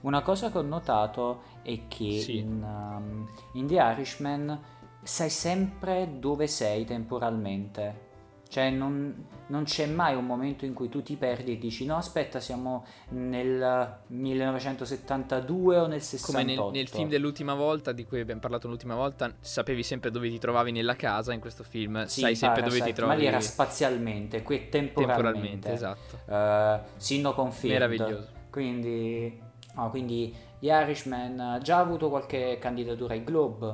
una 0.02 0.22
cosa 0.22 0.50
che 0.52 0.58
ho 0.58 0.62
notato 0.64 1.42
è 1.62 1.88
che 1.88 2.20
Sì. 2.20 2.38
in, 2.38 2.64
um, 2.64 3.30
in 3.54 3.68
The 3.68 3.76
Irishman 3.76 4.60
sai 5.04 5.30
sempre 5.30 6.18
dove 6.20 6.48
sei 6.48 6.86
temporalmente. 6.86 8.10
Cioè 8.48 8.70
non, 8.70 9.26
non 9.52 9.66
c'è 9.66 9.86
mai 9.86 10.16
un 10.16 10.26
momento 10.26 10.66
in 10.66 10.74
cui 10.74 10.88
tu 10.88 11.04
ti 11.04 11.18
perdi 11.18 11.52
e 11.52 11.58
dici 11.58 11.86
no 11.86 11.98
aspetta 11.98 12.40
siamo 12.40 12.86
nel 13.10 14.00
1972 14.08 15.78
o 15.78 15.88
nel 15.88 16.02
68. 16.02 16.32
Come 16.32 16.44
nel, 16.44 16.72
nel 16.72 16.88
film 16.88 17.10
dell'ultima 17.10 17.54
volta, 17.54 17.92
di 17.92 18.06
cui 18.06 18.22
abbiamo 18.22 18.40
parlato 18.40 18.68
l'ultima 18.68 18.96
volta, 18.96 19.32
sapevi 19.40 19.84
sempre 19.84 20.10
dove 20.10 20.30
ti 20.30 20.40
trovavi 20.40 20.72
nella 20.72 20.96
casa, 20.96 21.34
in 21.34 21.42
questo 21.42 21.64
film 21.64 22.06
Sì, 22.06 22.22
sai 22.22 22.36
sempre 22.36 22.64
dove 22.64 22.82
ti 22.82 22.94
trovi 22.94 23.12
Ma 23.12 23.18
lì 23.18 23.26
era 23.26 23.42
spazialmente, 23.42 24.42
qui 24.42 24.56
è 24.56 24.70
temporalmente. 24.70 25.70
temporalmente, 25.70 25.72
esatto. 25.74 26.20
Eh, 26.26 26.80
Sinno 26.96 27.34
Confield. 27.34 27.74
Meraviglioso. 27.74 28.28
Quindi, 28.50 29.42
no, 29.76 29.90
quindi 29.90 30.34
The 30.60 30.68
Irishman 30.68 31.40
ha 31.40 31.58
già 31.60 31.80
avuto 31.80 32.10
qualche 32.10 32.58
candidatura 32.60 33.14
ai 33.14 33.24
Globe. 33.24 33.68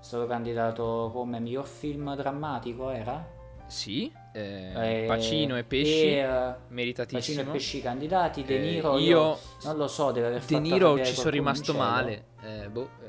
È 0.00 0.02
stato 0.02 0.26
candidato 0.26 1.10
come 1.12 1.38
miglior 1.38 1.66
film 1.66 2.14
drammatico, 2.16 2.90
era? 2.90 3.38
Sì, 3.66 4.10
eh, 4.32 5.04
Pacino 5.06 5.56
e 5.56 5.64
Pesci, 5.64 6.06
e, 6.16 6.54
meritatissimo. 6.68 7.36
Pacino 7.38 7.40
e 7.42 7.58
Pesci 7.58 7.80
candidati, 7.82 8.44
De 8.44 8.58
Niro 8.58 8.96
Eh, 8.96 9.00
io, 9.02 9.18
io- 9.18 9.38
non 9.64 9.76
lo 9.76 9.88
so, 9.88 10.10
deve 10.12 10.26
aver 10.28 10.40
De 10.40 10.46
fatto 10.46 10.60
Niro 10.60 11.04
ci 11.04 11.14
sono 11.14 11.30
rimasto 11.30 11.74
male. 11.74 12.24
Eh, 12.42 12.68
boh, 12.68 12.88
eh, 13.02 13.08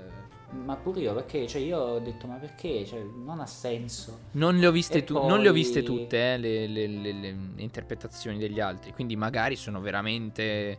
Ma 0.53 0.76
pure 0.76 0.99
io, 0.99 1.13
perché? 1.13 1.47
Cioè, 1.47 1.61
io 1.61 1.78
ho 1.80 1.99
detto, 1.99 2.28
ma 2.28 2.36
perché? 2.36 2.86
Cioè, 2.86 3.01
non 3.01 3.39
ha 3.39 3.45
senso. 3.45 4.19
non, 4.32 4.57
le 4.57 4.67
ho 4.67 4.72
viste 4.72 5.03
tu- 5.05 5.13
non 5.13 5.39
le 5.39 5.47
ho 5.47 5.51
poi- 5.51 5.61
viste 5.61 5.82
tutte 5.84 6.34
eh, 6.34 6.38
le, 6.38 6.67
le- 6.67 6.88
le- 6.88 7.13
le 7.13 7.36
interpretazioni 7.57 8.38
degli 8.38 8.59
altri, 8.59 8.91
quindi 8.91 9.15
magari 9.15 9.55
sono 9.55 9.80
veramente 9.80 10.78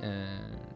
eh, 0.00 0.66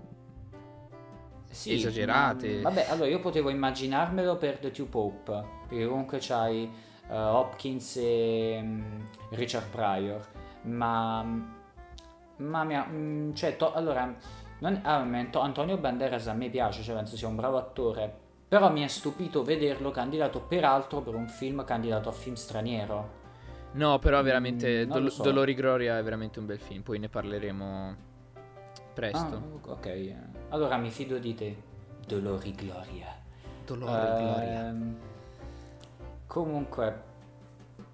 Sì, 1.51 1.75
esagerate. 1.75 2.61
ma- 2.63 2.71
vabbè, 2.71 2.87
allora 2.91 3.09
io 3.09 3.19
potevo 3.21 3.51
immaginarmelo 3.51 4.37
per 4.37 4.59
The 4.59 4.71
Two 4.71 4.87
Pope, 4.87 5.45
perché 5.69 5.87
comunque 5.87 6.19
c'hai 6.21 6.71
eh, 7.13 7.17
Hopkins 7.17 7.97
e 8.01 8.61
mm, 8.63 9.01
Richard 9.31 9.69
Pryor, 9.69 10.27
ma... 10.63 11.61
Ma 12.37 12.65
mia, 12.65 12.85
mm, 12.89 13.33
cioè, 13.35 13.57
to- 13.57 13.73
allora, 13.73 14.13
non- 14.61 14.81
ah, 14.83 15.05
Antonio 15.43 15.77
Banderas 15.77 16.27
a 16.27 16.33
me 16.33 16.49
piace, 16.49 16.83
cioè 16.83 16.95
penso 16.97 17.17
sia 17.17 17.29
un 17.29 17.37
bravo 17.37 17.57
attore, 17.59 18.13
però 18.49 18.71
mi 18.73 18.83
è 18.83 18.89
stupito 18.89 19.45
vederlo 19.45 19.91
candidato 19.91 20.41
peraltro 20.41 21.01
per 21.03 21.15
un 21.15 21.29
film 21.29 21.65
candidato 21.65 22.09
a 22.09 22.13
film 22.13 22.35
straniero. 22.35 23.21
No, 23.73 23.99
però 23.99 24.23
veramente 24.23 24.85
Mm, 24.87 24.91
Dol- 24.91 25.11
so. 25.11 25.23
Dolori 25.23 25.55
Gloria 25.55 25.99
è 25.99 26.03
veramente 26.03 26.39
un 26.41 26.47
bel 26.47 26.59
film, 26.59 26.83
poi 26.83 26.99
ne 26.99 27.09
parleremo 27.09 27.97
presto. 28.93 29.43
Ah, 29.67 29.71
ok, 29.71 29.87
eh. 29.87 30.17
allora 30.51 30.77
mi 30.77 30.91
fido 30.91 31.19
di 31.19 31.35
te. 31.35 31.57
Dolori 32.07 32.53
Gloria. 32.53 33.07
Dolori 33.65 33.93
Gloria. 34.17 34.75
Comunque, 36.33 37.03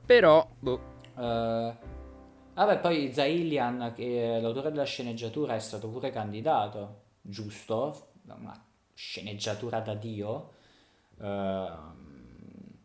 Però, 0.07 0.49
boh, 0.61 0.81
eh, 1.17 1.75
vabbè, 2.55 2.79
poi 2.79 3.13
Zailian, 3.13 3.93
che 3.97 4.39
l'autore 4.41 4.71
della 4.71 4.85
sceneggiatura, 4.85 5.57
è 5.57 5.59
stato 5.59 5.89
pure 5.89 6.13
candidato, 6.13 7.01
giusto? 7.21 8.11
Una 8.29 8.65
sceneggiatura 8.95 9.81
da 9.81 9.95
Dio. 9.95 10.53
Ehm, 11.21 12.77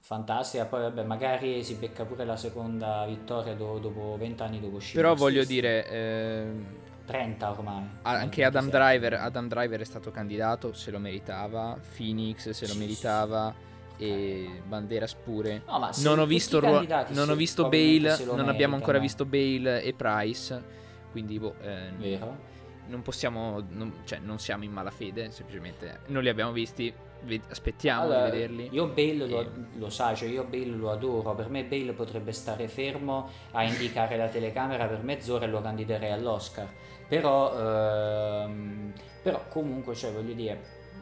fantastica, 0.00 0.64
poi 0.64 0.80
vabbè, 0.82 1.04
magari 1.04 1.62
si 1.62 1.76
becca 1.76 2.04
pure 2.04 2.24
la 2.24 2.36
seconda 2.36 3.04
vittoria 3.06 3.54
do- 3.54 3.78
dopo 3.78 4.16
vent'anni 4.18 4.58
dopo 4.58 4.80
Schindler's 4.80 4.92
però 4.92 5.14
voglio 5.14 5.44
dire, 5.44 5.86
ehm, 5.86 6.66
30 7.04 7.50
ormai. 7.52 7.88
anche 8.02 8.42
Adam 8.42 8.68
27. 8.68 8.70
Driver, 8.70 9.12
Adam 9.24 9.46
Driver 9.46 9.80
è 9.80 9.84
stato 9.84 10.10
candidato, 10.10 10.72
se 10.72 10.90
lo 10.90 10.98
meritava, 10.98 11.78
Phoenix 11.94 12.50
se 12.50 12.66
lo 12.66 12.74
meritava 12.74 13.54
e 13.98 14.62
Banderas 14.66 15.14
pure. 15.14 15.62
No, 15.66 15.92
se 15.92 16.02
non 16.02 16.18
ho 16.18 16.26
visto, 16.26 16.60
candidati 16.60 17.14
non 17.14 17.28
ho 17.30 17.34
visto 17.34 17.68
Bale, 17.68 18.16
lo 18.24 18.36
non 18.36 18.48
abbiamo 18.48 18.74
ancora 18.74 18.98
meritano. 18.98 19.00
visto 19.00 19.24
Bale 19.24 19.82
e 19.82 19.92
Price, 19.94 20.62
quindi 21.10 21.38
boh, 21.38 21.54
eh, 21.62 21.90
Vero? 21.96 22.36
non 22.88 23.02
possiamo, 23.02 23.64
non, 23.70 23.92
cioè 24.04 24.18
non 24.18 24.38
siamo 24.38 24.64
in 24.64 24.72
malafede, 24.72 25.30
semplicemente 25.30 26.00
non 26.06 26.22
li 26.22 26.28
abbiamo 26.28 26.52
visti, 26.52 26.92
aspettiamo 27.48 28.02
Allora, 28.02 28.24
di 28.26 28.30
vederli. 28.30 28.68
Io 28.72 28.86
Bale 28.88 29.26
lo, 29.26 29.40
E- 29.40 29.50
lo 29.74 29.90
sai, 29.90 30.14
cioè 30.14 30.28
io 30.28 30.44
Bale 30.44 30.66
lo 30.66 30.90
adoro. 30.90 31.34
Per 31.34 31.48
me 31.48 31.64
Bale 31.64 31.92
potrebbe 31.92 32.32
stare 32.32 32.68
fermo 32.68 33.28
a 33.52 33.64
indicare 33.64 34.16
la 34.16 34.28
telecamera 34.28 34.86
per 34.86 35.02
mezz'ora 35.02 35.46
e 35.46 35.48
lo 35.48 35.60
candiderei 35.60 36.12
all'Oscar. 36.12 36.68
Però, 37.08 37.56
ehm, 38.44 38.92
però 39.22 39.44
comunque, 39.48 39.94
cioè, 39.94 40.12
voglio 40.12 40.34
dire, 40.34 40.60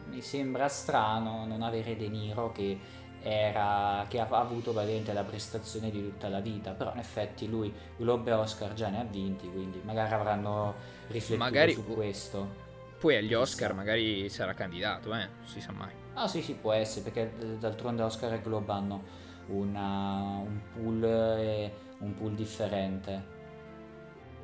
mi 0.09 0.21
sembra 0.21 0.67
strano 0.67 1.45
non 1.45 1.61
avere 1.61 1.95
De 1.95 2.07
Niro 2.07 2.51
che 2.51 2.79
era 3.21 4.05
che 4.07 4.19
ha 4.19 4.27
avuto 4.29 4.71
praticamente 4.71 5.11
la 5.11 5.23
prestazione 5.23 5.89
di 5.89 6.01
tutta 6.03 6.29
la 6.29 6.39
vita. 6.39 6.71
Però 6.71 6.91
in 6.93 6.99
effetti 6.99 7.47
lui 7.49 7.73
Globe 7.97 8.29
e 8.29 8.33
Oscar 8.33 8.73
già 8.73 8.89
ne 8.89 8.99
ha 8.99 9.03
vinti, 9.03 9.49
quindi 9.49 9.81
magari 9.83 10.13
avranno 10.13 10.75
riflettuto 11.07 11.43
Magari- 11.43 11.73
su 11.73 11.85
questo. 11.85 12.63
Poi 12.99 13.15
agli. 13.17 13.33
Oscar 13.33 13.73
magari 13.73 14.29
sarà 14.29 14.53
candidato, 14.53 15.13
eh, 15.13 15.25
non 15.25 15.45
si 15.45 15.59
sa 15.59 15.71
mai. 15.71 15.91
Ah 16.13 16.27
sì 16.27 16.41
sì 16.41 16.53
può 16.53 16.71
essere 16.71 17.09
perché 17.09 17.57
d'altronde 17.59 18.03
Oscar 18.03 18.33
e 18.33 18.41
Globe 18.41 18.71
hanno 18.71 19.03
una- 19.47 20.39
un 20.43 20.59
pool 20.73 21.03
e 21.03 21.71
un 21.99 22.13
pool 22.13 22.33
differente. 22.35 23.33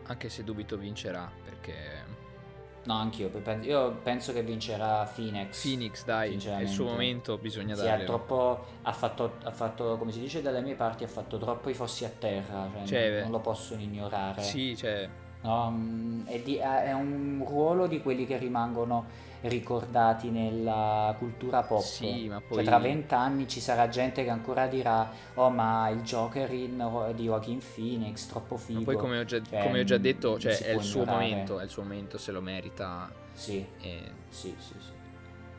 Anche 0.07 0.29
se 0.29 0.43
dubito 0.43 0.75
vincerà, 0.77 1.31
perché 1.43 2.03
No, 2.83 2.95
anch'io, 2.95 3.29
io 3.61 3.91
penso 4.01 4.33
che 4.33 4.41
vincerà 4.41 5.03
Phoenix. 5.13 5.61
Phoenix, 5.61 6.03
dai, 6.03 6.35
è 6.35 6.61
il 6.61 6.67
suo 6.67 6.85
momento, 6.85 7.37
bisogna 7.37 7.75
Sì, 7.75 7.81
ha 7.81 7.89
darle. 7.91 8.05
troppo 8.05 8.65
ha 8.81 8.91
fatto, 8.91 9.33
ha 9.43 9.51
fatto, 9.51 9.97
come 9.97 10.11
si 10.11 10.19
dice 10.19 10.41
dalle 10.41 10.61
mie 10.61 10.73
parti, 10.73 11.03
ha 11.03 11.07
fatto 11.07 11.37
troppo 11.37 11.69
i 11.69 11.75
fossi 11.75 12.05
a 12.05 12.09
terra, 12.17 12.67
cioè, 12.73 12.85
Cioè, 12.85 13.09
non, 13.11 13.21
non 13.21 13.31
lo 13.31 13.39
possono 13.39 13.81
ignorare. 13.81 14.41
Sì, 14.41 14.75
cioè, 14.75 15.07
No, 15.43 15.71
mm, 15.71 16.25
è, 16.27 16.39
di- 16.39 16.57
è 16.57 16.91
un 16.93 17.43
ruolo 17.47 17.87
di 17.87 17.99
quelli 18.01 18.25
che 18.27 18.37
rimangono 18.37 19.05
ricordati 19.41 20.29
nella 20.29 21.15
cultura 21.17 21.63
pop. 21.63 21.81
Sì, 21.81 22.27
ma 22.27 22.39
Cioè, 22.39 22.47
poi- 22.47 22.63
tra 22.63 22.77
vent'anni 22.79 23.47
ci 23.47 23.59
sarà 23.59 23.89
gente 23.89 24.23
che 24.23 24.29
ancora 24.29 24.67
dirà: 24.67 25.09
Oh, 25.35 25.49
ma 25.49 25.89
il 25.89 26.01
Joker 26.01 26.51
in- 26.51 27.11
di 27.15 27.23
Joaquin 27.23 27.59
Phoenix, 27.75 28.27
troppo 28.27 28.57
figo. 28.57 28.79
ma 28.79 28.85
poi 28.85 28.95
come 28.97 29.19
ho 29.19 29.25
già, 29.25 29.41
Cioè, 29.41 29.59
come 29.59 29.79
ho 29.81 29.83
già 29.83 29.97
mm, 29.97 30.01
detto, 30.01 30.39
cioè, 30.39 30.57
è 30.59 30.71
il 30.71 30.81
suo 30.83 31.01
ignorare. 31.01 31.27
momento, 31.27 31.59
è 31.59 31.63
il 31.63 31.69
suo 31.69 31.81
momento, 31.83 32.17
se 32.17 32.31
lo 32.31 32.41
merita. 32.41 33.11
Sì, 33.33 33.65
E 33.81 34.01
sì, 34.29 34.53
sì, 34.59 34.73
sì. 34.79 34.89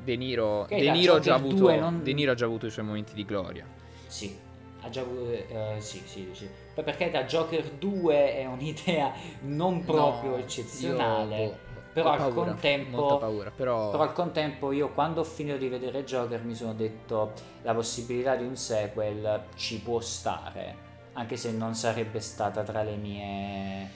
De 0.04 0.16
Niro, 0.16 0.66
De 0.68 0.90
Niro 0.90 1.14
ha 1.14 1.20
già 1.20 1.34
avuto, 1.34 1.54
2 1.56 1.76
non- 1.78 2.02
De 2.02 2.12
Niro 2.12 2.32
ha 2.32 2.34
già 2.34 2.44
avuto 2.44 2.66
i 2.66 2.70
suoi 2.70 2.84
momenti 2.84 3.14
di 3.14 3.24
gloria. 3.24 3.64
Sì, 4.06 4.36
ha 4.82 4.88
già 4.90 5.00
avuto. 5.00 5.30
eh, 5.30 5.76
sì, 5.78 6.02
sì, 6.04 6.28
sì. 6.32 6.48
Poi 6.74 6.82
perché 6.84 7.10
da 7.10 7.24
Joker 7.24 7.62
2 7.70 8.34
è 8.36 8.44
un'idea 8.46 9.12
non 9.42 9.84
proprio 9.84 10.30
No, 10.30 10.36
eccezionale. 10.38 11.36
io, 11.36 11.48
boh, 11.50 11.58
però 11.92 12.10
al 12.12 12.18
paura, 12.18 12.34
contempo- 12.34 13.18
paura, 13.18 13.50
però, 13.54 13.90
Però 13.90 14.02
al 14.02 14.12
contempo 14.12 14.72
io 14.72 14.88
quando 14.92 15.20
ho 15.20 15.24
finito 15.24 15.56
di 15.58 15.68
vedere 15.68 16.04
Joker 16.04 16.42
mi 16.42 16.54
sono 16.54 16.72
detto 16.74 17.32
la 17.62 17.74
possibilità 17.74 18.34
di 18.36 18.44
un 18.44 18.56
sequel 18.56 19.42
ci 19.56 19.80
può 19.80 20.00
stare, 20.00 20.74
anche 21.12 21.36
se 21.36 21.52
non 21.52 21.74
sarebbe 21.74 22.20
stata 22.20 22.62
tra 22.62 22.82
le 22.82 22.96
mie... 22.96 23.90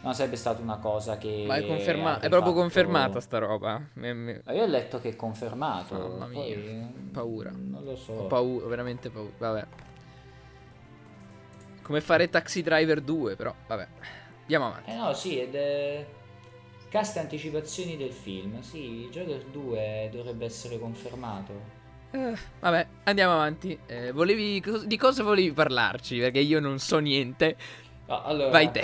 non 0.00 0.14
sarebbe 0.14 0.34
stata 0.36 0.60
una 0.60 0.78
cosa 0.78 1.16
che... 1.18 1.44
ma 1.46 1.56
è, 1.56 1.66
conferma- 1.66 2.16
è 2.16 2.28
proprio 2.28 2.50
fatto- 2.50 2.54
confermata 2.54 3.20
sta 3.20 3.38
roba. 3.38 3.80
Me- 3.94 4.12
me- 4.14 4.42
Io 4.50 4.62
ho 4.62 4.66
letto 4.66 5.00
che 5.00 5.10
è 5.10 5.16
confermato. 5.16 5.94
Mamma 5.94 6.26
mia, 6.26 6.40
poi, 6.40 6.86
paura. 7.12 7.50
Non 7.54 7.84
lo 7.84 7.94
so. 7.96 8.12
Ho 8.14 8.26
paura, 8.26 8.66
veramente 8.66 9.10
paura. 9.10 9.30
Vabbè. 9.38 9.66
Come 11.82 12.00
fare 12.00 12.28
Taxi 12.28 12.62
Driver 12.62 13.00
2, 13.00 13.34
però, 13.36 13.54
vabbè. 13.66 13.86
Andiamo 14.42 14.66
avanti. 14.66 14.90
Eh 14.90 14.94
no, 14.96 15.12
sì, 15.14 15.38
ed 15.40 15.54
è... 15.54 16.06
Cast 16.88 17.16
anticipazioni 17.18 17.96
del 17.96 18.12
film. 18.12 18.60
Sì, 18.60 19.08
Joker 19.10 19.44
2 19.44 20.08
dovrebbe 20.12 20.46
essere 20.46 20.78
confermato. 20.78 21.76
Eh, 22.10 22.34
vabbè, 22.60 22.86
andiamo 23.04 23.34
avanti. 23.34 23.78
Eh, 23.86 24.12
volevi, 24.12 24.62
di 24.86 24.96
cosa 24.96 25.22
volevi 25.22 25.52
parlarci? 25.52 26.18
Perché 26.18 26.38
io 26.38 26.60
non 26.60 26.78
so 26.78 26.98
niente. 26.98 27.56
No, 28.06 28.22
allora, 28.24 28.50
Vai 28.50 28.70
te. 28.70 28.82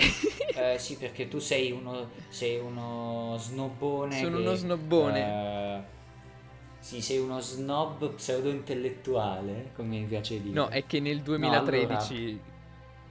Eh, 0.55 0.77
sì, 0.77 0.95
perché 0.97 1.27
tu 1.27 1.39
sei 1.39 1.71
uno, 1.71 2.11
sei 2.29 2.59
uno 2.59 3.35
snobbone. 3.39 4.19
Sono 4.19 4.37
che, 4.37 4.41
uno 4.43 4.53
snobbone. 4.53 5.19
eh, 5.19 5.81
sì, 6.79 7.01
sei 7.01 7.17
uno 7.17 7.39
snob 7.39 8.13
pseudo-intellettuale, 8.13 9.71
come 9.75 9.97
mi 9.97 10.05
piace 10.05 10.39
dire. 10.41 10.53
No, 10.53 10.67
è 10.67 10.85
che 10.85 10.99
nel 10.99 11.21
2013 11.21 12.39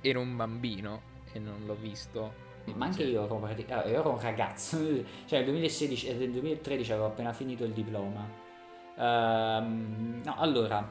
ero 0.00 0.20
un 0.20 0.36
bambino 0.36 1.00
e 1.32 1.38
non 1.40 1.64
l'ho 1.66 1.76
visto. 1.78 2.43
Ma 2.72 2.86
anche 2.86 3.04
io 3.04 3.24
ero, 3.24 3.42
ah, 3.42 3.86
io 3.86 4.00
ero 4.00 4.10
un 4.10 4.20
ragazzo, 4.20 4.78
cioè 5.26 5.38
nel 5.38 5.44
2016 5.44 6.08
e 6.08 6.14
nel 6.14 6.30
2013 6.30 6.92
avevo 6.92 7.06
appena 7.06 7.32
finito 7.32 7.64
il 7.64 7.72
diploma. 7.72 8.26
Ehm, 8.96 10.22
no, 10.24 10.34
allora, 10.38 10.88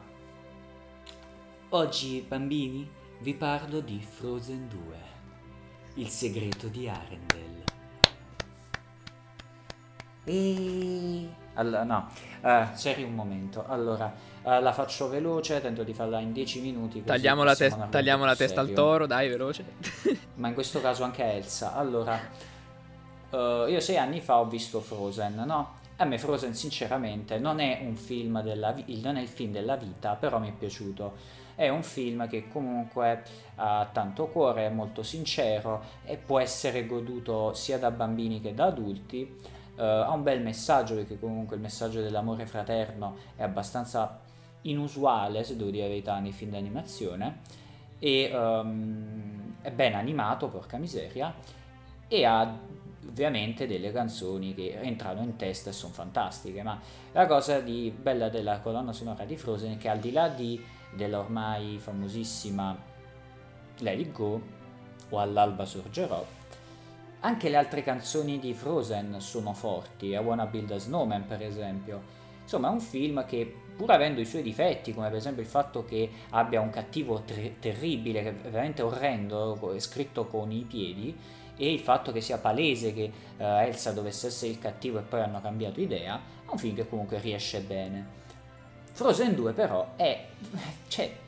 oggi 1.69 2.24
bambini 2.28 2.89
vi 3.19 3.34
parlo 3.34 3.80
di 3.80 3.99
Frozen 3.99 4.67
2, 4.67 4.97
il 5.95 6.07
segreto 6.07 6.67
di 6.67 6.88
Arendelle. 6.88 7.63
E... 10.26 11.41
Allora, 11.55 11.83
no, 11.83 12.07
eh, 12.41 12.67
seri 12.73 13.03
un 13.03 13.13
momento. 13.13 13.65
Allora, 13.67 14.11
eh, 14.43 14.59
la 14.59 14.73
faccio 14.73 15.09
veloce, 15.09 15.61
tento 15.61 15.83
di 15.83 15.93
farla 15.93 16.19
in 16.19 16.31
10 16.31 16.61
minuti. 16.61 17.03
Tagliamo 17.03 17.43
la, 17.43 17.55
tes- 17.55 17.77
tagliamo 17.89 18.25
la 18.25 18.35
testa 18.35 18.61
al 18.61 18.71
toro, 18.73 19.05
dai, 19.05 19.29
veloce. 19.29 19.63
ma 20.35 20.47
in 20.47 20.53
questo 20.53 20.81
caso 20.81 21.03
anche 21.03 21.23
a 21.23 21.27
Elsa. 21.27 21.75
Allora, 21.75 22.19
eh, 23.29 23.65
io 23.69 23.79
sei 23.79 23.97
anni 23.97 24.19
fa 24.19 24.39
ho 24.39 24.47
visto 24.47 24.79
Frozen, 24.79 25.43
no? 25.45 25.81
A 25.97 26.05
me 26.05 26.17
Frozen 26.17 26.55
sinceramente 26.55 27.37
non 27.37 27.59
è 27.59 27.81
un 27.83 27.95
film 27.95 28.41
della 28.41 28.71
vi- 28.71 28.99
non 29.01 29.15
è 29.15 29.21
il 29.21 29.27
film 29.27 29.51
della 29.51 29.75
vita, 29.75 30.15
però 30.15 30.39
mi 30.39 30.49
è 30.49 30.53
piaciuto. 30.53 31.41
È 31.55 31.69
un 31.69 31.83
film 31.83 32.27
che 32.27 32.47
comunque 32.47 33.23
ha 33.55 33.87
tanto 33.91 34.25
cuore, 34.25 34.65
è 34.65 34.69
molto 34.69 35.03
sincero 35.03 35.83
e 36.03 36.17
può 36.17 36.39
essere 36.39 36.87
goduto 36.87 37.53
sia 37.53 37.77
da 37.77 37.91
bambini 37.91 38.41
che 38.41 38.55
da 38.55 38.65
adulti. 38.65 39.61
Eh, 39.76 39.84
ha 39.84 40.11
un 40.11 40.24
bel 40.24 40.41
messaggio 40.41 40.95
perché 40.95 41.19
comunque 41.19 41.55
il 41.55 41.61
messaggio 41.61 42.01
dell'amore 42.01 42.45
fraterno 42.45 43.15
è 43.36 43.43
abbastanza 43.43 44.19
inusuale, 44.63 45.43
se 45.43 45.55
devo 45.55 45.69
dire 45.69 45.84
la 45.84 45.89
verità, 45.89 46.19
nei 46.19 46.32
film 46.32 46.51
d'animazione. 46.51 47.39
e 47.99 48.30
um, 48.34 49.55
è 49.61 49.71
ben 49.71 49.95
animato, 49.95 50.49
porca 50.49 50.78
miseria, 50.78 51.34
e 52.07 52.26
ha 52.26 52.59
ovviamente 53.07 53.65
delle 53.65 53.91
canzoni 53.91 54.53
che 54.53 54.78
entrano 54.82 55.21
in 55.21 55.36
testa 55.36 55.69
e 55.69 55.74
sono 55.74 55.93
fantastiche, 55.93 56.63
ma 56.63 56.80
la 57.13 57.26
cosa 57.28 57.59
di 57.59 57.93
bella 57.95 58.30
della 58.30 58.59
colonna 58.59 58.91
sonora 58.91 59.24
di 59.26 59.38
Frozen 59.38 59.74
è 59.74 59.78
che 59.78 59.89
al 59.89 59.99
di 59.99 60.11
là 60.11 60.28
di, 60.28 60.61
della 60.93 61.19
ormai 61.19 61.78
famosissima 61.80 62.76
Let 63.80 63.99
It 63.99 64.11
Go 64.11 64.41
o 65.09 65.19
All'alba 65.19 65.65
sorgerò, 65.65 66.26
anche 67.26 67.49
le 67.49 67.55
altre 67.55 67.84
canzoni 67.84 68.38
di 68.38 68.53
Frozen 68.53 69.19
sono 69.19 69.53
forti, 69.53 70.07
I 70.07 70.17
Wanna 70.17 70.45
Build 70.45 70.71
a 70.71 70.78
Snowman 70.78 71.26
per 71.26 71.41
esempio. 71.41 72.21
Insomma 72.41 72.67
è 72.67 72.71
un 72.71 72.82
film 72.82 73.26
che 73.26 73.61
pur 73.76 73.91
avendo 73.91 74.19
i 74.19 74.26
suoi 74.26 74.41
difetti, 74.41 74.93
come 74.93 75.07
per 75.07 75.17
esempio 75.17 75.41
il 75.41 75.47
fatto 75.47 75.86
che 75.86 76.09
abbia 76.32 76.59
un 76.59 76.69
cattivo 76.69 77.21
ter- 77.21 77.59
terribile, 77.59 78.24
che 78.24 78.30
è 78.30 78.34
veramente 78.34 78.82
orrendo, 78.82 79.57
scritto 79.78 80.28
con 80.28 80.51
i 80.51 80.65
piedi, 80.67 81.15
e 81.55 81.71
il 81.71 81.80
fatto 81.80 82.11
che 82.11 82.19
sia 82.19 82.38
palese 82.38 82.93
che 82.93 83.09
uh, 83.38 83.43
Elsa 83.43 83.93
dovesse 83.93 84.28
essere 84.28 84.51
il 84.51 84.59
cattivo 84.59 84.99
e 84.99 85.03
poi 85.03 85.21
hanno 85.21 85.39
cambiato 85.39 85.80
idea, 85.80 86.19
è 86.45 86.51
un 86.51 86.57
film 86.57 86.76
che 86.76 86.89
comunque 86.89 87.19
riesce 87.19 87.61
bene. 87.61 88.21
Frozen 88.91 89.34
2 89.34 89.53
però 89.53 89.93
è... 89.95 90.28
cioè... 90.89 91.21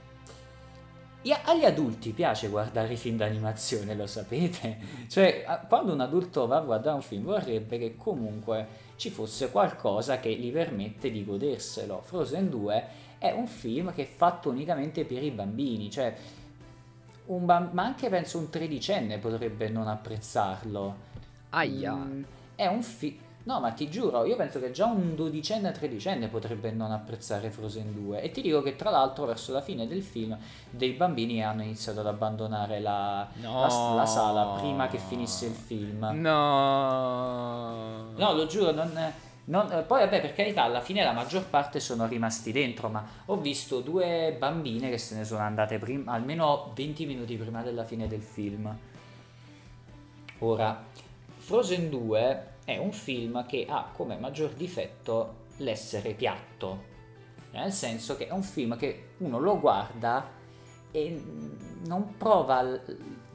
Agli 1.45 1.65
adulti 1.65 2.11
piace 2.11 2.49
guardare 2.49 2.93
i 2.93 2.97
film 2.97 3.17
d'animazione, 3.17 3.95
lo 3.95 4.05
sapete? 4.05 4.77
Cioè, 5.09 5.43
quando 5.67 5.93
un 5.93 6.01
adulto 6.01 6.45
va 6.45 6.57
a 6.57 6.61
guardare 6.61 6.95
un 6.95 7.01
film 7.01 7.23
vorrebbe 7.23 7.79
che 7.79 7.95
comunque 7.95 8.67
ci 8.95 9.09
fosse 9.09 9.49
qualcosa 9.49 10.19
che 10.19 10.33
gli 10.33 10.51
permette 10.51 11.09
di 11.09 11.25
goderselo. 11.25 12.01
Frozen 12.03 12.49
2 12.49 12.87
è 13.17 13.31
un 13.31 13.47
film 13.47 13.93
che 13.93 14.03
è 14.03 14.05
fatto 14.05 14.49
unicamente 14.49 15.03
per 15.03 15.23
i 15.23 15.31
bambini, 15.31 15.89
cioè 15.89 16.15
un 17.25 17.45
bamb- 17.45 17.73
ma 17.73 17.83
anche 17.83 18.07
penso 18.09 18.37
un 18.37 18.49
tredicenne 18.49 19.17
potrebbe 19.17 19.67
non 19.69 19.87
apprezzarlo. 19.87 20.95
Aia. 21.49 21.93
Mm, 21.93 22.23
è 22.55 22.67
un 22.67 22.83
film... 22.83 23.17
No, 23.45 23.59
ma 23.59 23.71
ti 23.71 23.89
giuro, 23.89 24.25
io 24.25 24.35
penso 24.35 24.59
che 24.59 24.71
già 24.71 24.85
un 24.85 25.15
dodicenne, 25.15 25.71
tredicenne 25.71 26.29
potrebbe 26.29 26.71
non 26.71 26.91
apprezzare 26.91 27.51
Frozen 27.51 27.93
2. 27.93 28.21
E 28.21 28.31
ti 28.31 28.41
dico 28.41 28.63
che 28.63 28.75
tra 28.75 28.89
l'altro 28.89 29.25
verso 29.25 29.53
la 29.53 29.61
fine 29.61 29.87
del 29.87 30.01
film 30.01 30.35
dei 30.69 30.93
bambini 30.93 31.43
hanno 31.43 31.61
iniziato 31.61 31.99
ad 31.99 32.07
abbandonare 32.07 32.79
la, 32.79 33.27
no. 33.41 33.61
la, 33.61 33.93
la 33.95 34.05
sala 34.07 34.57
prima 34.57 34.87
che 34.87 34.97
finisse 34.97 35.45
il 35.45 35.53
film. 35.53 36.09
No. 36.13 38.11
No, 38.15 38.33
lo 38.33 38.47
giuro, 38.47 38.71
non... 38.71 38.97
È 38.97 39.13
non, 39.47 39.71
eh, 39.71 39.83
poi 39.83 39.99
vabbè 39.99 40.21
per 40.21 40.33
carità 40.33 40.63
alla 40.63 40.81
fine 40.81 41.03
la 41.03 41.11
maggior 41.11 41.45
parte 41.45 41.79
sono 41.79 42.07
rimasti 42.07 42.51
dentro 42.51 42.89
ma 42.89 43.05
ho 43.25 43.37
visto 43.37 43.79
due 43.79 44.35
bambine 44.39 44.89
che 44.89 44.97
se 44.97 45.15
ne 45.15 45.23
sono 45.23 45.41
andate 45.41 45.77
prima, 45.77 46.13
almeno 46.13 46.71
20 46.73 47.05
minuti 47.05 47.35
prima 47.35 47.61
della 47.61 47.83
fine 47.83 48.07
del 48.07 48.23
film 48.23 48.75
ora 50.39 50.83
Frozen 51.37 51.89
2 51.91 52.53
è 52.65 52.77
un 52.77 52.91
film 52.91 53.45
che 53.45 53.65
ha 53.69 53.89
come 53.93 54.17
maggior 54.17 54.51
difetto 54.51 55.43
l'essere 55.57 56.13
piatto 56.13 56.93
nel 57.51 57.71
senso 57.71 58.17
che 58.17 58.27
è 58.27 58.31
un 58.31 58.43
film 58.43 58.75
che 58.75 59.11
uno 59.19 59.39
lo 59.39 59.57
guarda 59.59 60.29
e 60.91 61.23
non 61.85 62.17
prova 62.17 62.77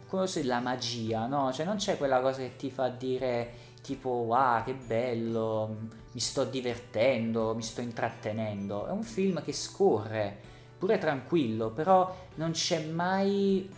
come 0.07 0.27
se 0.27 0.43
la 0.43 0.61
magia 0.61 1.27
no? 1.27 1.53
cioè 1.53 1.65
non 1.65 1.77
c'è 1.77 1.97
quella 1.97 2.21
cosa 2.21 2.43
che 2.43 2.57
ti 2.57 2.71
fa 2.71 2.89
dire 2.89 3.69
tipo 3.81 4.09
wow 4.11 4.63
che 4.63 4.75
bello, 4.75 5.77
mi 6.13 6.21
sto 6.21 6.45
divertendo, 6.45 7.55
mi 7.55 7.63
sto 7.63 7.81
intrattenendo. 7.81 8.87
È 8.87 8.91
un 8.91 9.03
film 9.03 9.43
che 9.43 9.53
scorre, 9.53 10.39
pure 10.79 10.99
tranquillo, 10.99 11.71
però 11.71 12.15
non 12.37 12.53
c'è 12.53 12.85
mai 12.87 13.69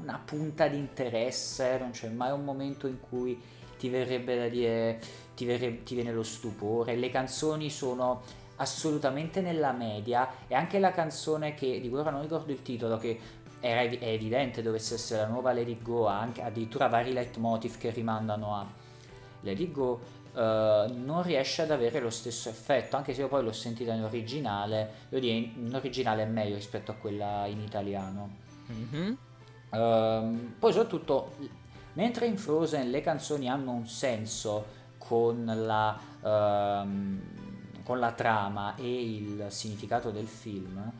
una 0.00 0.20
punta 0.24 0.68
di 0.68 0.76
interesse, 0.76 1.78
non 1.78 1.90
c'è 1.90 2.08
mai 2.08 2.30
un 2.32 2.44
momento 2.44 2.86
in 2.86 3.00
cui 3.00 3.40
ti 3.78 3.88
verrebbe 3.88 4.36
da 4.36 4.48
dire, 4.48 5.00
ti, 5.34 5.44
verrebbe, 5.44 5.82
ti 5.84 5.94
viene 5.94 6.12
lo 6.12 6.22
stupore. 6.22 6.96
Le 6.96 7.08
canzoni 7.10 7.70
sono 7.70 8.22
assolutamente 8.56 9.40
nella 9.40 9.72
media 9.72 10.28
e 10.46 10.54
anche 10.54 10.78
la 10.78 10.90
canzone 10.90 11.54
che, 11.54 11.80
di 11.80 11.88
cui 11.88 11.98
ora 11.98 12.10
non 12.10 12.22
ricordo 12.22 12.52
il 12.52 12.62
titolo, 12.62 12.98
che 12.98 13.18
era, 13.60 13.80
è 13.80 14.08
evidente 14.08 14.62
dovesse 14.62 14.94
essere 14.94 15.22
la 15.22 15.28
nuova 15.28 15.52
Lady 15.52 15.78
Go, 15.80 16.08
ha 16.08 16.18
anche 16.18 16.42
addirittura 16.42 16.88
vari 16.88 17.12
leitmotiv 17.12 17.78
che 17.78 17.90
rimandano 17.90 18.54
a 18.54 18.66
Lady 19.40 19.70
Go 19.70 20.16
uh, 20.38 20.38
non 20.38 21.22
riesce 21.22 21.62
ad 21.62 21.70
avere 21.70 22.00
lo 22.00 22.10
stesso 22.10 22.48
effetto, 22.48 22.96
anche 22.96 23.14
se 23.14 23.22
io 23.22 23.28
poi 23.28 23.42
l'ho 23.42 23.52
sentita 23.52 23.92
in 23.92 24.04
originale, 24.04 24.90
devo 25.08 25.20
dire 25.20 25.34
in 25.34 25.74
originale 25.74 26.22
è 26.22 26.26
meglio 26.26 26.54
rispetto 26.54 26.90
a 26.92 26.94
quella 26.94 27.46
in 27.46 27.60
italiano. 27.60 28.46
Mm-hmm. 28.70 29.12
Uh, 29.70 30.54
poi 30.58 30.72
soprattutto, 30.72 31.34
mentre 31.98 32.26
in 32.26 32.38
Frozen 32.38 32.90
le 32.90 33.00
canzoni 33.00 33.48
hanno 33.48 33.72
un 33.72 33.88
senso 33.88 34.76
con 34.98 35.44
la, 35.44 35.98
uh, 36.20 37.82
con 37.82 37.98
la 37.98 38.12
trama 38.12 38.76
e 38.76 39.14
il 39.16 39.46
significato 39.48 40.10
del 40.10 40.28
film, 40.28 40.92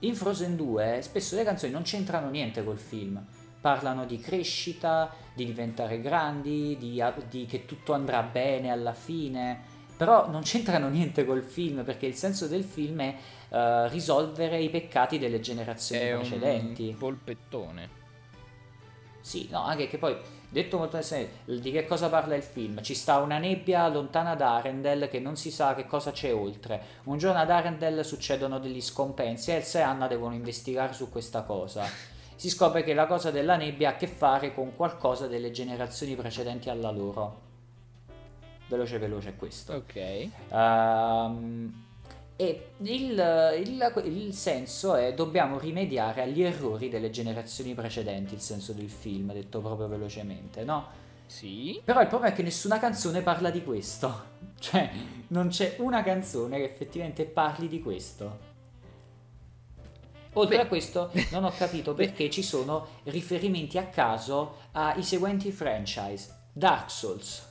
in 0.00 0.14
Frozen 0.14 0.54
2 0.54 0.98
spesso 1.00 1.34
le 1.34 1.44
canzoni 1.44 1.72
non 1.72 1.80
c'entrano 1.82 2.28
niente 2.28 2.62
col 2.62 2.76
film 2.76 3.24
parlano 3.58 4.04
di 4.04 4.18
crescita, 4.18 5.10
di 5.32 5.46
diventare 5.46 6.02
grandi, 6.02 6.76
di, 6.78 7.02
di, 7.30 7.46
che 7.46 7.64
tutto 7.64 7.94
andrà 7.94 8.20
bene 8.20 8.70
alla 8.70 8.92
fine, 8.92 9.58
però 9.96 10.28
non 10.28 10.42
c'entrano 10.42 10.90
niente 10.90 11.24
col 11.24 11.42
film 11.42 11.82
perché 11.82 12.04
il 12.04 12.14
senso 12.14 12.46
del 12.46 12.64
film 12.64 13.00
è 13.00 13.14
uh, 13.48 13.88
risolvere 13.88 14.60
i 14.60 14.68
peccati 14.68 15.18
delle 15.18 15.40
generazioni 15.40 16.02
è 16.02 16.14
precedenti. 16.16 16.88
Un 16.88 16.98
polpettone. 16.98 18.03
Sì, 19.24 19.48
no, 19.50 19.64
anche 19.64 19.86
che 19.86 19.96
poi, 19.96 20.14
detto 20.50 20.76
molto 20.76 21.00
semplice, 21.00 21.58
di 21.62 21.70
che 21.70 21.86
cosa 21.86 22.10
parla 22.10 22.34
il 22.34 22.42
film? 22.42 22.82
Ci 22.82 22.92
sta 22.92 23.20
una 23.20 23.38
nebbia 23.38 23.88
lontana 23.88 24.34
da 24.34 24.56
Arendelle 24.56 25.08
che 25.08 25.18
non 25.18 25.34
si 25.36 25.50
sa 25.50 25.74
che 25.74 25.86
cosa 25.86 26.12
c'è 26.12 26.34
oltre. 26.34 26.82
Un 27.04 27.16
giorno 27.16 27.40
ad 27.40 27.48
Arendelle 27.48 28.04
succedono 28.04 28.58
degli 28.58 28.82
scompensi 28.82 29.50
e 29.50 29.54
Elsa 29.54 29.78
e 29.78 29.82
Anna 29.82 30.08
devono 30.08 30.34
investigare 30.34 30.92
su 30.92 31.08
questa 31.08 31.42
cosa 31.42 32.12
si 32.36 32.50
scopre 32.50 32.82
che 32.82 32.92
la 32.94 33.06
cosa 33.06 33.30
della 33.30 33.56
nebbia 33.56 33.90
ha 33.90 33.92
a 33.92 33.96
che 33.96 34.08
fare 34.08 34.52
con 34.52 34.74
qualcosa 34.74 35.28
delle 35.28 35.52
generazioni 35.52 36.16
precedenti 36.16 36.68
alla 36.68 36.90
loro. 36.90 37.40
Veloce 38.66 38.98
veloce 38.98 39.28
è 39.30 39.36
questo. 39.36 39.74
Ok. 39.74 40.28
Um, 40.50 41.83
e 42.36 42.70
il, 42.78 43.62
il, 43.64 44.02
il, 44.04 44.32
senso 44.34 44.96
è 44.96 45.14
dobbiamo 45.14 45.58
rimediare 45.58 46.22
agli 46.22 46.42
errori 46.42 46.88
delle 46.88 47.10
generazioni 47.10 47.74
precedenti, 47.74 48.34
il 48.34 48.40
senso 48.40 48.72
del 48.72 48.90
film, 48.90 49.32
detto 49.32 49.60
proprio 49.60 49.86
velocemente, 49.86 50.64
no? 50.64 51.02
Sì. 51.26 51.80
Però 51.84 52.00
il 52.00 52.08
problema 52.08 52.32
è 52.32 52.36
che 52.36 52.42
nessuna 52.42 52.78
canzone 52.78 53.22
parla 53.22 53.50
di 53.50 53.62
questo. 53.62 54.32
Cioè, 54.64 54.90
non 55.28 55.48
c'è 55.48 55.76
una 55.80 56.02
canzone 56.02 56.56
che 56.56 56.64
effettivamente 56.64 57.26
parli 57.26 57.68
di 57.68 57.82
questo. 57.82 58.52
Oltre 60.34 60.56
Beh. 60.56 60.62
a 60.62 60.66
questo 60.66 61.10
non 61.32 61.44
ho 61.44 61.50
capito 61.50 61.92
perché 61.94 62.30
ci 62.30 62.42
sono 62.42 62.86
riferimenti 63.04 63.76
a 63.76 63.86
caso 63.88 64.56
ai 64.72 65.02
seguenti 65.02 65.52
franchise. 65.52 66.46
Dark 66.50 66.90
Souls, 66.90 67.46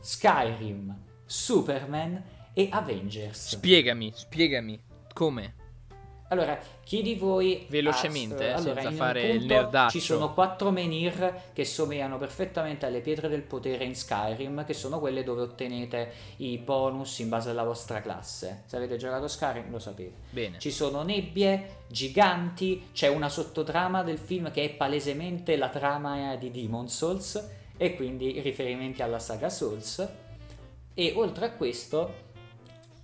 Skyrim, 0.00 0.92
Superman 1.24 2.20
e 2.54 2.68
Avengers. 2.70 3.48
Spiegami, 3.48 4.12
spiegami 4.14 4.80
come. 5.12 5.62
Allora, 6.28 6.58
chi 6.82 7.02
di 7.02 7.14
voi 7.14 7.66
velocemente, 7.68 8.50
ha, 8.50 8.56
allora, 8.56 8.80
senza 8.80 8.96
fare 8.96 9.28
il 9.28 9.44
nerdaccio. 9.44 9.90
Ci 9.90 10.00
sono 10.00 10.32
quattro 10.32 10.70
menhir 10.70 11.42
che 11.52 11.64
somigliano 11.64 12.16
perfettamente 12.18 12.86
alle 12.86 13.00
pietre 13.00 13.28
del 13.28 13.42
potere 13.42 13.84
in 13.84 13.94
Skyrim, 13.94 14.64
che 14.64 14.72
sono 14.72 14.98
quelle 14.98 15.22
dove 15.22 15.42
ottenete 15.42 16.12
i 16.38 16.58
bonus 16.58 17.18
in 17.18 17.28
base 17.28 17.50
alla 17.50 17.62
vostra 17.62 18.00
classe. 18.00 18.62
Se 18.66 18.76
avete 18.76 18.96
giocato 18.96 19.28
Skyrim 19.28 19.70
lo 19.70 19.78
sapete. 19.78 20.14
Bene. 20.30 20.58
Ci 20.58 20.70
sono 20.70 21.02
nebbie, 21.02 21.82
giganti, 21.88 22.88
c'è 22.92 23.08
una 23.08 23.28
sottotrama 23.28 24.02
del 24.02 24.18
film 24.18 24.50
che 24.50 24.64
è 24.64 24.70
palesemente 24.70 25.56
la 25.56 25.68
trama 25.68 26.34
di 26.36 26.50
Demon 26.50 26.88
Souls 26.88 27.48
e 27.76 27.94
quindi 27.94 28.40
riferimenti 28.40 29.02
alla 29.02 29.18
saga 29.18 29.50
Souls. 29.50 30.08
E 30.94 31.12
oltre 31.16 31.46
a 31.46 31.50
questo, 31.52 32.23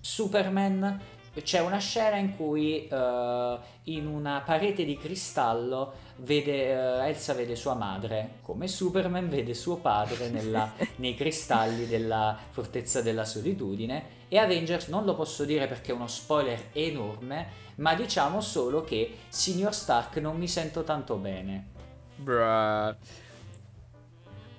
Superman 0.01 1.18
c'è 1.42 1.61
una 1.61 1.78
scena 1.78 2.16
in 2.16 2.36
cui 2.36 2.88
uh, 2.90 3.59
in 3.84 4.07
una 4.07 4.42
parete 4.44 4.84
di 4.84 4.96
cristallo 4.96 5.92
vede, 6.16 6.74
uh, 6.74 7.03
Elsa 7.03 7.34
vede 7.34 7.55
sua 7.55 7.74
madre, 7.74 8.38
come 8.42 8.66
Superman 8.66 9.28
vede 9.28 9.55
suo 9.55 9.76
padre 9.76 10.28
nella, 10.28 10.72
nei 10.96 11.14
cristalli 11.14 11.86
della 11.86 12.36
fortezza 12.51 13.01
della 13.01 13.24
solitudine. 13.24 14.18
E 14.28 14.38
Avengers 14.38 14.88
non 14.88 15.05
lo 15.05 15.14
posso 15.14 15.44
dire 15.44 15.66
perché 15.66 15.92
è 15.92 15.94
uno 15.94 16.09
spoiler 16.09 16.68
enorme, 16.72 17.46
ma 17.76 17.94
diciamo 17.94 18.40
solo 18.40 18.82
che 18.82 19.18
Signor 19.28 19.74
Stark 19.74 20.16
non 20.16 20.36
mi 20.36 20.48
sento 20.48 20.82
tanto 20.82 21.16
bene. 21.16 21.68
Bruh. 22.16 22.96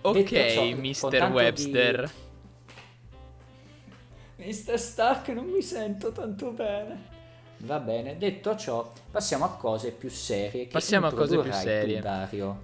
Ok, 0.04 0.52
ciò, 0.52 0.64
Mr. 0.64 1.32
Webster. 1.32 2.06
Di 2.06 2.31
Mr. 4.42 4.80
Stark 4.80 5.28
non 5.28 5.46
mi 5.46 5.62
sento 5.62 6.12
tanto 6.12 6.50
bene. 6.50 7.10
Va 7.58 7.80
bene, 7.80 8.18
detto 8.18 8.56
ciò, 8.56 8.92
passiamo 9.12 9.46
a 9.46 9.50
cose 9.50 9.92
più 9.92 10.10
serie. 10.10 10.66
Che 10.66 10.72
Passiamo 10.72 11.06
a 11.06 11.14
cose 11.14 11.40
più 11.40 11.52
serie. 11.52 11.98
Tu, 11.98 12.02
Dario. 12.02 12.62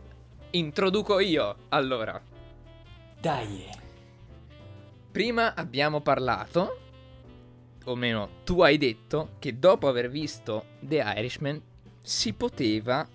Introduco 0.52 1.20
io. 1.20 1.56
Allora, 1.70 2.20
Dai. 3.22 3.64
prima 5.12 5.54
abbiamo 5.54 6.02
parlato, 6.02 6.80
o 7.86 7.96
meno 7.96 8.30
tu 8.44 8.62
hai 8.62 8.80
detto, 8.80 9.34
che 9.38 9.60
dopo 9.60 9.88
aver 9.88 10.10
visto 10.10 10.66
The 10.80 11.14
Irishman 11.16 11.62
si 12.02 12.34
poteva 12.34 13.08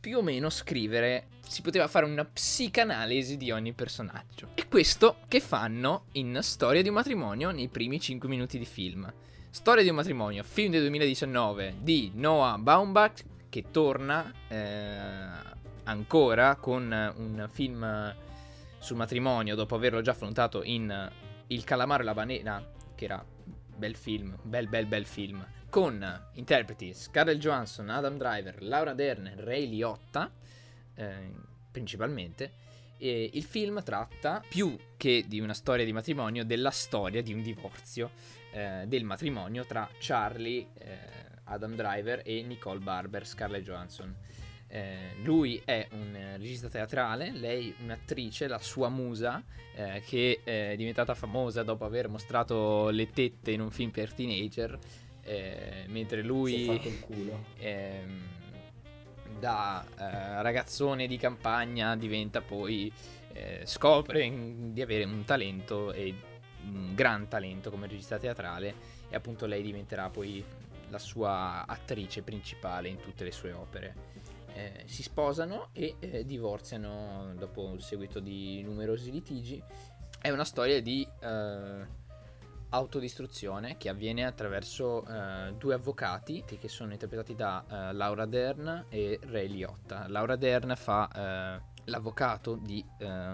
più 0.00 0.18
o 0.18 0.22
meno 0.22 0.50
scrivere, 0.50 1.28
si 1.52 1.60
poteva 1.60 1.86
fare 1.86 2.06
una 2.06 2.24
psicanalisi 2.24 3.36
di 3.36 3.50
ogni 3.50 3.74
personaggio. 3.74 4.48
E 4.54 4.68
questo 4.68 5.18
che 5.28 5.38
fanno 5.38 6.06
in 6.12 6.38
Storia 6.40 6.80
di 6.80 6.88
un 6.88 6.94
matrimonio 6.94 7.50
nei 7.50 7.68
primi 7.68 8.00
5 8.00 8.26
minuti 8.26 8.56
di 8.56 8.64
film. 8.64 9.12
Storia 9.50 9.82
di 9.82 9.90
un 9.90 9.96
matrimonio, 9.96 10.42
film 10.44 10.70
del 10.70 10.80
2019 10.80 11.74
di 11.80 12.10
Noah 12.14 12.56
Baumbach 12.56 13.24
che 13.50 13.64
torna 13.70 14.32
eh, 14.48 15.60
ancora 15.84 16.56
con 16.56 16.90
un 17.16 17.46
film 17.52 18.14
sul 18.78 18.96
matrimonio 18.96 19.54
dopo 19.54 19.74
averlo 19.74 20.00
già 20.00 20.12
affrontato 20.12 20.62
in 20.62 21.10
Il 21.48 21.64
calamaro 21.64 22.00
e 22.00 22.06
la 22.06 22.14
balena, 22.14 22.66
che 22.94 23.04
era 23.04 23.22
bel 23.76 23.94
film, 23.94 24.38
bel 24.40 24.68
bel 24.68 24.86
bel 24.86 25.04
film, 25.04 25.46
con 25.68 26.02
interpreti 26.32 26.94
Scarlett 26.94 27.36
Johansson, 27.36 27.90
Adam 27.90 28.16
Driver, 28.16 28.62
Laura 28.62 28.94
Dern, 28.94 29.34
Ray 29.36 29.68
Liotta, 29.68 30.30
eh, 30.94 31.41
principalmente. 31.72 32.52
E 32.98 33.30
il 33.32 33.42
film 33.42 33.82
tratta 33.82 34.40
più 34.48 34.76
che 34.96 35.24
di 35.26 35.40
una 35.40 35.54
storia 35.54 35.84
di 35.84 35.92
matrimonio, 35.92 36.44
della 36.44 36.70
storia 36.70 37.20
di 37.20 37.32
un 37.32 37.42
divorzio 37.42 38.10
eh, 38.52 38.84
del 38.86 39.02
matrimonio 39.02 39.64
tra 39.64 39.88
Charlie, 39.98 40.68
eh, 40.78 40.96
Adam 41.44 41.74
Driver 41.74 42.22
e 42.24 42.42
Nicole 42.42 42.78
Barber, 42.78 43.26
Scarlett 43.26 43.64
Johansson. 43.64 44.14
Eh, 44.68 45.16
lui 45.22 45.60
è 45.64 45.86
un 45.92 46.14
eh, 46.14 46.36
regista 46.38 46.68
teatrale, 46.68 47.32
lei 47.32 47.74
un'attrice, 47.82 48.46
la 48.46 48.58
sua 48.60 48.88
musa, 48.88 49.42
eh, 49.74 50.02
che 50.06 50.40
è 50.44 50.74
diventata 50.76 51.14
famosa 51.14 51.62
dopo 51.62 51.84
aver 51.84 52.08
mostrato 52.08 52.88
le 52.90 53.10
tette 53.10 53.50
in 53.50 53.60
un 53.60 53.70
film 53.70 53.90
per 53.90 54.14
teenager, 54.14 54.78
eh, 55.24 55.84
mentre 55.88 56.22
lui 56.22 56.52
Si 56.52 56.62
è 56.62 56.76
fatto 56.76 56.88
il 56.88 57.00
culo. 57.00 57.44
ehm, 57.58 58.20
da 59.42 59.84
eh, 59.98 60.40
ragazzone 60.40 61.08
di 61.08 61.16
campagna 61.16 61.96
diventa 61.96 62.40
poi 62.40 62.92
eh, 63.32 63.62
scopre 63.64 64.22
in- 64.22 64.72
di 64.72 64.80
avere 64.80 65.02
un 65.02 65.24
talento 65.24 65.92
e 65.92 66.14
un 66.66 66.94
gran 66.94 67.26
talento 67.26 67.68
come 67.68 67.88
regista 67.88 68.18
teatrale 68.18 68.72
e 69.08 69.16
appunto 69.16 69.46
lei 69.46 69.62
diventerà 69.62 70.10
poi 70.10 70.44
la 70.90 70.98
sua 71.00 71.66
attrice 71.66 72.22
principale 72.22 72.88
in 72.88 73.00
tutte 73.00 73.24
le 73.24 73.32
sue 73.32 73.50
opere. 73.50 73.94
Eh, 74.54 74.84
si 74.84 75.02
sposano 75.02 75.70
e 75.72 75.96
eh, 75.98 76.24
divorziano 76.24 77.34
dopo 77.36 77.72
il 77.72 77.82
seguito 77.82 78.20
di 78.20 78.62
numerosi 78.62 79.10
litigi. 79.10 79.60
È 80.20 80.30
una 80.30 80.44
storia 80.44 80.80
di 80.80 81.04
eh, 81.20 81.86
autodistruzione 82.74 83.76
che 83.76 83.88
avviene 83.88 84.24
attraverso 84.24 85.04
eh, 85.06 85.52
due 85.58 85.74
avvocati 85.74 86.42
che 86.44 86.68
sono 86.68 86.92
interpretati 86.92 87.34
da 87.34 87.64
eh, 87.68 87.92
Laura 87.92 88.24
Dern 88.26 88.86
e 88.88 89.18
Ray 89.24 89.48
Liotta. 89.48 90.06
Laura 90.08 90.36
Dern 90.36 90.74
fa 90.76 91.08
eh, 91.08 91.60
l'avvocato 91.84 92.54
di 92.56 92.84
eh, 92.98 93.32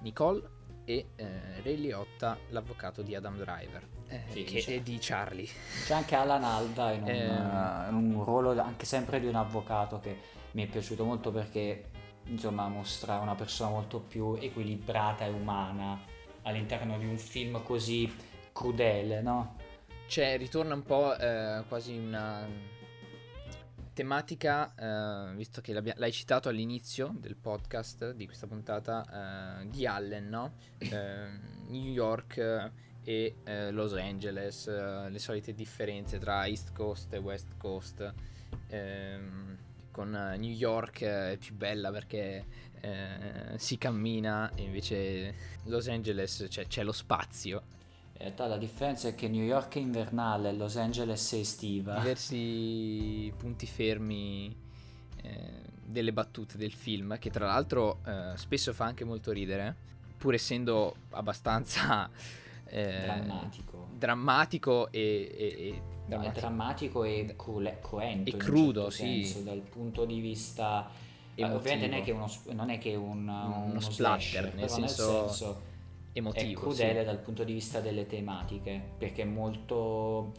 Nicole 0.00 0.42
e 0.84 1.10
eh, 1.16 1.62
Ray 1.62 1.76
Liotta 1.76 2.38
l'avvocato 2.50 3.02
di 3.02 3.14
Adam 3.14 3.36
Driver 3.38 3.86
eh, 4.08 4.22
Sì, 4.28 4.44
che 4.44 4.60
c'è. 4.60 4.74
è 4.76 4.80
di 4.80 4.98
Charlie. 5.00 5.48
C'è 5.86 5.94
anche 5.94 6.14
Alan 6.14 6.44
Alda 6.44 6.92
in 6.92 7.02
un, 7.02 7.08
Ehm. 7.08 7.16
eh, 7.16 7.88
in 7.90 8.14
un 8.16 8.24
ruolo 8.24 8.60
anche 8.60 8.84
sempre 8.86 9.20
di 9.20 9.26
un 9.26 9.34
avvocato 9.34 9.98
che 10.00 10.18
mi 10.52 10.64
è 10.64 10.66
piaciuto 10.68 11.04
molto 11.04 11.30
perché 11.32 11.90
insomma 12.26 12.68
mostra 12.68 13.18
una 13.18 13.34
persona 13.34 13.70
molto 13.70 13.98
più 14.00 14.36
equilibrata 14.40 15.24
e 15.26 15.30
umana 15.30 16.00
all'interno 16.42 16.96
di 16.98 17.06
un 17.06 17.18
film 17.18 17.62
così 17.62 18.32
crudele, 18.54 19.20
no? 19.20 19.56
Cioè, 20.06 20.38
ritorna 20.38 20.74
un 20.74 20.82
po' 20.84 21.14
eh, 21.16 21.64
quasi 21.68 21.96
una 21.96 22.46
tematica, 23.92 24.74
eh, 24.74 25.34
visto 25.34 25.60
che 25.60 25.72
l'hai 25.72 26.12
citato 26.12 26.48
all'inizio 26.48 27.14
del 27.18 27.36
podcast 27.36 28.12
di 28.12 28.26
questa 28.26 28.46
puntata, 28.46 29.60
eh, 29.60 29.68
di 29.68 29.86
Allen, 29.86 30.28
no? 30.28 30.54
Eh, 30.78 31.28
New 31.68 31.90
York 31.92 32.36
eh, 32.38 32.70
e 33.04 33.34
eh, 33.44 33.70
Los 33.70 33.92
Angeles, 33.94 34.68
le 35.08 35.18
solite 35.18 35.52
differenze 35.52 36.18
tra 36.18 36.46
East 36.46 36.72
Coast 36.72 37.12
e 37.12 37.18
West 37.18 37.56
Coast. 37.58 38.12
ehm, 38.68 39.56
con 39.90 40.10
New 40.10 40.50
York 40.50 41.02
è 41.04 41.36
più 41.38 41.54
bella 41.54 41.90
perché 41.92 42.44
si 43.56 43.78
cammina 43.78 44.50
e 44.54 44.62
invece 44.62 45.34
Los 45.64 45.86
Angeles 45.88 46.46
c'è- 46.48 46.66
c'è 46.66 46.82
lo 46.82 46.90
spazio. 46.92 47.62
In 48.16 48.20
realtà 48.20 48.46
la 48.46 48.56
differenza 48.58 49.08
è 49.08 49.14
che 49.14 49.28
New 49.28 49.42
York 49.42 49.74
è 49.76 49.80
invernale, 49.80 50.52
Los 50.52 50.76
Angeles 50.76 51.32
è 51.34 51.38
estiva. 51.38 51.98
diversi 51.98 53.32
punti 53.36 53.66
fermi 53.66 54.54
eh, 55.22 55.50
delle 55.84 56.12
battute 56.12 56.56
del 56.56 56.72
film, 56.72 57.18
che 57.18 57.30
tra 57.30 57.46
l'altro 57.46 57.98
eh, 58.06 58.32
spesso 58.36 58.72
fa 58.72 58.84
anche 58.84 59.04
molto 59.04 59.32
ridere, 59.32 59.74
pur 60.16 60.32
essendo 60.34 60.94
abbastanza 61.10 62.08
eh, 62.66 63.00
Drammatico. 63.04 63.88
drammatico 63.98 64.90
e, 64.92 65.00
e- 65.36 65.44
e- 65.68 65.70
È 65.74 66.06
drammatico. 66.06 66.40
drammatico 66.40 67.04
e 67.04 67.34
crule- 67.36 67.78
cruento. 67.82 68.30
E 68.30 68.36
crudo, 68.36 68.90
certo 68.90 68.96
sì. 68.96 69.24
senso, 69.24 69.40
dal 69.40 69.60
punto 69.60 70.04
di 70.04 70.20
vista... 70.20 70.88
eh, 71.34 71.42
Emotivo. 71.42 71.58
ovviamente 71.58 71.88
non 71.88 71.98
è 71.98 72.02
che, 72.04 72.10
uno, 72.12 72.30
non 72.52 72.70
è 72.70 72.78
che 72.78 72.94
un, 72.94 73.28
Uno 73.28 73.64
uno 73.70 73.80
splatter, 73.80 74.54
nel 74.54 74.66
però 74.66 74.76
senso 76.22 76.38
è 76.38 76.40
emotivo. 76.40 76.60
crudele 76.60 77.00
sì. 77.00 77.04
dal 77.04 77.18
punto 77.18 77.44
di 77.44 77.52
vista 77.52 77.80
delle 77.80 78.06
tematiche, 78.06 78.80
perché 78.96 79.22
è 79.22 79.26
molto... 79.26 80.32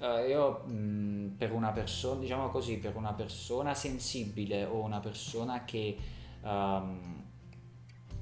eh, 0.00 0.28
io 0.28 0.64
mh, 0.64 1.34
per 1.38 1.52
una 1.52 1.70
persona, 1.72 2.20
diciamo 2.20 2.50
così, 2.50 2.78
per 2.78 2.96
una 2.96 3.12
persona 3.12 3.74
sensibile 3.74 4.64
o 4.64 4.82
una 4.82 5.00
persona 5.00 5.64
che 5.64 5.96
ehm, 6.42 7.22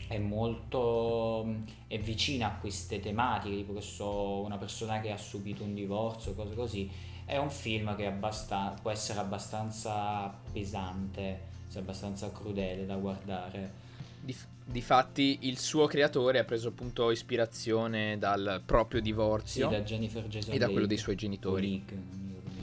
è 0.09 0.19
molto 0.19 1.47
è 1.87 1.99
vicina 1.99 2.49
a 2.49 2.57
queste 2.59 3.01
tematiche, 3.01 3.57
tipo 3.57 3.73
che 3.73 3.81
so, 3.81 4.41
una 4.41 4.59
persona 4.59 5.01
che 5.01 5.11
ha 5.11 5.17
subito 5.17 5.65
un 5.65 5.75
divorzio, 5.75 6.35
cose 6.35 6.55
così, 6.55 6.91
è 7.25 7.37
un 7.39 7.51
film 7.51 7.97
che 7.97 8.07
abbastan- 8.07 8.81
può 8.83 8.91
essere 8.91 9.21
abbastanza 9.21 10.35
pesante, 10.53 11.49
cioè 11.71 11.81
abbastanza 11.83 12.31
crudele 12.31 12.85
da 12.85 12.97
guardare. 12.97 13.73
Dif- 14.21 14.47
Difatti 14.65 15.39
il 15.43 15.59
suo 15.59 15.87
creatore 15.87 16.39
ha 16.39 16.45
preso 16.45 16.69
appunto 16.69 17.11
ispirazione 17.11 18.17
dal 18.19 18.63
proprio 18.65 19.01
Sì, 19.01 19.07
divorzio 19.07 19.69
da 19.69 19.81
Jennifer 19.81 20.27
Jason 20.27 20.55
e 20.55 20.59
da 20.59 20.69
quello 20.69 20.87
dei 20.87 20.97
suoi 20.97 21.17
genitori. 21.17 21.85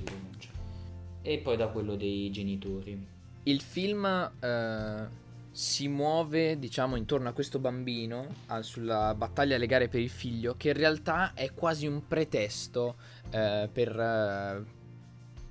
Pronuncia. 0.03 0.49
E 1.21 1.37
poi 1.39 1.57
da 1.57 1.67
quello 1.67 1.95
dei 1.95 2.31
genitori. 2.31 3.05
Il 3.43 3.61
film 3.61 4.05
eh, 4.39 5.07
si 5.51 5.87
muove, 5.87 6.57
diciamo, 6.57 6.95
intorno 6.95 7.29
a 7.29 7.33
questo 7.33 7.59
bambino, 7.59 8.27
a- 8.47 8.61
sulla 8.61 9.13
battaglia 9.13 9.57
legale 9.57 9.89
per 9.89 9.99
il 9.99 10.09
figlio, 10.09 10.55
che 10.55 10.69
in 10.69 10.75
realtà 10.75 11.33
è 11.33 11.53
quasi 11.53 11.85
un 11.85 12.07
pretesto 12.07 12.95
eh, 13.29 13.69
per 13.71 13.99
eh, 13.99 14.63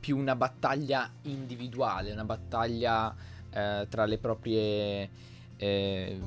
più 0.00 0.16
una 0.16 0.34
battaglia 0.34 1.10
individuale, 1.22 2.12
una 2.12 2.24
battaglia 2.24 3.14
eh, 3.50 3.86
tra 3.88 4.06
le 4.06 4.18
proprie 4.18 5.10
eh, 5.58 6.18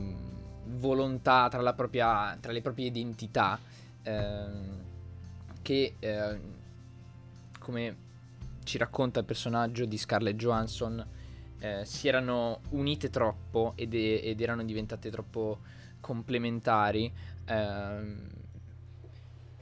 volontà, 0.65 1.47
tra, 1.49 1.73
propria, 1.73 2.37
tra 2.39 2.51
le 2.51 2.61
proprie 2.61 2.87
identità, 2.87 3.59
ehm, 4.03 4.83
che 5.61 5.95
eh, 5.99 6.39
come 7.59 7.95
ci 8.63 8.77
racconta 8.77 9.19
il 9.19 9.25
personaggio 9.25 9.85
di 9.85 9.97
Scarlett 9.97 10.35
Johansson, 10.35 11.05
eh, 11.59 11.85
si 11.85 12.07
erano 12.07 12.61
unite 12.69 13.09
troppo 13.09 13.73
ed, 13.75 13.93
ed 13.93 14.39
erano 14.41 14.63
diventate 14.63 15.09
troppo 15.09 15.59
complementari, 15.99 17.11
ehm, 17.45 18.29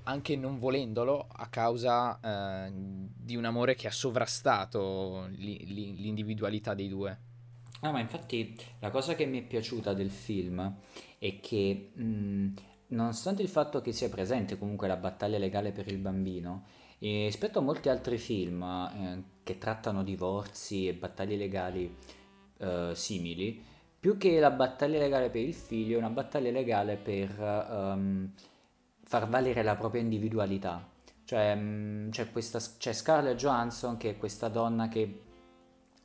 anche 0.03 0.35
non 0.35 0.57
volendolo, 0.57 1.27
a 1.29 1.47
causa 1.47 2.19
eh, 2.19 2.71
di 2.73 3.35
un 3.35 3.45
amore 3.45 3.75
che 3.75 3.87
ha 3.87 3.91
sovrastato 3.91 5.27
li- 5.35 5.65
li- 5.65 5.95
l'individualità 5.97 6.73
dei 6.73 6.87
due. 6.87 7.27
No, 7.81 7.91
ma 7.91 7.99
infatti 7.99 8.55
la 8.79 8.89
cosa 8.89 9.15
che 9.15 9.25
mi 9.25 9.39
è 9.39 9.43
piaciuta 9.45 9.93
del 9.93 10.11
film 10.11 10.75
è 11.17 11.39
che, 11.39 11.91
mh, 11.93 12.53
nonostante 12.87 13.41
il 13.41 13.47
fatto 13.47 13.79
che 13.81 13.93
sia 13.93 14.09
presente 14.09 14.57
comunque 14.57 14.87
la 14.87 14.97
battaglia 14.97 15.37
legale 15.37 15.71
per 15.71 15.87
il 15.87 15.97
bambino, 15.97 16.65
eh, 16.99 17.25
rispetto 17.25 17.59
a 17.59 17.61
molti 17.61 17.87
altri 17.87 18.17
film 18.17 18.63
eh, 18.63 19.23
che 19.43 19.57
trattano 19.57 20.03
divorzi 20.03 20.87
e 20.87 20.93
battaglie 20.93 21.37
legali 21.37 21.95
eh, 22.57 22.91
simili, 22.93 23.63
più 23.99 24.17
che 24.17 24.39
la 24.39 24.51
battaglia 24.51 24.99
legale 24.99 25.29
per 25.29 25.41
il 25.41 25.53
figlio, 25.53 25.95
è 25.95 25.99
una 25.99 26.09
battaglia 26.09 26.51
legale 26.51 26.97
per 26.97 27.29
ehm, 27.39 28.31
far 29.03 29.27
valere 29.29 29.63
la 29.63 29.75
propria 29.75 30.01
individualità. 30.01 30.85
Cioè, 31.23 31.55
mh, 31.55 32.09
c'è, 32.11 32.31
questa, 32.31 32.59
c'è 32.77 32.91
Scarlett 32.91 33.37
Johansson 33.37 33.97
che 33.97 34.11
è 34.11 34.17
questa 34.17 34.49
donna 34.49 34.87
che 34.89 35.27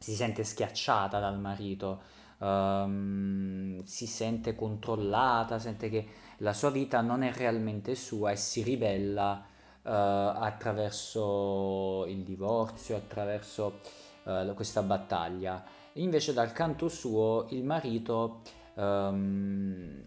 si 0.04 0.14
sente 0.14 0.44
schiacciata 0.44 1.18
dal 1.18 1.40
marito, 1.40 2.02
ehm, 2.38 3.82
si 3.84 4.06
sente 4.06 4.54
controllata, 4.54 5.58
sente 5.58 5.88
che 5.88 6.06
la 6.38 6.52
sua 6.52 6.68
vita 6.68 7.00
non 7.00 7.22
è 7.22 7.32
realmente 7.32 7.94
sua 7.94 8.32
e 8.32 8.36
si 8.36 8.62
ribella 8.62 9.42
eh, 9.82 9.90
attraverso 9.90 12.04
il 12.06 12.22
divorzio, 12.22 12.96
attraverso 12.96 13.80
eh, 14.24 14.52
questa 14.54 14.82
battaglia. 14.82 15.64
Invece 15.94 16.34
dal 16.34 16.52
canto 16.52 16.90
suo 16.90 17.46
il 17.50 17.64
marito, 17.64 18.42
ehm, 18.74 20.04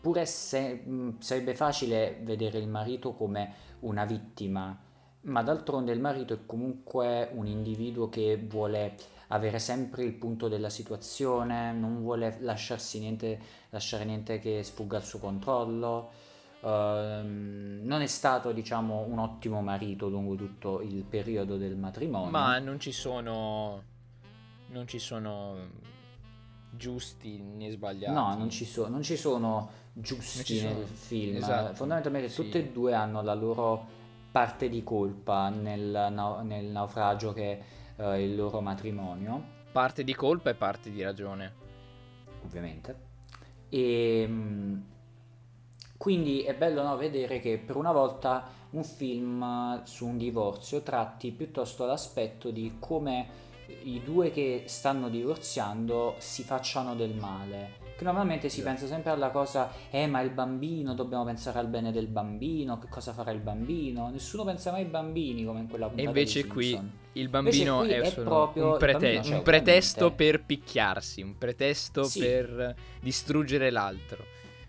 pur 0.00 0.18
esse- 0.18 0.82
mh, 0.84 1.18
sarebbe 1.18 1.56
facile 1.56 2.20
vedere 2.22 2.58
il 2.58 2.68
marito 2.68 3.12
come 3.14 3.54
una 3.80 4.04
vittima, 4.04 4.78
ma 5.22 5.42
d'altronde 5.42 5.90
il 5.90 6.00
marito 6.00 6.32
è 6.32 6.46
comunque 6.46 7.28
un 7.32 7.48
individuo 7.48 8.08
che 8.08 8.36
vuole 8.36 9.14
avere 9.28 9.58
sempre 9.58 10.04
il 10.04 10.12
punto 10.12 10.48
della 10.48 10.70
situazione, 10.70 11.72
non 11.72 12.00
vuole 12.00 12.36
lasciarsi 12.40 12.98
niente, 12.98 13.38
lasciare 13.70 14.04
niente 14.04 14.38
che 14.38 14.62
sfugga 14.62 14.98
al 14.98 15.04
suo 15.04 15.18
controllo. 15.18 16.10
Ehm, 16.62 17.80
non 17.82 18.02
è 18.02 18.06
stato, 18.06 18.52
diciamo, 18.52 19.04
un 19.08 19.18
ottimo 19.18 19.60
marito 19.62 20.08
lungo 20.08 20.34
tutto 20.34 20.80
il 20.80 21.02
periodo 21.04 21.56
del 21.56 21.76
matrimonio. 21.76 22.30
Ma 22.30 22.58
non 22.58 22.78
ci 22.80 22.92
sono. 22.92 23.82
Non 24.68 24.86
ci 24.88 24.98
sono 24.98 25.56
giusti 26.70 27.40
né 27.40 27.70
sbagliati. 27.70 28.12
No, 28.12 28.34
non 28.36 28.50
ci, 28.50 28.64
so- 28.64 28.88
non 28.88 29.02
ci 29.02 29.16
sono 29.16 29.70
giusti 29.92 30.44
ci 30.44 30.58
sono. 30.58 30.72
nel 30.74 30.86
film. 30.86 31.36
Esatto. 31.36 31.74
Fondamentalmente 31.74 32.28
Sì. 32.28 32.42
tutte 32.42 32.58
e 32.58 32.72
due 32.72 32.92
hanno 32.94 33.22
la 33.22 33.34
loro 33.34 33.94
parte 34.30 34.68
di 34.68 34.82
colpa 34.84 35.48
nel, 35.48 36.12
nel 36.42 36.64
naufragio 36.66 37.32
che 37.32 37.62
eh, 37.96 38.22
il 38.22 38.36
loro 38.36 38.60
matrimonio, 38.60 39.54
Parte 39.72 40.04
di 40.04 40.14
colpa 40.14 40.48
e 40.50 40.54
parte 40.54 40.90
di 40.90 41.02
ragione. 41.02 41.52
ovviamente. 42.44 43.04
E 43.68 44.24
mm, 44.26 44.80
quindi 45.98 46.42
è 46.42 46.54
bello 46.54 46.82
no, 46.82 46.96
vedere 46.96 47.40
che 47.40 47.58
per 47.58 47.76
una 47.76 47.92
volta 47.92 48.48
un 48.70 48.84
film 48.84 49.82
su 49.84 50.06
un 50.06 50.16
divorzio 50.16 50.82
tratti 50.82 51.30
piuttosto 51.30 51.84
l'aspetto 51.84 52.50
di 52.50 52.76
come 52.78 53.44
i 53.82 54.00
due 54.02 54.30
che 54.30 54.64
stanno 54.66 55.08
divorziando 55.08 56.14
si 56.18 56.42
facciano 56.42 56.94
del 56.94 57.14
male. 57.14 57.85
Che 57.96 58.04
normalmente 58.04 58.50
si 58.50 58.60
pensa 58.62 58.86
sempre 58.86 59.10
alla 59.10 59.30
cosa, 59.30 59.70
eh 59.90 60.06
ma 60.06 60.20
il 60.20 60.28
bambino, 60.28 60.92
dobbiamo 60.92 61.24
pensare 61.24 61.58
al 61.58 61.66
bene 61.68 61.92
del 61.92 62.08
bambino, 62.08 62.78
che 62.78 62.88
cosa 62.90 63.14
farà 63.14 63.30
il 63.30 63.40
bambino. 63.40 64.10
Nessuno 64.10 64.44
pensa 64.44 64.70
mai 64.70 64.82
ai 64.82 64.88
bambini 64.88 65.44
come 65.46 65.60
in 65.60 65.68
quella 65.68 65.86
E 65.86 65.88
puntata 65.88 66.08
invece 66.08 66.42
dei 66.42 66.50
qui 66.50 66.80
il 67.12 67.28
bambino 67.30 67.78
qui 67.78 67.90
è, 67.92 68.00
è 68.02 68.14
proprio- 68.14 68.72
un, 68.72 68.78
prete- 68.78 69.22
un 69.24 69.40
pretesto 69.42 70.12
per 70.12 70.42
picchiarsi, 70.44 71.22
un 71.22 71.38
pretesto 71.38 72.02
Sì. 72.04 72.20
per 72.20 72.74
distruggere 73.00 73.70
l'altro, 73.70 74.22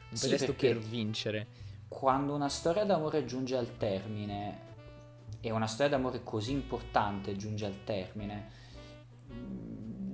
un 0.09 0.15
Sì, 0.15 0.28
pretesto 0.30 0.53
perché- 0.53 0.67
per 0.69 0.78
vincere. 0.78 1.47
quando 1.89 2.34
una 2.34 2.47
storia 2.47 2.86
d'amore 2.86 3.25
giunge 3.25 3.57
al 3.57 3.75
termine 3.75 4.59
e 5.41 5.51
una 5.51 5.67
storia 5.67 5.97
d'amore 5.97 6.21
così 6.23 6.53
importante 6.53 7.36
giunge 7.36 7.65
al 7.65 7.84
termine 7.84 8.55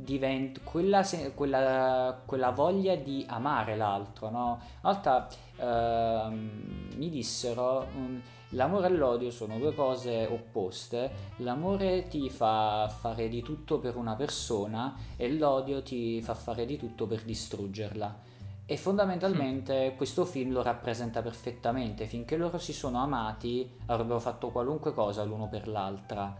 diventa 0.03 0.59
quella, 0.63 1.03
quella- 1.33 2.21
quella 2.25 2.51
voglia 2.51 2.95
di 2.95 3.25
amare 3.27 3.75
l'altro 3.75 4.29
no? 4.29 4.59
una 4.81 4.93
volta 4.93 5.27
ehm, 5.57 6.51
mi 6.95 7.09
dissero 7.09 7.85
mh, 7.85 8.21
l'amore 8.49 8.87
e 8.87 8.91
l'odio 8.91 9.31
sono 9.31 9.57
due 9.57 9.73
cose 9.73 10.27
opposte 10.29 11.11
l'amore 11.37 12.07
ti 12.07 12.29
fa 12.29 12.87
fare 12.99 13.27
di 13.29 13.41
tutto 13.41 13.79
per 13.79 13.95
una 13.95 14.15
persona 14.15 14.95
e 15.15 15.31
l'odio 15.31 15.81
ti 15.81 16.21
fa 16.21 16.33
fare 16.33 16.65
di 16.65 16.77
tutto 16.77 17.07
per 17.07 17.21
distruggerla 17.23 18.31
e 18.65 18.77
fondamentalmente 18.77 19.93
questo 19.97 20.23
film 20.23 20.53
lo 20.53 20.61
rappresenta 20.61 21.21
perfettamente. 21.21 22.05
Finché 22.05 22.37
loro 22.37 22.57
si 22.57 22.71
sono 22.71 22.99
amati, 22.99 23.69
avrebbero 23.87 24.19
fatto 24.19 24.51
qualunque 24.51 24.93
cosa 24.93 25.23
l'uno 25.23 25.49
per 25.49 25.67
l'altra. 25.67 26.33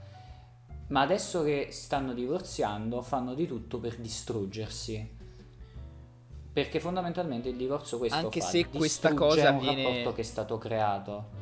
Ma 0.93 1.01
adesso 1.01 1.41
che 1.41 1.69
stanno 1.71 2.13
divorziando, 2.13 3.01
fanno 3.01 3.33
di 3.33 3.47
tutto 3.47 3.79
per 3.79 3.95
distruggersi. 3.97 5.21
Perché 6.53 6.79
fondamentalmente 6.79 7.49
il 7.49 7.55
divorzio 7.55 7.97
questo 7.97 8.15
Anche 8.15 8.41
fa, 8.41 8.45
se 8.45 8.67
questa 8.67 9.11
cosa 9.15 9.49
un 9.49 9.59
viene- 9.59 9.83
rapporto 9.85 10.13
che 10.13 10.21
è 10.21 10.23
stato 10.23 10.59
creato. 10.59 11.41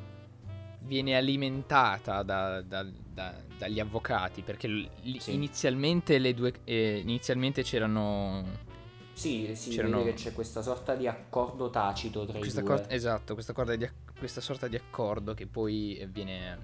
Viene 0.79 1.17
alimentata 1.17 2.23
da- 2.23 2.61
da- 2.61 2.85
da- 3.13 3.35
dagli 3.57 3.81
avvocati 3.81 4.41
perché 4.41 4.69
l- 4.69 4.89
Sì. 5.19 5.33
inizialmente 5.33 6.17
le 6.17 6.33
due 6.33 6.53
eh, 6.63 6.99
inizialmente 6.99 7.61
c'erano 7.61 8.69
Sì, 9.11 9.53
si 9.53 9.71
C'erano- 9.71 10.01
che 10.03 10.13
c'è 10.13 10.31
questa 10.31 10.61
sorta 10.61 10.95
di 10.95 11.07
accordo 11.07 11.69
tacito 11.69 12.25
tra 12.25 12.37
questa 12.39 12.61
i 12.61 12.63
due. 12.63 12.75
cor- 12.77 12.85
esatto, 12.89 13.33
questa, 13.33 13.53
di 13.75 13.89
questa 14.17 14.39
sorta 14.39 14.69
di 14.69 14.77
accordo 14.77 15.33
che 15.33 15.45
poi 15.45 16.07
viene 16.09 16.57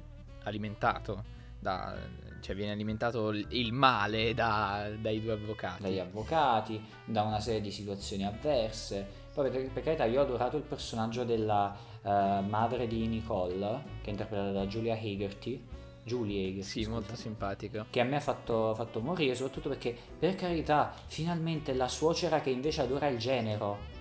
alimentato 0.44 1.36
da 1.60 1.96
cioè 2.40 2.56
viene 2.56 2.72
alimentato 2.72 3.30
il 3.32 3.74
male 3.74 4.34
da- 4.34 4.90
dai 5.00 5.22
due 5.22 5.34
avvocati. 5.34 5.82
dagli 5.84 6.00
avvocati, 6.00 6.82
da 7.04 7.24
una 7.24 7.40
serie 7.40 7.62
di 7.62 7.72
situazioni 7.72 8.26
avverse. 8.26 9.06
Poi 9.34 9.50
per, 9.50 9.70
per 9.72 9.84
carità 9.84 10.06
io 10.06 10.20
ho 10.20 10.24
adorato 10.24 10.56
il 10.58 10.64
personaggio 10.64 11.24
della 11.24 11.76
eh, 12.04 12.10
madre 12.48 12.88
di 12.88 13.06
Nicole, 13.08 13.84
che 14.02 14.08
è 14.08 14.10
interpretata 14.12 14.52
da 14.52 14.66
Julia 14.66 14.94
Hagerty, 14.94 15.62
Julie 16.04 16.42
Hagerty, 16.48 16.62
Sì, 16.64 16.80
scusa, 16.84 16.90
molto 16.92 17.16
simpatico. 17.16 17.86
che 17.90 18.00
a 18.00 18.04
me 18.06 18.16
ha 18.16 18.22
fatto, 18.22 18.74
fatto 18.76 19.02
morire, 19.02 19.36
soprattutto 19.36 19.70
perché 19.70 19.96
per 20.18 20.36
carità 20.36 20.94
finalmente 21.08 21.74
la 21.74 21.88
suocera 21.90 22.40
che 22.40 22.50
invece 22.52 22.82
adora 22.82 23.08
il 23.08 23.18
genero. 23.18 23.96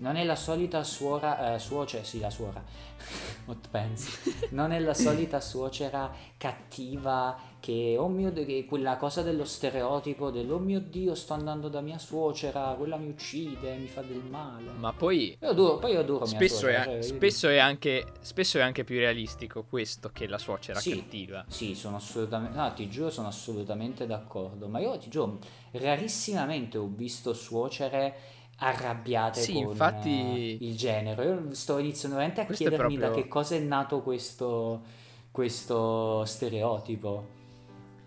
Non 0.00 0.14
è 0.16 0.22
la 0.24 0.36
solita 0.36 0.84
suora, 0.84 1.54
eh, 1.54 1.58
suocera, 1.58 2.04
sì 2.04 2.20
la 2.20 2.30
suora, 2.30 2.62
what 3.46 3.68
pensi? 3.68 4.10
Non 4.50 4.70
è 4.70 4.78
la 4.78 4.94
solita 4.94 5.40
suocera 5.40 6.12
cattiva 6.36 7.36
che, 7.58 7.96
oh 7.98 8.06
mio 8.06 8.30
Dio, 8.30 8.44
che 8.44 8.64
quella 8.64 8.96
cosa 8.96 9.22
dello 9.22 9.44
stereotipo 9.44 10.30
del, 10.30 10.50
oh 10.52 10.60
mio 10.60 10.78
Dio, 10.78 11.16
sto 11.16 11.34
andando 11.34 11.68
da 11.68 11.80
mia 11.80 11.98
suocera, 11.98 12.74
quella 12.78 12.96
mi 12.96 13.08
uccide, 13.08 13.74
mi 13.74 13.88
fa 13.88 14.02
del 14.02 14.22
male. 14.30 14.70
Ma 14.78 14.92
poi 14.92 15.36
Io 15.40 15.48
adoro, 15.48 15.78
poi 15.78 15.92
io 15.92 16.00
adoro 16.00 16.24
spesso, 16.26 16.58
suocera, 16.60 16.82
è, 16.82 16.84
cioè, 16.84 16.94
io- 16.94 17.16
spesso, 17.16 17.48
è 17.48 17.58
anche, 17.58 18.06
spesso 18.20 18.58
è 18.58 18.60
anche 18.60 18.84
più 18.84 18.98
realistico 18.98 19.64
questo 19.64 20.10
che 20.12 20.28
la 20.28 20.38
suocera 20.38 20.78
Sì. 20.78 20.90
cattiva. 20.90 21.44
Sì, 21.48 21.74
sono 21.74 21.96
assolutamente, 21.96 22.56
no, 22.56 22.72
ti 22.72 22.88
giuro, 22.88 23.10
sono 23.10 23.26
assolutamente 23.26 24.06
d'accordo. 24.06 24.68
Ma 24.68 24.78
io 24.78 24.96
ti 24.96 25.10
giuro, 25.10 25.38
rarissimamente 25.72 26.78
ho 26.78 26.86
visto 26.86 27.34
suocere 27.34 28.36
arrabbiate 28.60 29.40
Sì, 29.40 29.52
con 29.54 29.62
infatti- 29.62 30.58
eh, 30.60 30.64
il 30.66 30.76
genere. 30.76 31.24
Io 31.24 31.54
sto 31.54 31.78
iniziando 31.78 32.16
veramente 32.16 32.42
a 32.42 32.46
Questo 32.46 32.64
chiedermi 32.68 32.96
da 32.96 33.06
proprio- 33.06 33.22
che 33.24 33.28
cosa 33.28 33.54
è 33.54 33.58
nato 33.60 34.00
questo, 34.02 34.82
questo 35.30 36.24
stereotipo. 36.24 37.36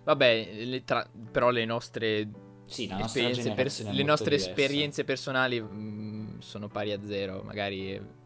Vabbè, 0.03 0.63
le 0.65 0.83
tra- 0.83 1.07
però 1.31 1.49
le 1.51 1.63
nostre 1.65 2.27
Sì, 2.65 2.89
esperienze, 2.99 3.51
pers- 3.53 3.89
le 3.89 4.03
nostre 4.03 4.35
esperienze 4.35 5.03
personali 5.03 5.61
mm, 5.61 6.39
sono 6.39 6.67
pari 6.67 6.91
a 6.91 6.99
zero. 7.05 7.41
Magari 7.43 8.19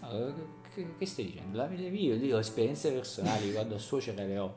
Ah, 0.00 0.32
Che, 0.74 0.94
che 0.98 1.06
stai 1.06 1.26
dicendo? 1.26 1.58
La- 1.58 1.66
mie, 1.66 2.14
io 2.14 2.36
ho 2.36 2.38
esperienze 2.40 2.90
personali, 2.90 3.52
guarda, 3.52 3.76
suocere 3.78 4.26
le 4.26 4.38
ho. 4.38 4.56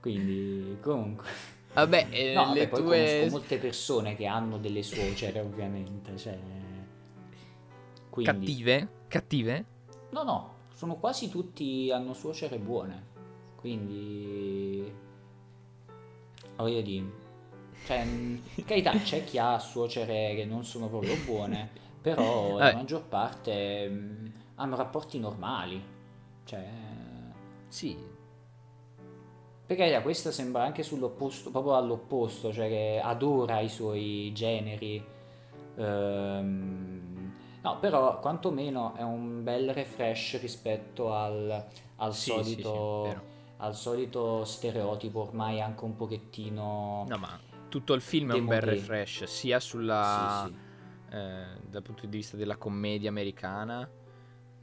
Quindi, 0.00 0.76
comunque... 0.80 1.28
Vabbè, 1.72 2.08
eh, 2.10 2.32
No, 2.32 2.46
vabbè, 2.46 2.58
le 2.58 2.68
poi 2.68 2.82
tue 2.82 3.16
conosco 3.18 3.30
molte 3.30 3.58
persone 3.58 4.16
che 4.16 4.26
hanno 4.26 4.58
delle 4.58 4.82
suocere, 4.82 5.40
ovviamente, 5.40 6.16
cioè... 6.16 6.38
Quindi... 8.10 8.46
cattive, 8.46 8.88
cattive? 9.08 9.64
No, 10.10 10.22
no, 10.24 10.54
sono 10.74 10.96
quasi 10.96 11.28
tutti 11.28 11.90
hanno 11.92 12.12
suocere 12.12 12.58
buone. 12.58 13.06
Quindi... 13.56 14.92
Voglio 16.56 16.80
dire... 16.80 17.28
Cioè, 17.86 18.06
carità, 18.66 18.92
c'è 18.92 19.24
chi 19.24 19.38
ha 19.38 19.58
suocere 19.58 20.34
che 20.34 20.44
non 20.44 20.64
sono 20.64 20.88
proprio 20.88 21.14
buone, 21.24 21.70
però 22.00 22.58
la 22.58 22.70
Eh. 22.70 22.74
maggior 22.74 23.04
parte 23.04 23.88
mh, 23.88 24.32
hanno 24.56 24.76
rapporti 24.76 25.18
normali. 25.18 25.82
Cioè... 26.44 26.68
Sì, 27.68 27.96
Per 29.70 29.78
carità, 29.78 30.02
questa 30.02 30.32
sembra 30.32 30.64
anche 30.64 30.82
sull'opposto, 30.82 31.52
proprio 31.52 31.76
all'opposto, 31.76 32.52
cioè 32.52 32.66
che 32.66 33.00
adora 33.00 33.60
i 33.60 33.68
suoi 33.68 34.32
generi. 34.34 35.00
Ehm, 35.76 37.32
no, 37.62 37.78
però 37.78 38.18
quantomeno 38.18 38.96
è 38.96 39.02
un 39.02 39.44
bel 39.44 39.72
refresh 39.72 40.40
rispetto 40.40 41.12
al, 41.14 41.66
al 41.98 42.12
Sì, 42.12 42.32
sì, 42.32 42.42
sì, 42.42 42.52
solito, 42.52 43.00
vero. 43.02 43.22
al 43.58 43.76
solito 43.76 44.44
stereotipo, 44.44 45.20
ormai 45.20 45.60
anche 45.60 45.84
un 45.84 45.94
pochettino... 45.94 47.04
no, 47.06 47.16
ma 47.16 47.38
tutto 47.68 47.92
il 47.94 48.00
film 48.00 48.32
è 48.32 48.34
un 48.34 48.48
bel 48.48 48.60
Demodé. 48.62 48.74
refresh, 48.74 49.22
sia 49.22 49.60
sulla 49.60 50.48
Sì, 50.48 50.48
sì. 50.48 51.16
eh, 51.16 51.44
dal 51.68 51.82
punto 51.82 52.06
di 52.06 52.16
vista 52.16 52.36
della 52.36 52.56
commedia 52.56 53.08
americana, 53.08 53.88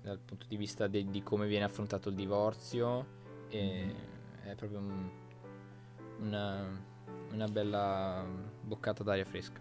dal 0.01 0.19
punto 0.19 0.45
di 0.49 0.57
vista 0.57 0.87
de- 0.87 1.09
di 1.09 1.23
come 1.23 1.47
viene 1.47 1.63
affrontato 1.63 2.09
il 2.09 2.15
divorzio. 2.15 3.15
E 3.47 4.15
è 4.51 4.55
proprio 4.55 4.79
un- 4.79 5.09
una, 6.19 6.65
una 7.31 7.47
bella 7.47 8.25
boccata 8.61 9.03
d'aria 9.03 9.25
fresca. 9.25 9.59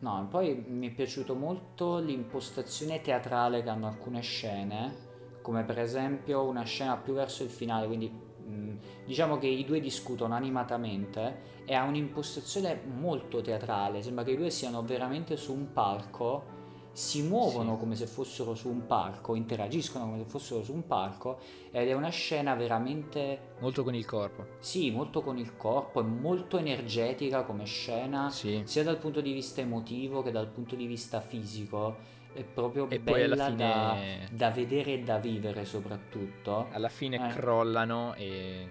No, 0.00 0.26
poi 0.28 0.64
mi 0.68 0.90
è 0.90 0.92
piaciuto 0.92 1.34
molto 1.34 1.98
l'impostazione 1.98 3.00
teatrale 3.00 3.62
che 3.62 3.68
hanno 3.68 3.86
alcune 3.86 4.20
scene, 4.20 4.94
come 5.40 5.64
per 5.64 5.78
esempio 5.78 6.42
una 6.44 6.64
scena 6.64 6.96
più 6.96 7.14
verso 7.14 7.42
il 7.42 7.48
finale, 7.50 7.86
quindi 7.86 8.08
mh, 8.08 8.76
diciamo 9.06 9.38
che 9.38 9.46
i 9.46 9.64
due 9.64 9.80
discutono 9.80 10.34
animatamente 10.34 11.62
e 11.64 11.74
ha 11.74 11.84
un'impostazione 11.84 12.82
molto 12.84 13.40
teatrale, 13.40 14.02
sembra 14.02 14.24
che 14.24 14.32
i 14.32 14.36
due 14.36 14.50
siano 14.50 14.82
veramente 14.82 15.36
su 15.36 15.54
un 15.54 15.72
palco, 15.72 16.53
si 16.94 17.22
muovono 17.22 17.72
Sì. 17.74 17.78
come 17.80 17.94
se 17.96 18.06
fossero 18.06 18.54
su 18.54 18.68
un 18.68 18.86
palco, 18.86 19.34
interagiscono 19.34 20.04
come 20.06 20.18
se 20.18 20.24
fossero 20.24 20.62
su 20.62 20.72
un 20.72 20.86
palco 20.86 21.38
ed 21.72 21.88
è 21.88 21.92
una 21.92 22.08
scena 22.08 22.54
veramente, 22.54 23.54
Molto 23.58 23.82
con 23.82 23.94
il 23.94 24.04
corpo. 24.06 24.46
sì, 24.60 24.90
molto 24.92 25.20
con 25.20 25.36
il 25.36 25.56
corpo, 25.56 26.00
è 26.00 26.04
molto 26.04 26.56
energetica 26.56 27.42
come 27.42 27.64
scena 27.64 28.30
Sì. 28.30 28.62
sia 28.64 28.84
dal 28.84 28.98
punto 28.98 29.20
di 29.20 29.32
vista 29.32 29.60
emotivo 29.60 30.22
che 30.22 30.30
dal 30.30 30.46
punto 30.48 30.74
di 30.76 30.86
vista 30.86 31.20
fisico. 31.20 32.12
È 32.32 32.42
proprio 32.42 32.88
E 32.90 32.98
bella 32.98 33.36
da, 33.36 33.46
fine, 33.94 34.28
da 34.32 34.50
vedere 34.50 34.94
e 34.94 34.98
da 35.02 35.18
vivere 35.18 35.64
soprattutto. 35.64 36.66
alla 36.72 36.88
fine 36.88 37.16
Eh. 37.28 37.32
crollano 37.32 38.14
e... 38.14 38.70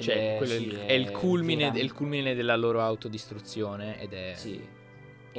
Cioè, 0.00 0.34
è- 0.34 0.36
quello 0.36 0.52
è, 0.52 0.56
sì, 0.58 0.64
il, 0.66 0.76
è 0.78 0.92
il 0.92 1.10
culmine, 1.12 1.72
è 1.72 1.78
il 1.78 1.92
culmine 1.92 2.34
della 2.34 2.54
loro 2.56 2.80
autodistruzione 2.82 4.00
ed 4.00 4.12
è 4.12 4.32
Sì. 4.36 4.64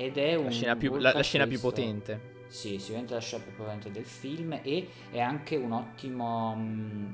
Ed 0.06 0.18
è 0.18 0.36
la 0.42 0.50
scena 0.50 0.76
più, 0.76 0.96
la- 0.98 1.12
la 1.14 1.22
scena 1.22 1.46
più 1.48 1.60
potente. 1.60 2.38
Sì, 2.48 2.80
sicuramente 2.80 3.14
la 3.14 3.20
scena 3.20 3.44
più 3.44 3.54
potente 3.56 3.92
del 3.92 4.06
film 4.06 4.60
e 4.64 4.88
è 5.12 5.20
anche 5.20 5.56
un 5.56 5.72
ottimo 5.72 6.56
mm, 6.56 7.14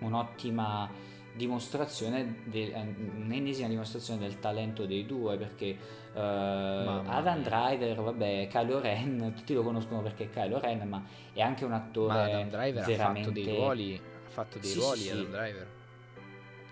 un'ottima 0.00 0.90
dimostrazione 1.34 2.36
del, 2.44 2.72
eh, 2.72 2.94
un'ennesima 3.16 3.68
dimostrazione 3.68 4.20
del 4.20 4.38
talento 4.38 4.86
dei 4.86 5.04
due 5.04 5.36
perché 5.36 5.66
eh, 6.14 6.18
Adam. 6.18 7.42
Driver, 7.42 8.00
vabbè, 8.00 8.48
Kylo 8.50 8.80
Ren, 8.80 9.32
tutti 9.36 9.52
lo 9.52 9.62
conoscono 9.62 10.00
perché 10.02 10.24
è 10.24 10.30
Kylo 10.30 10.58
Ren, 10.58 10.88
ma 10.88 11.04
è 11.32 11.40
anche 11.40 11.64
un 11.66 11.72
attore 11.72 12.14
Ma 12.14 12.22
Adam 12.24 12.48
Driver 12.48 12.82
ha 12.82 12.94
fatto 12.96 13.30
dei 13.30 13.42
veramente- 13.44 13.50
ruoli, 13.54 13.94
ha 14.26 14.30
fatto 14.30 14.58
dei 14.58 14.70
Sì, 14.70 14.78
ruoli 14.78 14.98
sì, 15.00 15.10
Adam. 15.10 15.30
Driver. 15.30 15.66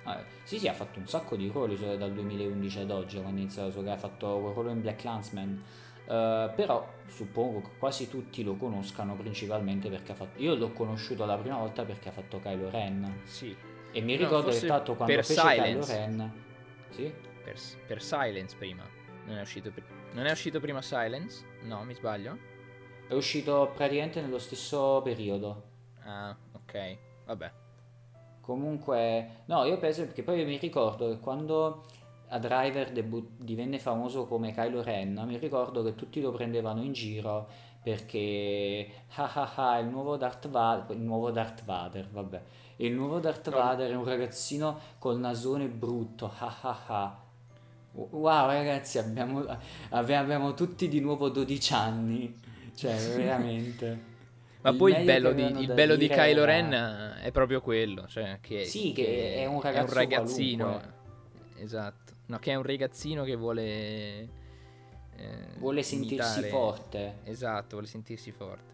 Ah, 0.05 0.23
sì, 0.43 0.59
sì, 0.59 0.69
ha 0.69 0.73
fatto 0.75 0.99
un 0.99 1.07
sacco 1.07 1.35
di 1.37 1.49
ruoli 1.49 1.77
cioè, 1.79 1.97
dal 1.97 2.13
2011 2.13 2.81
ad 2.81 2.91
oggi, 2.91 3.19
quando 3.21 3.39
ha 3.39 3.41
iniziato 3.41 3.69
la 3.69 3.73
sua 3.73 3.83
carriera, 3.83 4.07
ha 4.07 4.11
fatto 4.11 4.39
quel 4.41 4.53
ruolo 4.55 4.71
in 4.71 4.81
Black 4.81 5.03
Landsman. 5.05 5.63
Eh, 6.07 6.53
però 6.55 6.87
suppongo 7.07 7.63
che 7.63 7.71
quasi 7.79 8.09
tutti 8.09 8.43
lo 8.45 8.57
conoscano 8.57 9.15
principalmente 9.17 9.89
perché 9.89 10.13
ha 10.13 10.15
fatto. 10.15 10.41
Io 10.43 10.55
l'ho 10.55 10.73
conosciuto 10.73 11.25
la 11.25 11.37
prima 11.37 11.57
volta 11.57 11.85
perché 11.85 12.11
ha 12.11 12.13
fatto 12.13 12.39
Kylo 12.41 12.69
Ren. 12.71 13.21
Sì, 13.25 13.57
E 13.93 14.01
mi 14.01 14.17
No, 14.17 14.23
ricordo 14.25 14.51
che 14.51 14.67
tanto 14.67 14.95
quando 14.95 15.15
per 15.15 15.25
fece 15.25 15.41
Silence. 15.41 15.63
Kylo 15.63 15.85
Ren. 15.87 16.33
Sì? 16.91 17.13
per, 17.45 17.57
per 17.87 18.03
Silence 18.03 18.57
prima. 18.57 18.83
Non 19.27 19.39
è 19.39 19.41
uscito, 19.41 19.71
pri- 19.71 19.85
non 20.13 20.27
è 20.27 20.31
uscito 20.33 20.61
prima 20.61 20.83
Silence? 20.83 21.45
No, 21.63 21.83
mi 21.85 21.95
sbaglio? 21.95 22.39
È 23.09 23.15
uscito 23.15 23.73
praticamente 23.75 24.21
nello 24.21 24.39
stesso 24.39 25.01
periodo. 25.03 25.63
Ah, 26.05 26.37
ok. 26.53 26.99
Vabbè. 27.27 27.53
Comunque, 28.45 29.43
no, 29.47 29.65
io 29.65 29.79
penso 29.79 30.03
perché 30.03 30.23
poi 30.23 30.45
mi 30.45 30.59
ricordo 30.59 31.09
che 31.09 31.19
quando 31.19 31.85
a 32.29 32.39
Driver 32.39 32.93
debu- 32.93 33.39
divenne 33.39 33.79
famoso 33.79 34.27
come 34.27 34.53
Kylo 34.53 34.83
Ren, 34.83 35.23
mi 35.27 35.39
ricordo 35.39 35.83
che 35.83 35.95
tutti 35.95 36.21
lo 36.21 36.31
prendevano 36.31 36.83
in 36.83 36.93
giro 36.93 37.47
perché 37.83 38.91
ah 39.17 39.31
ah 39.35 39.53
ah, 39.55 39.79
il 39.79 39.89
nuovo 39.89 40.17
Darth 40.17 40.49
Vader, 40.49 40.97
il 40.97 41.03
nuovo 41.03 41.31
Darth 41.31 41.65
Vader, 41.65 42.09
vabbè. 42.11 42.43
Il 42.77 42.93
nuovo 42.93 43.19
Darth. 43.19 43.51
Vader 43.51 43.91
è 43.91 43.95
un 43.95 44.05
ragazzino 44.05 44.79
col 44.99 45.19
nasone 45.19 45.69
brutto, 45.69 46.31
ah 46.39 46.57
ah 46.63 46.79
ah. 46.87 47.23
Wow, 47.93 48.47
ragazzi, 48.47 48.99
abbiamo, 48.99 49.45
abbiamo 49.91 50.55
tutti 50.55 50.89
di 50.89 51.01
nuovo 51.01 51.29
12 51.29 51.73
anni. 51.75 52.35
Cioè, 52.75 52.97
veramente. 53.15 54.13
Ma 54.65 54.71
Il 54.71 54.77
poi 54.77 54.93
il 54.99 55.05
bello, 55.05 55.29
che 55.29 55.35
di, 55.53 55.61
il 55.63 55.73
bello 55.75 55.95
di 55.95 56.09
Kylo 56.09 56.43
era- 56.43 56.45
Ren 56.47 57.17
è 57.23 57.31
proprio 57.33 57.61
quello. 57.61 58.07
Cioè, 58.09 58.39
che, 58.41 58.65
Sì, 58.65 58.93
che 58.93 59.35
è 59.37 59.45
un 59.47 59.61
ragazzo 59.61 59.93
ragazzino. 59.95 60.65
qualunque. 60.65 60.93
Esatto. 61.63 62.13
No, 62.27 62.39
che 62.39 62.53
è 62.53 62.55
un 62.55 62.63
ragazzino 62.63 63.25
che 63.25 63.37
vuole. 63.37 63.63
eh, 63.63 64.29
Vuole 65.59 65.83
sentirsi 65.83 66.39
imitare- 66.41 66.49
forte. 66.49 67.15
Esatto, 67.25 67.67
vuole 67.73 67.87
sentirsi 67.87 68.33
forte. 68.33 68.73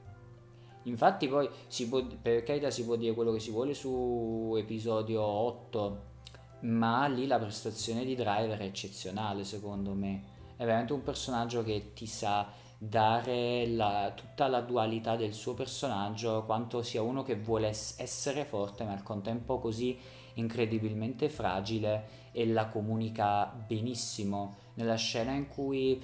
Infatti 0.85 1.29
poi 1.29 1.49
si 1.67 1.89
può, 1.89 2.03
per 2.23 2.43
carità 2.45 2.71
si 2.71 2.85
può 2.85 2.97
dire 2.97 3.13
quello 3.13 3.33
che 3.33 3.41
si 3.41 3.51
vuole 3.51 3.75
su 3.75 4.55
episodio 4.57 5.21
8, 5.23 6.03
ma 6.61 7.07
lì 7.09 7.27
la 7.27 7.39
prestazione 7.39 8.05
di 8.05 8.15
Driver 8.15 8.59
è 8.59 8.65
eccezionale 8.65 9.45
secondo 9.45 9.93
me. 9.93 10.23
È 10.57 10.65
veramente 10.65 10.93
un 10.95 11.03
personaggio 11.03 11.63
che 11.65 11.91
ti 11.95 12.07
sa 12.07 12.49
dare 12.83 13.67
la- 13.67 14.11
tutta 14.17 14.49
la 14.49 14.63
dualità 14.63 15.15
del 15.15 15.35
suo 15.35 15.53
personaggio, 15.53 16.45
quanto 16.47 16.81
sia 16.83 17.03
uno 17.03 17.23
che 17.23 17.37
vuole 17.37 17.69
es- 17.69 17.97
essere 17.99 18.47
forte 18.47 18.85
ma 18.85 18.93
al 18.93 19.03
contempo 19.03 19.59
così 19.59 19.99
incredibilmente 20.35 21.29
fragile 21.29 22.29
e 22.33 22.47
la 22.47 22.69
comunica 22.69 23.45
benissimo. 23.67 24.57
Nella 24.75 24.95
scena 24.95 25.33
in 25.33 25.49
cui 25.49 26.03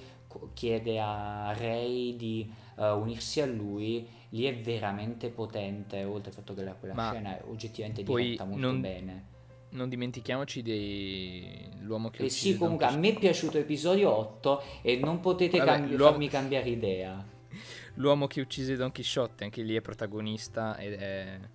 chiede 0.52 1.00
a 1.00 1.54
Ray 1.56 2.14
di 2.16 2.52
eh, 2.78 2.90
unirsi 2.90 3.40
a 3.40 3.46
lui, 3.46 4.06
lì 4.30 4.44
è 4.44 4.54
veramente 4.60 5.30
potente, 5.30 6.04
oltre 6.04 6.28
al 6.28 6.36
fatto 6.36 6.52
che 6.52 6.62
la- 6.62 6.74
quella 6.74 6.92
Ma 6.92 7.08
scena 7.08 7.38
oggettivamente 7.48 8.02
poi 8.02 8.22
diretta 8.22 8.44
molto 8.44 8.66
non- 8.66 8.80
bene. 8.82 9.24
Non 9.68 9.88
dimentichiamoci 9.88 10.62
dell'uomo 10.62 12.08
che 12.10 12.22
E 12.22 12.26
Eh 12.26 12.28
sì, 12.30 12.56
comunque 12.56 12.86
a 12.86 12.96
me 12.96 13.08
è 13.10 13.18
piaciuto 13.18 13.58
episodio 13.58 14.10
8 14.14 14.62
e 14.82 14.96
non 14.98 15.20
potete 15.20 15.58
Vabbè, 15.58 15.70
cambi- 15.70 15.96
l'uomo- 15.96 16.10
farmi 16.12 16.28
cambiare 16.28 16.68
idea. 16.70 17.24
Quixote. 17.48 17.64
L'uomo 17.98 18.26
che 18.26 18.40
uccise 18.40 18.76
Don 18.76 18.92
Chisciotte, 18.92 19.44
anche 19.44 19.62
lì 19.62 19.74
è 19.74 19.80
protagonista 19.80 20.76
ed 20.78 20.92
è... 20.94 21.38
E 21.38 21.48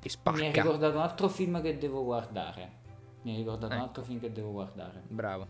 Mi 0.00 0.06
ha 0.06 0.08
spacca. 0.08 0.38
ricordato 0.62 0.96
un 0.96 1.02
altro 1.02 1.28
film 1.28 1.60
che 1.60 1.76
devo 1.76 2.04
guardare. 2.04 2.76
Mi 3.22 3.34
ha 3.34 3.36
ricordato 3.36 3.66
un 3.66 3.72
Ecco. 3.80 3.82
altro 3.88 4.02
film 4.04 4.20
che 4.20 4.32
devo 4.32 4.52
guardare. 4.52 5.02
Bravo. 5.08 5.46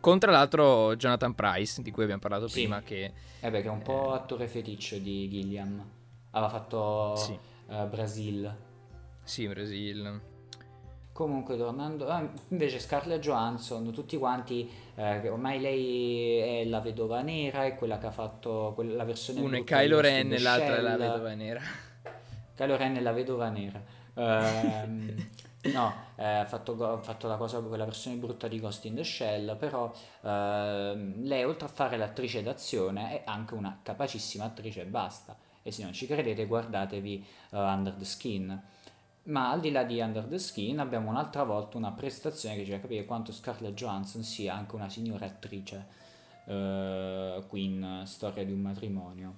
Con 0.00 0.18
tra 0.18 0.30
l'altro 0.32 0.94
Jonathan 0.96 1.34
Price, 1.34 1.80
di 1.82 1.90
cui 1.90 2.02
abbiamo 2.02 2.20
parlato 2.20 2.46
Sì. 2.48 2.60
prima, 2.60 2.82
che... 2.82 3.12
Eh 3.40 3.50
beh, 3.50 3.62
che 3.62 3.68
è 3.68 3.70
un 3.70 3.82
po' 3.82 4.12
attore 4.12 4.46
feticcio 4.48 4.98
di 4.98 5.28
Gilliam. 5.28 5.82
Aveva 6.32 6.50
fatto 6.50 7.14
Sì, 7.16 7.38
eh, 7.68 7.86
Brasil. 7.86 8.56
sì, 9.22 9.46
Brasil. 9.48 10.20
Comunque, 11.18 11.56
tornando, 11.56 12.06
ah, 12.06 12.24
invece 12.50 12.78
Scarlett 12.78 13.20
Johansson, 13.20 13.90
tutti 13.90 14.16
quanti, 14.16 14.70
eh, 14.94 15.28
ormai 15.28 15.58
lei 15.60 16.36
è 16.60 16.64
la 16.66 16.78
vedova 16.78 17.22
nera, 17.22 17.64
è 17.64 17.74
quella 17.74 17.98
che 17.98 18.06
ha 18.06 18.12
fatto 18.12 18.70
quella- 18.76 18.94
la 18.94 19.04
versione 19.04 19.40
Uno 19.40 19.48
è 19.48 19.50
brutta 19.56 19.78
di 19.78 19.82
Kylo 19.82 20.00
Ren 20.00 20.32
e 20.32 20.38
l'altra 20.38 20.76
è 20.76 20.80
la 20.80 20.96
vedova 20.96 21.34
nera. 21.34 21.60
Kylo 22.54 22.76
Ren 22.76 22.94
è 22.94 23.00
la 23.00 23.10
vedova 23.10 23.48
nera. 23.48 23.82
Ehm, 24.14 25.28
no, 25.74 25.94
eh, 26.14 26.24
ha 26.24 26.44
fatto, 26.44 26.76
go- 26.76 26.92
ha 26.92 27.02
fatto 27.02 27.26
la 27.26 27.34
cosa 27.34 27.58
quella 27.62 27.84
versione 27.84 28.14
brutta 28.14 28.46
di 28.46 28.60
Ghost 28.60 28.84
in 28.84 28.94
the 28.94 29.02
Shell, 29.02 29.56
però 29.56 29.92
ehm, 30.22 31.24
lei 31.24 31.42
oltre 31.42 31.66
a 31.66 31.68
fare 31.68 31.96
l'attrice 31.96 32.44
d'azione 32.44 33.10
è 33.10 33.22
anche 33.24 33.54
una 33.54 33.80
capacissima 33.82 34.44
attrice 34.44 34.82
e 34.82 34.84
basta. 34.84 35.36
E 35.64 35.72
se 35.72 35.82
non 35.82 35.92
ci 35.92 36.06
credete 36.06 36.46
guardatevi 36.46 37.26
eh, 37.50 37.58
Under 37.58 37.94
the 37.94 38.04
Skin. 38.04 38.62
Ma 39.28 39.50
al 39.50 39.60
di 39.60 39.70
là 39.70 39.84
di 39.84 40.00
Under 40.00 40.24
the 40.24 40.38
Skin 40.38 40.78
abbiamo 40.78 41.10
un'altra 41.10 41.44
volta 41.44 41.76
una 41.76 41.92
prestazione 41.92 42.56
che 42.56 42.64
ci 42.64 42.70
fa 42.70 42.80
capire 42.80 43.04
quanto 43.04 43.30
Scarlett 43.30 43.74
Johansson 43.74 44.22
sia 44.22 44.54
anche 44.54 44.74
una 44.74 44.88
signora 44.88 45.26
attrice. 45.26 45.86
eh, 46.46 47.44
qui 47.46 47.64
in 47.64 48.02
Storia 48.06 48.44
di 48.44 48.52
un 48.52 48.60
matrimonio. 48.60 49.36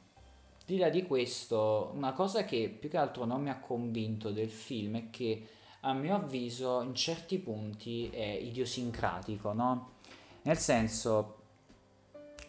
Di 0.65 0.79
là 0.79 0.89
di 0.89 1.03
questo, 1.03 1.91
una 1.95 2.13
cosa 2.13 2.45
che 2.45 2.69
più 2.69 2.89
che 2.89 2.97
altro 2.97 3.25
non 3.25 3.43
mi 3.43 3.51
ha 3.51 3.59
convinto 3.59 4.31
del 4.31 4.51
film 4.51 4.97
è 4.97 5.11
che 5.11 5.49
a 5.81 5.93
mio 5.93 6.15
avviso 6.15 6.83
in 6.83 6.95
certi 6.95 7.39
punti 7.39 8.09
è 8.11 8.25
idiosincratico, 8.25 9.53
no? 9.53 9.95
Nel 10.43 10.59
senso, 10.59 11.39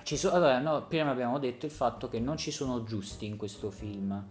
ci 0.04 0.16
so- 0.18 0.32
allora, 0.32 0.60
no, 0.60 0.86
prima 0.86 1.10
abbiamo 1.10 1.40
detto 1.40 1.66
il 1.66 1.72
fatto 1.72 2.08
che 2.08 2.20
non 2.20 2.38
ci 2.38 2.52
sono 2.52 2.84
giusti 2.84 3.26
in 3.26 3.38
questo 3.38 3.72
film, 3.72 4.24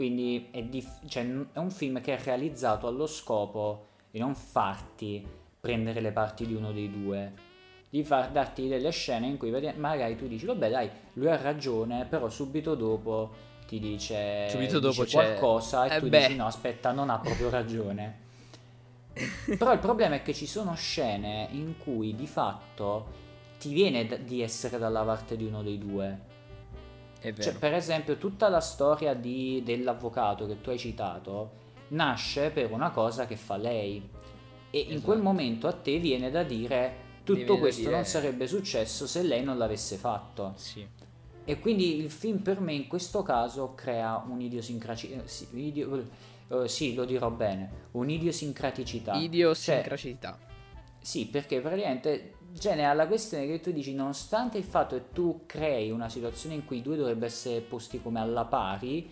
quindi 0.00 0.48
è, 0.50 0.62
dif- 0.62 1.06
cioè, 1.08 1.26
è 1.52 1.58
un 1.58 1.70
film 1.70 2.00
che 2.00 2.16
è 2.16 2.24
realizzato 2.24 2.86
allo 2.86 3.06
scopo 3.06 3.88
di 4.10 4.18
non 4.18 4.34
farti 4.34 5.22
prendere 5.60 6.00
le 6.00 6.10
parti 6.10 6.46
di 6.46 6.54
uno 6.54 6.72
dei 6.72 6.90
due, 6.90 7.34
di 7.90 8.02
far 8.02 8.30
darti 8.30 8.66
delle 8.66 8.88
scene 8.92 9.26
in 9.26 9.36
cui 9.36 9.50
magari 9.50 10.16
tu 10.16 10.26
dici, 10.26 10.46
vabbè 10.46 10.70
dai, 10.70 10.90
lui 11.12 11.28
ha 11.28 11.36
ragione, 11.36 12.06
però 12.06 12.30
subito 12.30 12.74
dopo 12.74 13.30
ti 13.66 13.78
dice, 13.78 14.48
Subito 14.48 14.78
dopo 14.78 15.02
dice 15.02 15.04
c'è- 15.04 15.12
qualcosa 15.36 15.84
e 15.84 15.96
Eh 15.96 15.98
tu 15.98 16.08
beh. 16.08 16.18
dici 16.20 16.36
no, 16.36 16.46
aspetta, 16.46 16.92
non 16.92 17.10
ha 17.10 17.18
proprio 17.18 17.50
ragione. 17.50 18.18
Però 19.58 19.70
il 19.74 19.80
problema 19.80 20.14
è 20.14 20.22
che 20.22 20.32
ci 20.32 20.46
sono 20.46 20.74
scene 20.76 21.46
in 21.50 21.74
cui 21.76 22.14
di 22.16 22.26
fatto 22.26 23.06
ti 23.58 23.70
viene 23.74 24.06
d- 24.06 24.20
di 24.20 24.40
essere 24.40 24.78
dalla 24.78 25.02
parte 25.02 25.36
di 25.36 25.44
uno 25.44 25.62
dei 25.62 25.76
due. 25.76 26.29
Cioè, 27.20 27.54
per 27.54 27.74
esempio, 27.74 28.16
tutta 28.16 28.48
la 28.48 28.60
storia 28.60 29.14
di- 29.14 29.62
dell'avvocato 29.64 30.46
che 30.46 30.60
tu 30.60 30.70
hai 30.70 30.78
citato 30.78 31.58
nasce 31.88 32.50
per 32.50 32.70
una 32.72 32.90
cosa 32.90 33.26
che 33.26 33.36
fa 33.36 33.56
lei. 33.56 34.08
E 34.70 34.78
in 34.78 34.86
Esatto. 34.92 35.04
quel 35.06 35.20
momento 35.20 35.66
a 35.66 35.72
te 35.72 35.98
viene 35.98 36.30
da 36.30 36.42
dire 36.44 37.08
tutto 37.24 37.58
questo 37.58 37.82
dire- 37.82 37.94
non 37.94 38.04
sarebbe 38.04 38.46
successo 38.46 39.06
se 39.06 39.22
lei 39.22 39.42
non 39.42 39.58
l'avesse 39.58 39.96
fatto. 39.96 40.52
Sì. 40.56 40.86
E 41.44 41.58
quindi 41.58 41.96
il 41.98 42.10
film 42.10 42.38
per 42.38 42.60
me 42.60 42.72
in 42.74 42.86
questo 42.86 43.22
caso 43.22 43.74
crea 43.74 44.22
un'idiosincrasia. 44.26 45.22
Sì, 45.26 45.48
idio- 45.52 46.06
eh, 46.48 46.68
sì, 46.68 46.94
lo 46.94 47.04
dirò 47.04 47.30
bene. 47.30 47.88
Un'idiosincraticità. 47.92 49.14
Cioè, 49.14 49.22
Idiosincrasicità. 49.22 50.38
sì, 51.00 51.26
perché 51.26 51.60
praticamente 51.60 52.34
genera 52.52 52.90
alla 52.90 53.06
questione 53.06 53.46
che 53.46 53.60
tu 53.60 53.70
dici, 53.72 53.94
nonostante 53.94 54.58
il 54.58 54.64
fatto 54.64 54.96
che 54.96 55.04
tu 55.12 55.42
crei 55.46 55.90
una 55.90 56.08
situazione 56.08 56.54
in 56.54 56.64
cui 56.64 56.78
i 56.78 56.82
due 56.82 56.96
dovrebbero 56.96 57.26
essere 57.26 57.60
posti 57.60 58.00
come 58.02 58.20
alla 58.20 58.44
pari, 58.44 59.10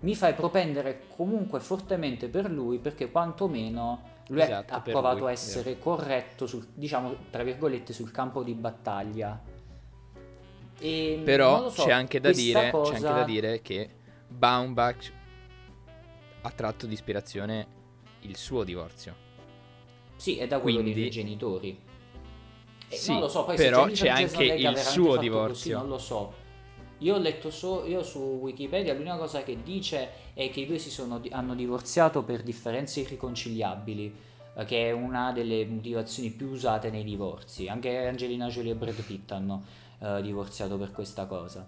mi 0.00 0.14
fai 0.14 0.34
propendere 0.34 1.02
comunque 1.16 1.60
fortemente 1.60 2.28
per 2.28 2.50
lui 2.50 2.78
perché 2.78 3.10
quantomeno 3.10 4.12
lui 4.28 4.40
ha- 4.40 4.44
Esatto, 4.44 4.74
ha 4.74 4.80
provato 4.80 5.18
lui, 5.20 5.28
a 5.28 5.32
essere 5.32 5.78
corretto 5.78 6.46
sul, 6.46 6.66
diciamo, 6.74 7.14
tra 7.30 7.42
virgolette, 7.42 7.92
sul 7.92 8.10
campo 8.10 8.42
di 8.42 8.54
battaglia. 8.54 9.40
E 10.78 11.22
Però 11.24 11.68
so, 11.70 11.84
c'è, 11.84 11.92
anche 11.92 12.20
da 12.20 12.32
dire, 12.32 12.70
cosa- 12.70 12.90
c'è 12.92 12.96
anche 12.96 13.08
da 13.20 13.24
dire 13.24 13.62
che 13.62 13.88
Baumbach 14.28 15.12
ha 16.42 16.50
tratto 16.50 16.86
di 16.86 16.92
ispirazione 16.92 17.66
il 18.22 18.36
suo 18.36 18.64
divorzio. 18.64 19.14
Sì, 20.16 20.38
è 20.38 20.46
da 20.46 20.58
quello 20.60 20.80
Quindi- 20.80 21.00
dei 21.00 21.10
genitori. 21.10 21.83
E 22.94 22.96
Sì, 22.96 23.12
non 23.12 23.20
lo 23.20 23.28
so, 23.28 23.44
poi 23.44 23.56
però 23.56 23.86
c'è 23.86 23.92
Jason 23.92 24.42
anche 24.42 24.54
il 24.54 24.78
suo 24.78 25.16
divorzio. 25.16 25.74
Così, 25.74 25.86
non 25.86 25.88
lo 25.88 25.98
so. 25.98 26.42
Io 26.98 27.16
ho 27.16 27.18
letto 27.18 27.50
so, 27.50 27.84
io 27.84 28.02
su 28.02 28.18
Wikipedia 28.18 28.94
l'unica 28.94 29.16
cosa 29.16 29.42
che 29.42 29.62
dice 29.62 30.32
è 30.32 30.48
che 30.50 30.60
i 30.60 30.66
due 30.66 30.78
si 30.78 30.90
sono, 30.90 31.20
hanno 31.30 31.54
divorziato 31.54 32.22
per 32.22 32.42
differenze 32.42 33.00
irriconciliabili, 33.00 34.14
eh, 34.56 34.64
che 34.64 34.88
è 34.88 34.92
una 34.92 35.32
delle 35.32 35.66
motivazioni 35.66 36.30
più 36.30 36.48
usate 36.48 36.90
nei 36.90 37.04
divorzi. 37.04 37.68
Anche 37.68 38.06
Angelina 38.06 38.46
Jolie 38.46 38.72
e 38.72 38.74
Brad 38.76 39.02
Pitt 39.02 39.32
hanno 39.32 39.64
eh, 39.98 40.22
divorziato 40.22 40.78
per 40.78 40.92
questa 40.92 41.26
cosa. 41.26 41.66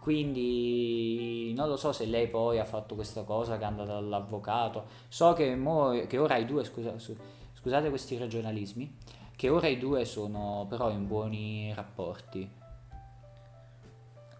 Quindi 0.00 1.52
non 1.54 1.68
lo 1.68 1.76
so 1.76 1.92
se 1.92 2.06
lei 2.06 2.26
poi 2.26 2.58
ha 2.58 2.64
fatto 2.64 2.94
questa 2.94 3.22
cosa 3.22 3.56
che 3.56 3.62
è 3.62 3.66
andata 3.66 3.92
dall'avvocato. 3.92 4.86
So 5.08 5.32
che, 5.34 5.54
mo- 5.54 6.06
che 6.06 6.18
ora 6.18 6.36
i 6.36 6.46
due, 6.46 6.64
scusa- 6.64 6.98
scusate 6.98 7.88
questi 7.88 8.16
regionalismi, 8.16 8.96
che 9.40 9.48
ora 9.48 9.68
i 9.68 9.78
due 9.78 10.04
sono 10.04 10.66
però 10.68 10.90
in 10.90 11.06
buoni 11.06 11.72
rapporti. 11.72 12.46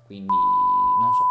Quindi 0.05 0.27
non 1.01 1.11
so. 1.15 1.25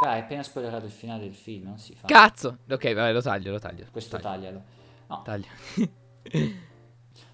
Fra, 0.00 0.12
hai 0.12 0.20
appena 0.20 0.42
spoilerato 0.42 0.86
il 0.86 0.90
finale 0.90 1.24
del 1.24 1.34
film, 1.34 1.64
non 1.64 1.76
si 1.76 1.94
fa. 1.94 2.06
Cazzo! 2.06 2.60
Ok, 2.70 2.94
vai, 2.94 3.12
lo 3.12 3.20
taglio, 3.20 3.50
lo 3.50 3.58
taglio. 3.58 3.84
Questo 3.92 4.16
taglio. 4.18 4.62
taglialo. 4.62 4.62
No, 5.08 5.22
Taglio. 5.22 5.46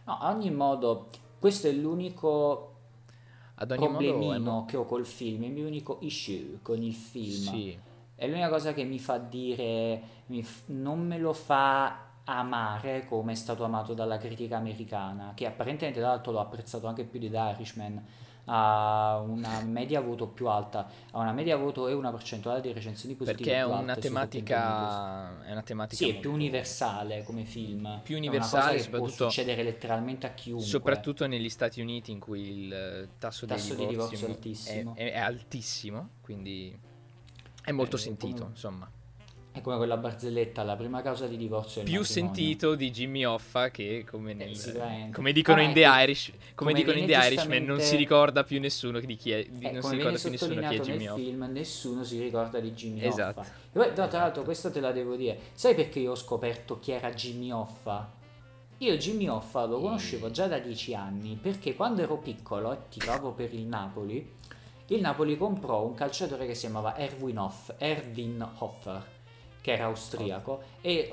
no, 0.07 0.19
a 0.19 0.31
ogni 0.33 0.51
modo, 0.51 1.07
questo 1.39 1.69
è 1.69 1.73
l'unico 1.73 2.75
Ad 3.55 3.71
ogni 3.71 3.87
modo... 3.87 3.97
problemino 3.99 4.51
mo- 4.51 4.65
che 4.65 4.77
ho 4.77 4.85
col 4.87 5.07
film, 5.07 5.45
il 5.45 5.53
mio 5.53 5.69
unico 5.69 5.99
issue 6.01 6.59
con 6.63 6.83
il 6.83 6.95
film. 6.95 7.53
Sì. 7.53 7.79
È 8.17 8.27
l'unica 8.27 8.49
cosa 8.49 8.73
che 8.73 8.83
mi 8.83 8.99
fa 8.99 9.19
dire, 9.19 10.03
mi 10.27 10.43
f- 10.43 10.65
non 10.67 11.07
me 11.07 11.19
lo 11.19 11.33
fa 11.33 12.11
amare 12.25 13.05
come 13.07 13.33
è 13.33 13.35
stato 13.35 13.65
amato 13.65 13.95
dalla 13.95 14.19
critica 14.19 14.57
americana, 14.57 15.33
che 15.35 15.47
apparentemente 15.47 16.01
tra 16.01 16.11
l'altro 16.11 16.33
l'ho 16.33 16.41
apprezzato 16.41 16.87
anche 16.87 17.05
più 17.05 17.19
di 17.19 17.31
The 17.31 17.37
Irishman, 17.37 18.05
ha 18.47 19.23
una 19.25 19.61
media 19.63 20.01
voto 20.01 20.27
più 20.27 20.49
alta, 20.49 20.89
ha 21.13 21.19
una 21.21 21.33
media 21.33 21.57
voto 21.57 21.87
e 21.87 21.93
una 21.93 22.11
percentuale 22.11 22.61
di 22.61 22.73
recensioni 22.73 23.15
positive 23.15 23.43
Perché 23.45 23.59
è 23.61 23.65
una 23.65 23.95
tematica... 23.95 25.45
È 25.45 25.53
una 25.53 25.63
tematica... 25.63 26.05
Sì, 26.05 26.11
è 26.11 26.19
più 26.19 26.33
universale 26.33 27.23
come 27.23 27.45
film. 27.45 28.01
Più 28.03 28.17
È 28.17 28.19
una 28.19 28.29
universale, 28.29 28.63
cosa 28.63 28.77
che 28.77 28.83
soprattutto- 28.83 29.17
può 29.17 29.29
succedere 29.31 29.63
letteralmente 29.63 30.27
a 30.27 30.31
chiunque. 30.31 30.67
Soprattutto 30.67 31.27
negli 31.29 31.49
Stati 31.49 31.81
Uniti 31.81 32.11
in 32.11 32.19
cui 32.19 32.41
il 32.67 33.09
tasso, 33.19 33.47
Tasso 33.47 33.75
di 33.75 33.87
divorzi 33.87 34.17
divorzio 34.17 34.27
è- 34.27 34.31
altissimo. 34.31 34.95
È, 34.97 35.13
è 35.13 35.19
altissimo, 35.19 36.09
quindi 36.21 36.77
è 37.65 37.71
molto 37.71 37.95
Eh, 37.97 38.01
sentito, 38.01 38.39
come- 38.39 38.51
insomma. 38.51 38.91
È 39.55 39.61
come 39.61 39.77
quella 39.77 39.99
barzelletta, 39.99 40.63
la 40.63 40.77
prima 40.77 41.03
causa 41.03 41.27
di 41.27 41.37
divorzio 41.37 41.83
è 41.83 41.85
il 41.85 41.91
Più 41.91 42.01
matrimonio. 42.01 42.35
sentito 42.35 42.75
di 42.75 42.91
Jimmy 42.91 43.25
Hoffa 43.25 43.71
che 43.71 44.03
come 44.09 44.33
nel... 44.33 44.57
sicuramente. 44.57 45.15
come 45.15 45.33
dicono 45.33 45.61
Ah, 45.61 45.65
in 45.65 45.73
The 45.75 45.81
Irish, 45.85 46.31
come, 46.31 46.41
come 46.55 46.73
dicono 46.73 46.97
in 46.99 47.07
The 47.07 47.13
Irishman, 47.13 47.63
non 47.65 47.79
si 47.81 47.97
ricorda 47.97 48.45
più 48.45 48.59
nessuno 48.61 48.99
di 48.99 49.15
chi 49.15 49.31
è, 49.33 49.45
di- 49.45 49.67
Eh, 49.67 49.73
non 49.73 49.83
si 49.83 49.97
ricorda 49.97 50.19
più 50.19 50.31
nessuno 50.31 50.55
chi 50.69 50.75
è 50.75 50.81
Jimmy 50.81 51.07
Hoffa. 51.07 51.23
film, 51.23 51.49
nessuno 51.53 52.03
si 52.03 52.19
ricorda 52.19 52.61
di 52.61 52.73
Jimmy 52.73 53.05
Esatto. 53.05 53.41
Hoffa. 53.41 53.53
E 53.53 53.79
poi, 53.79 53.87
no, 53.95 54.09
tra 54.09 54.19
l'altro, 54.21 54.43
questo 54.43 54.71
te 54.71 54.81
la 54.81 54.91
devo 54.91 55.17
dire. 55.17 55.39
Sai 55.53 55.75
perché 55.75 55.99
io 55.99 56.13
ho 56.13 56.17
scoperto 56.17 56.81
chi 56.81 56.93
era 56.93 57.11
Jimmy 57.13 57.51
Hoffa? 57.51 58.11
Io 58.79 58.97
Jimmy 58.97 59.29
Hoffa 59.29 59.67
lo 59.67 59.81
conoscevo 59.81 60.31
già 60.31 60.47
da 60.49 60.59
dieci 60.59 60.95
anni 60.95 61.39
perché 61.41 61.77
quando 61.77 62.01
ero 62.03 62.17
piccolo 62.17 62.73
e 62.73 62.77
tifavo 62.89 63.33
per 63.33 63.53
il 63.53 63.67
Napoli, 63.67 64.29
il 64.87 65.01
Napoli 65.01 65.37
comprò 65.37 65.85
un 65.85 65.95
calciatore 65.95 66.47
che 66.47 66.55
si 66.55 66.63
chiamava 66.63 66.97
Erwin 66.97 67.39
Hoff, 67.39 67.71
Erwin 67.79 68.45
Hoffer, 68.59 69.05
che 69.63 69.73
era 69.73 69.85
austriaco, 69.85 70.63
e 70.83 71.09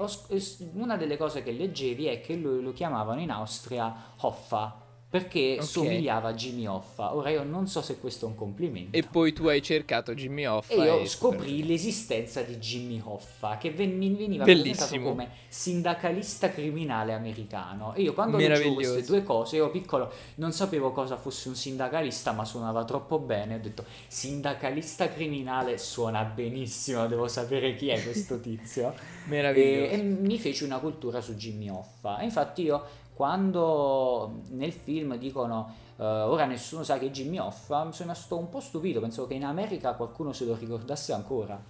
una 0.74 0.98
delle 0.98 1.16
cose 1.16 1.44
che 1.44 1.52
leggevi 1.52 2.08
è 2.08 2.20
che 2.20 2.36
lui 2.36 2.62
lo 2.62 2.74
chiamavano 2.74 3.22
in 3.22 3.32
Austria 3.32 3.96
Hoffa, 4.18 4.79
perché 5.10 5.56
Ok. 5.60 5.66
somigliava 5.66 6.30
a 6.30 6.34
Jimmy 6.34 6.68
Hoffa. 6.68 7.16
Ora 7.16 7.32
io 7.32 7.44
non 7.44 7.68
so 7.68 7.82
se 7.82 7.98
questo 8.00 8.26
è 8.26 8.30
un 8.30 8.36
complimento. 8.36 8.96
E 8.96 9.02
poi 9.02 9.34
tu 9.34 9.48
hai 9.48 9.60
cercato 9.62 10.14
Jimmy 10.14 10.46
Hoffa 10.46 10.74
E 10.74 10.78
io 10.78 11.00
e- 11.00 11.08
scoprì 11.08 11.66
l'esistenza 11.66 12.42
di 12.42 12.58
Jimmy 12.58 13.02
Hoffa, 13.04 13.58
che 13.58 13.72
ven- 13.72 13.98
veniva 14.00 14.44
presentato 14.44 15.00
come 15.02 15.30
sindacalista 15.48 16.52
criminale 16.52 17.14
americano. 17.14 17.94
E 17.96 18.04
io 18.04 18.14
quando 18.14 18.38
leggevo 18.38 18.76
queste 18.76 19.04
due 19.04 19.24
cose, 19.24 19.56
io 19.56 19.72
piccolo 19.72 20.12
non 20.36 20.52
sapevo 20.52 20.92
cosa 20.92 21.18
fosse 21.18 21.48
un 21.50 21.56
sindacalista, 21.56 22.32
ma 22.32 22.46
suonava 22.46 22.86
troppo 22.86 23.18
bene. 23.18 23.56
Ho 23.56 23.60
detto, 23.60 23.86
sindacalista 24.08 25.10
criminale 25.12 25.78
suona 25.80 26.24
benissimo, 26.24 27.08
devo 27.08 27.28
sapere 27.28 27.76
chi 27.76 27.90
è 27.90 28.02
questo 28.04 28.40
tizio. 28.40 28.94
e, 29.26 29.30
Meraviglioso. 29.30 29.92
e 29.94 29.98
mi 30.04 30.38
feci 30.38 30.64
una 30.64 30.78
cultura 30.78 31.20
su 31.22 31.34
Jimmy 31.36 31.70
Hoffa. 31.70 32.20
E 32.20 32.26
infatti 32.26 32.62
io 32.62 32.84
quando 33.20 34.44
nel 34.52 34.72
film 34.72 35.18
dicono 35.18 35.76
eh, 35.98 36.04
ora 36.06 36.46
nessuno 36.46 36.84
sa 36.86 36.98
che 36.98 37.12
Jimmy 37.12 37.38
Hoffa, 37.38 37.84
mi 37.84 37.92
sono 37.92 38.14
rimasto 38.14 38.38
un 38.38 38.48
po' 38.48 38.62
stupito, 38.62 39.02
pensavo 39.02 39.28
che 39.28 39.34
in 39.34 39.44
America 39.44 39.92
qualcuno 39.96 40.32
se 40.32 40.46
lo 40.46 40.56
ricordasse 40.56 41.12
ancora. 41.12 41.62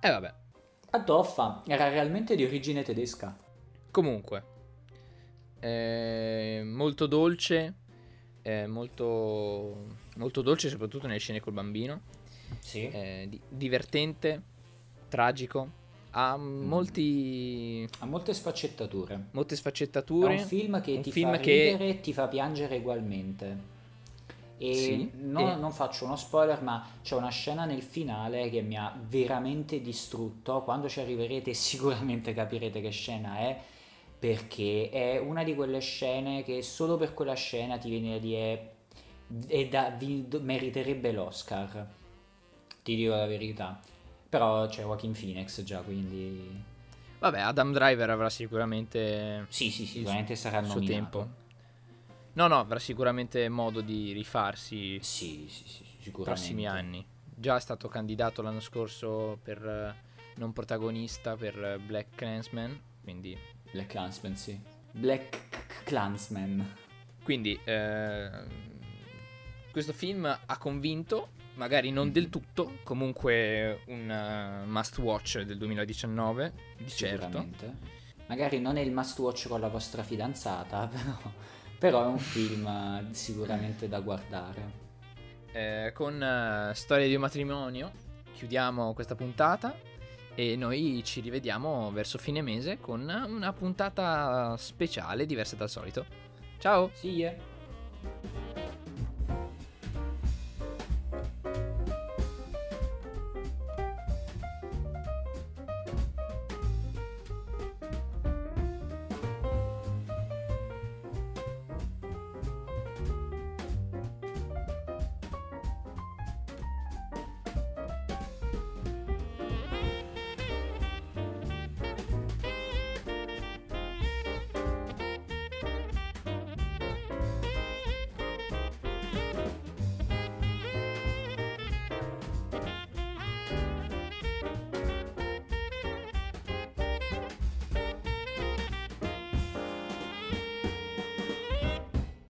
E 0.00 0.10
vabbè. 0.10 0.34
Ad 0.90 1.08
Hoffa 1.08 1.62
era 1.68 1.88
realmente 1.88 2.34
di 2.34 2.42
origine 2.42 2.82
tedesca. 2.82 3.32
Comunque, 3.92 4.44
eh, 5.60 6.62
molto 6.64 7.06
dolce, 7.06 7.74
eh, 8.42 8.66
molto, 8.66 9.76
molto 10.16 10.42
dolce 10.42 10.68
soprattutto 10.68 11.06
nelle 11.06 11.20
scene 11.20 11.38
col 11.38 11.52
bambino, 11.52 12.00
Sì. 12.58 12.90
eh, 12.90 13.26
di- 13.28 13.40
divertente, 13.48 14.42
tragico, 15.08 15.70
ha 16.20 16.36
Mm. 16.36 16.66
molti, 16.66 17.88
Ha 18.00 18.06
molte 18.06 18.34
sfaccettature. 18.34 19.26
molte 19.30 19.54
È 19.54 19.56
sfaccettature. 19.56 20.32
un 20.34 20.38
film 20.40 20.80
che 20.80 20.92
un 20.94 21.02
ti 21.02 21.12
film 21.12 21.30
fa 21.32 21.38
che- 21.38 21.64
ridere 21.72 21.88
e 21.90 22.00
ti 22.00 22.12
fa 22.12 22.26
piangere 22.26 22.78
ugualmente. 22.78 23.76
E 24.60 24.74
Sì, 24.74 25.10
no- 25.22 25.52
e- 25.52 25.54
non 25.54 25.70
faccio 25.70 26.04
uno 26.06 26.16
spoiler, 26.16 26.60
ma 26.62 26.84
c'è 27.02 27.14
una 27.14 27.28
scena 27.28 27.64
nel 27.64 27.82
finale 27.82 28.50
che 28.50 28.60
mi 28.62 28.76
ha 28.76 28.92
veramente 29.08 29.80
distrutto. 29.80 30.62
Quando 30.62 30.88
ci 30.88 30.98
arriverete 30.98 31.54
sicuramente 31.54 32.34
capirete 32.34 32.80
che 32.80 32.90
scena 32.90 33.38
è, 33.38 33.56
perché 34.18 34.90
è 34.90 35.18
una 35.18 35.44
di 35.44 35.54
quelle 35.54 35.78
scene 35.78 36.42
che 36.42 36.62
solo 36.62 36.96
per 36.96 37.14
quella 37.14 37.34
scena 37.34 37.78
ti 37.78 37.88
viene 37.88 38.16
a 38.16 38.18
dire 38.18 38.72
e 39.46 39.68
da, 39.68 39.90
vi- 39.90 40.26
meriterebbe 40.40 41.12
l'Oscar. 41.12 41.86
Ti 42.82 42.96
dico 42.96 43.10
la 43.14 43.26
verità. 43.26 43.80
Però 44.28 44.66
c'è 44.66 44.82
Joaquin 44.82 45.12
Phoenix 45.12 45.62
già, 45.62 45.80
quindi... 45.80 46.62
Vabbè, 47.18 47.40
Adam 47.40 47.72
Driver 47.72 48.10
avrà 48.10 48.30
sicuramente 48.30 49.46
Sì, 49.48 49.70
sì, 49.70 49.82
il 49.82 49.88
sicuramente 49.88 50.36
sarà 50.36 50.58
il 50.58 50.66
suo 50.66 50.74
nominato. 50.74 51.00
tempo. 51.18 51.28
No, 52.34 52.46
no, 52.46 52.58
avrà 52.60 52.78
sicuramente 52.78 53.48
modo 53.48 53.80
di 53.80 54.12
rifarsi 54.12 54.98
Sì, 55.02 55.46
sì, 55.48 55.64
sì, 55.66 55.84
sicuramente. 56.00 56.22
prossimi 56.22 56.66
anni. 56.66 57.04
Già 57.34 57.56
è 57.56 57.60
stato 57.60 57.88
candidato 57.88 58.42
l'anno 58.42 58.60
scorso 58.60 59.38
per 59.42 59.64
eh, 59.66 59.94
non 60.36 60.52
protagonista 60.52 61.34
per 61.36 61.56
eh, 61.64 61.78
Black 61.78 62.14
Clansman, 62.14 62.78
quindi, 63.02 63.36
Black 63.72 63.88
Clansman, 63.88 64.36
sì. 64.36 64.60
Black 64.92 65.82
Clansman. 65.84 66.74
quindi 67.22 67.58
eh, 67.64 68.30
questo 69.70 69.92
film 69.92 70.24
ha 70.24 70.58
convinto, 70.58 71.30
magari 71.58 71.90
non 71.90 72.10
del 72.10 72.30
tutto, 72.30 72.78
comunque 72.82 73.82
un 73.86 74.10
eh, 74.10 74.64
must 74.66 74.98
watch 74.98 75.40
del 75.40 75.58
2019, 75.58 76.52
di 76.78 76.88
certo. 76.88 77.46
Magari 78.26 78.60
non 78.60 78.76
è 78.76 78.80
il 78.80 78.92
must 78.92 79.18
watch 79.18 79.48
con 79.48 79.60
la 79.60 79.68
vostra 79.68 80.02
fidanzata, 80.02 80.86
però, 80.90 81.32
però 81.78 82.04
è 82.04 82.06
un 82.06 82.18
film 82.18 82.66
eh, 82.66 83.14
sicuramente 83.14 83.88
da 83.88 84.00
guardare. 84.00 84.86
eh, 85.52 85.92
con 85.94 86.14
uh, 86.14 86.72
Storia 86.74 87.06
di 87.06 87.14
un 87.14 87.20
matrimonio 87.22 87.90
chiudiamo 88.34 88.94
questa 88.94 89.16
puntata 89.16 89.74
e 90.34 90.54
noi 90.54 91.02
ci 91.04 91.20
rivediamo 91.20 91.90
verso 91.90 92.18
fine 92.18 92.42
mese 92.42 92.78
con 92.78 93.00
una 93.00 93.52
puntata 93.52 94.56
speciale 94.56 95.26
diversa 95.26 95.56
dal 95.56 95.68
solito. 95.68 96.06
Ciao! 96.58 96.90
See 96.94 97.16
ya! 97.16 98.66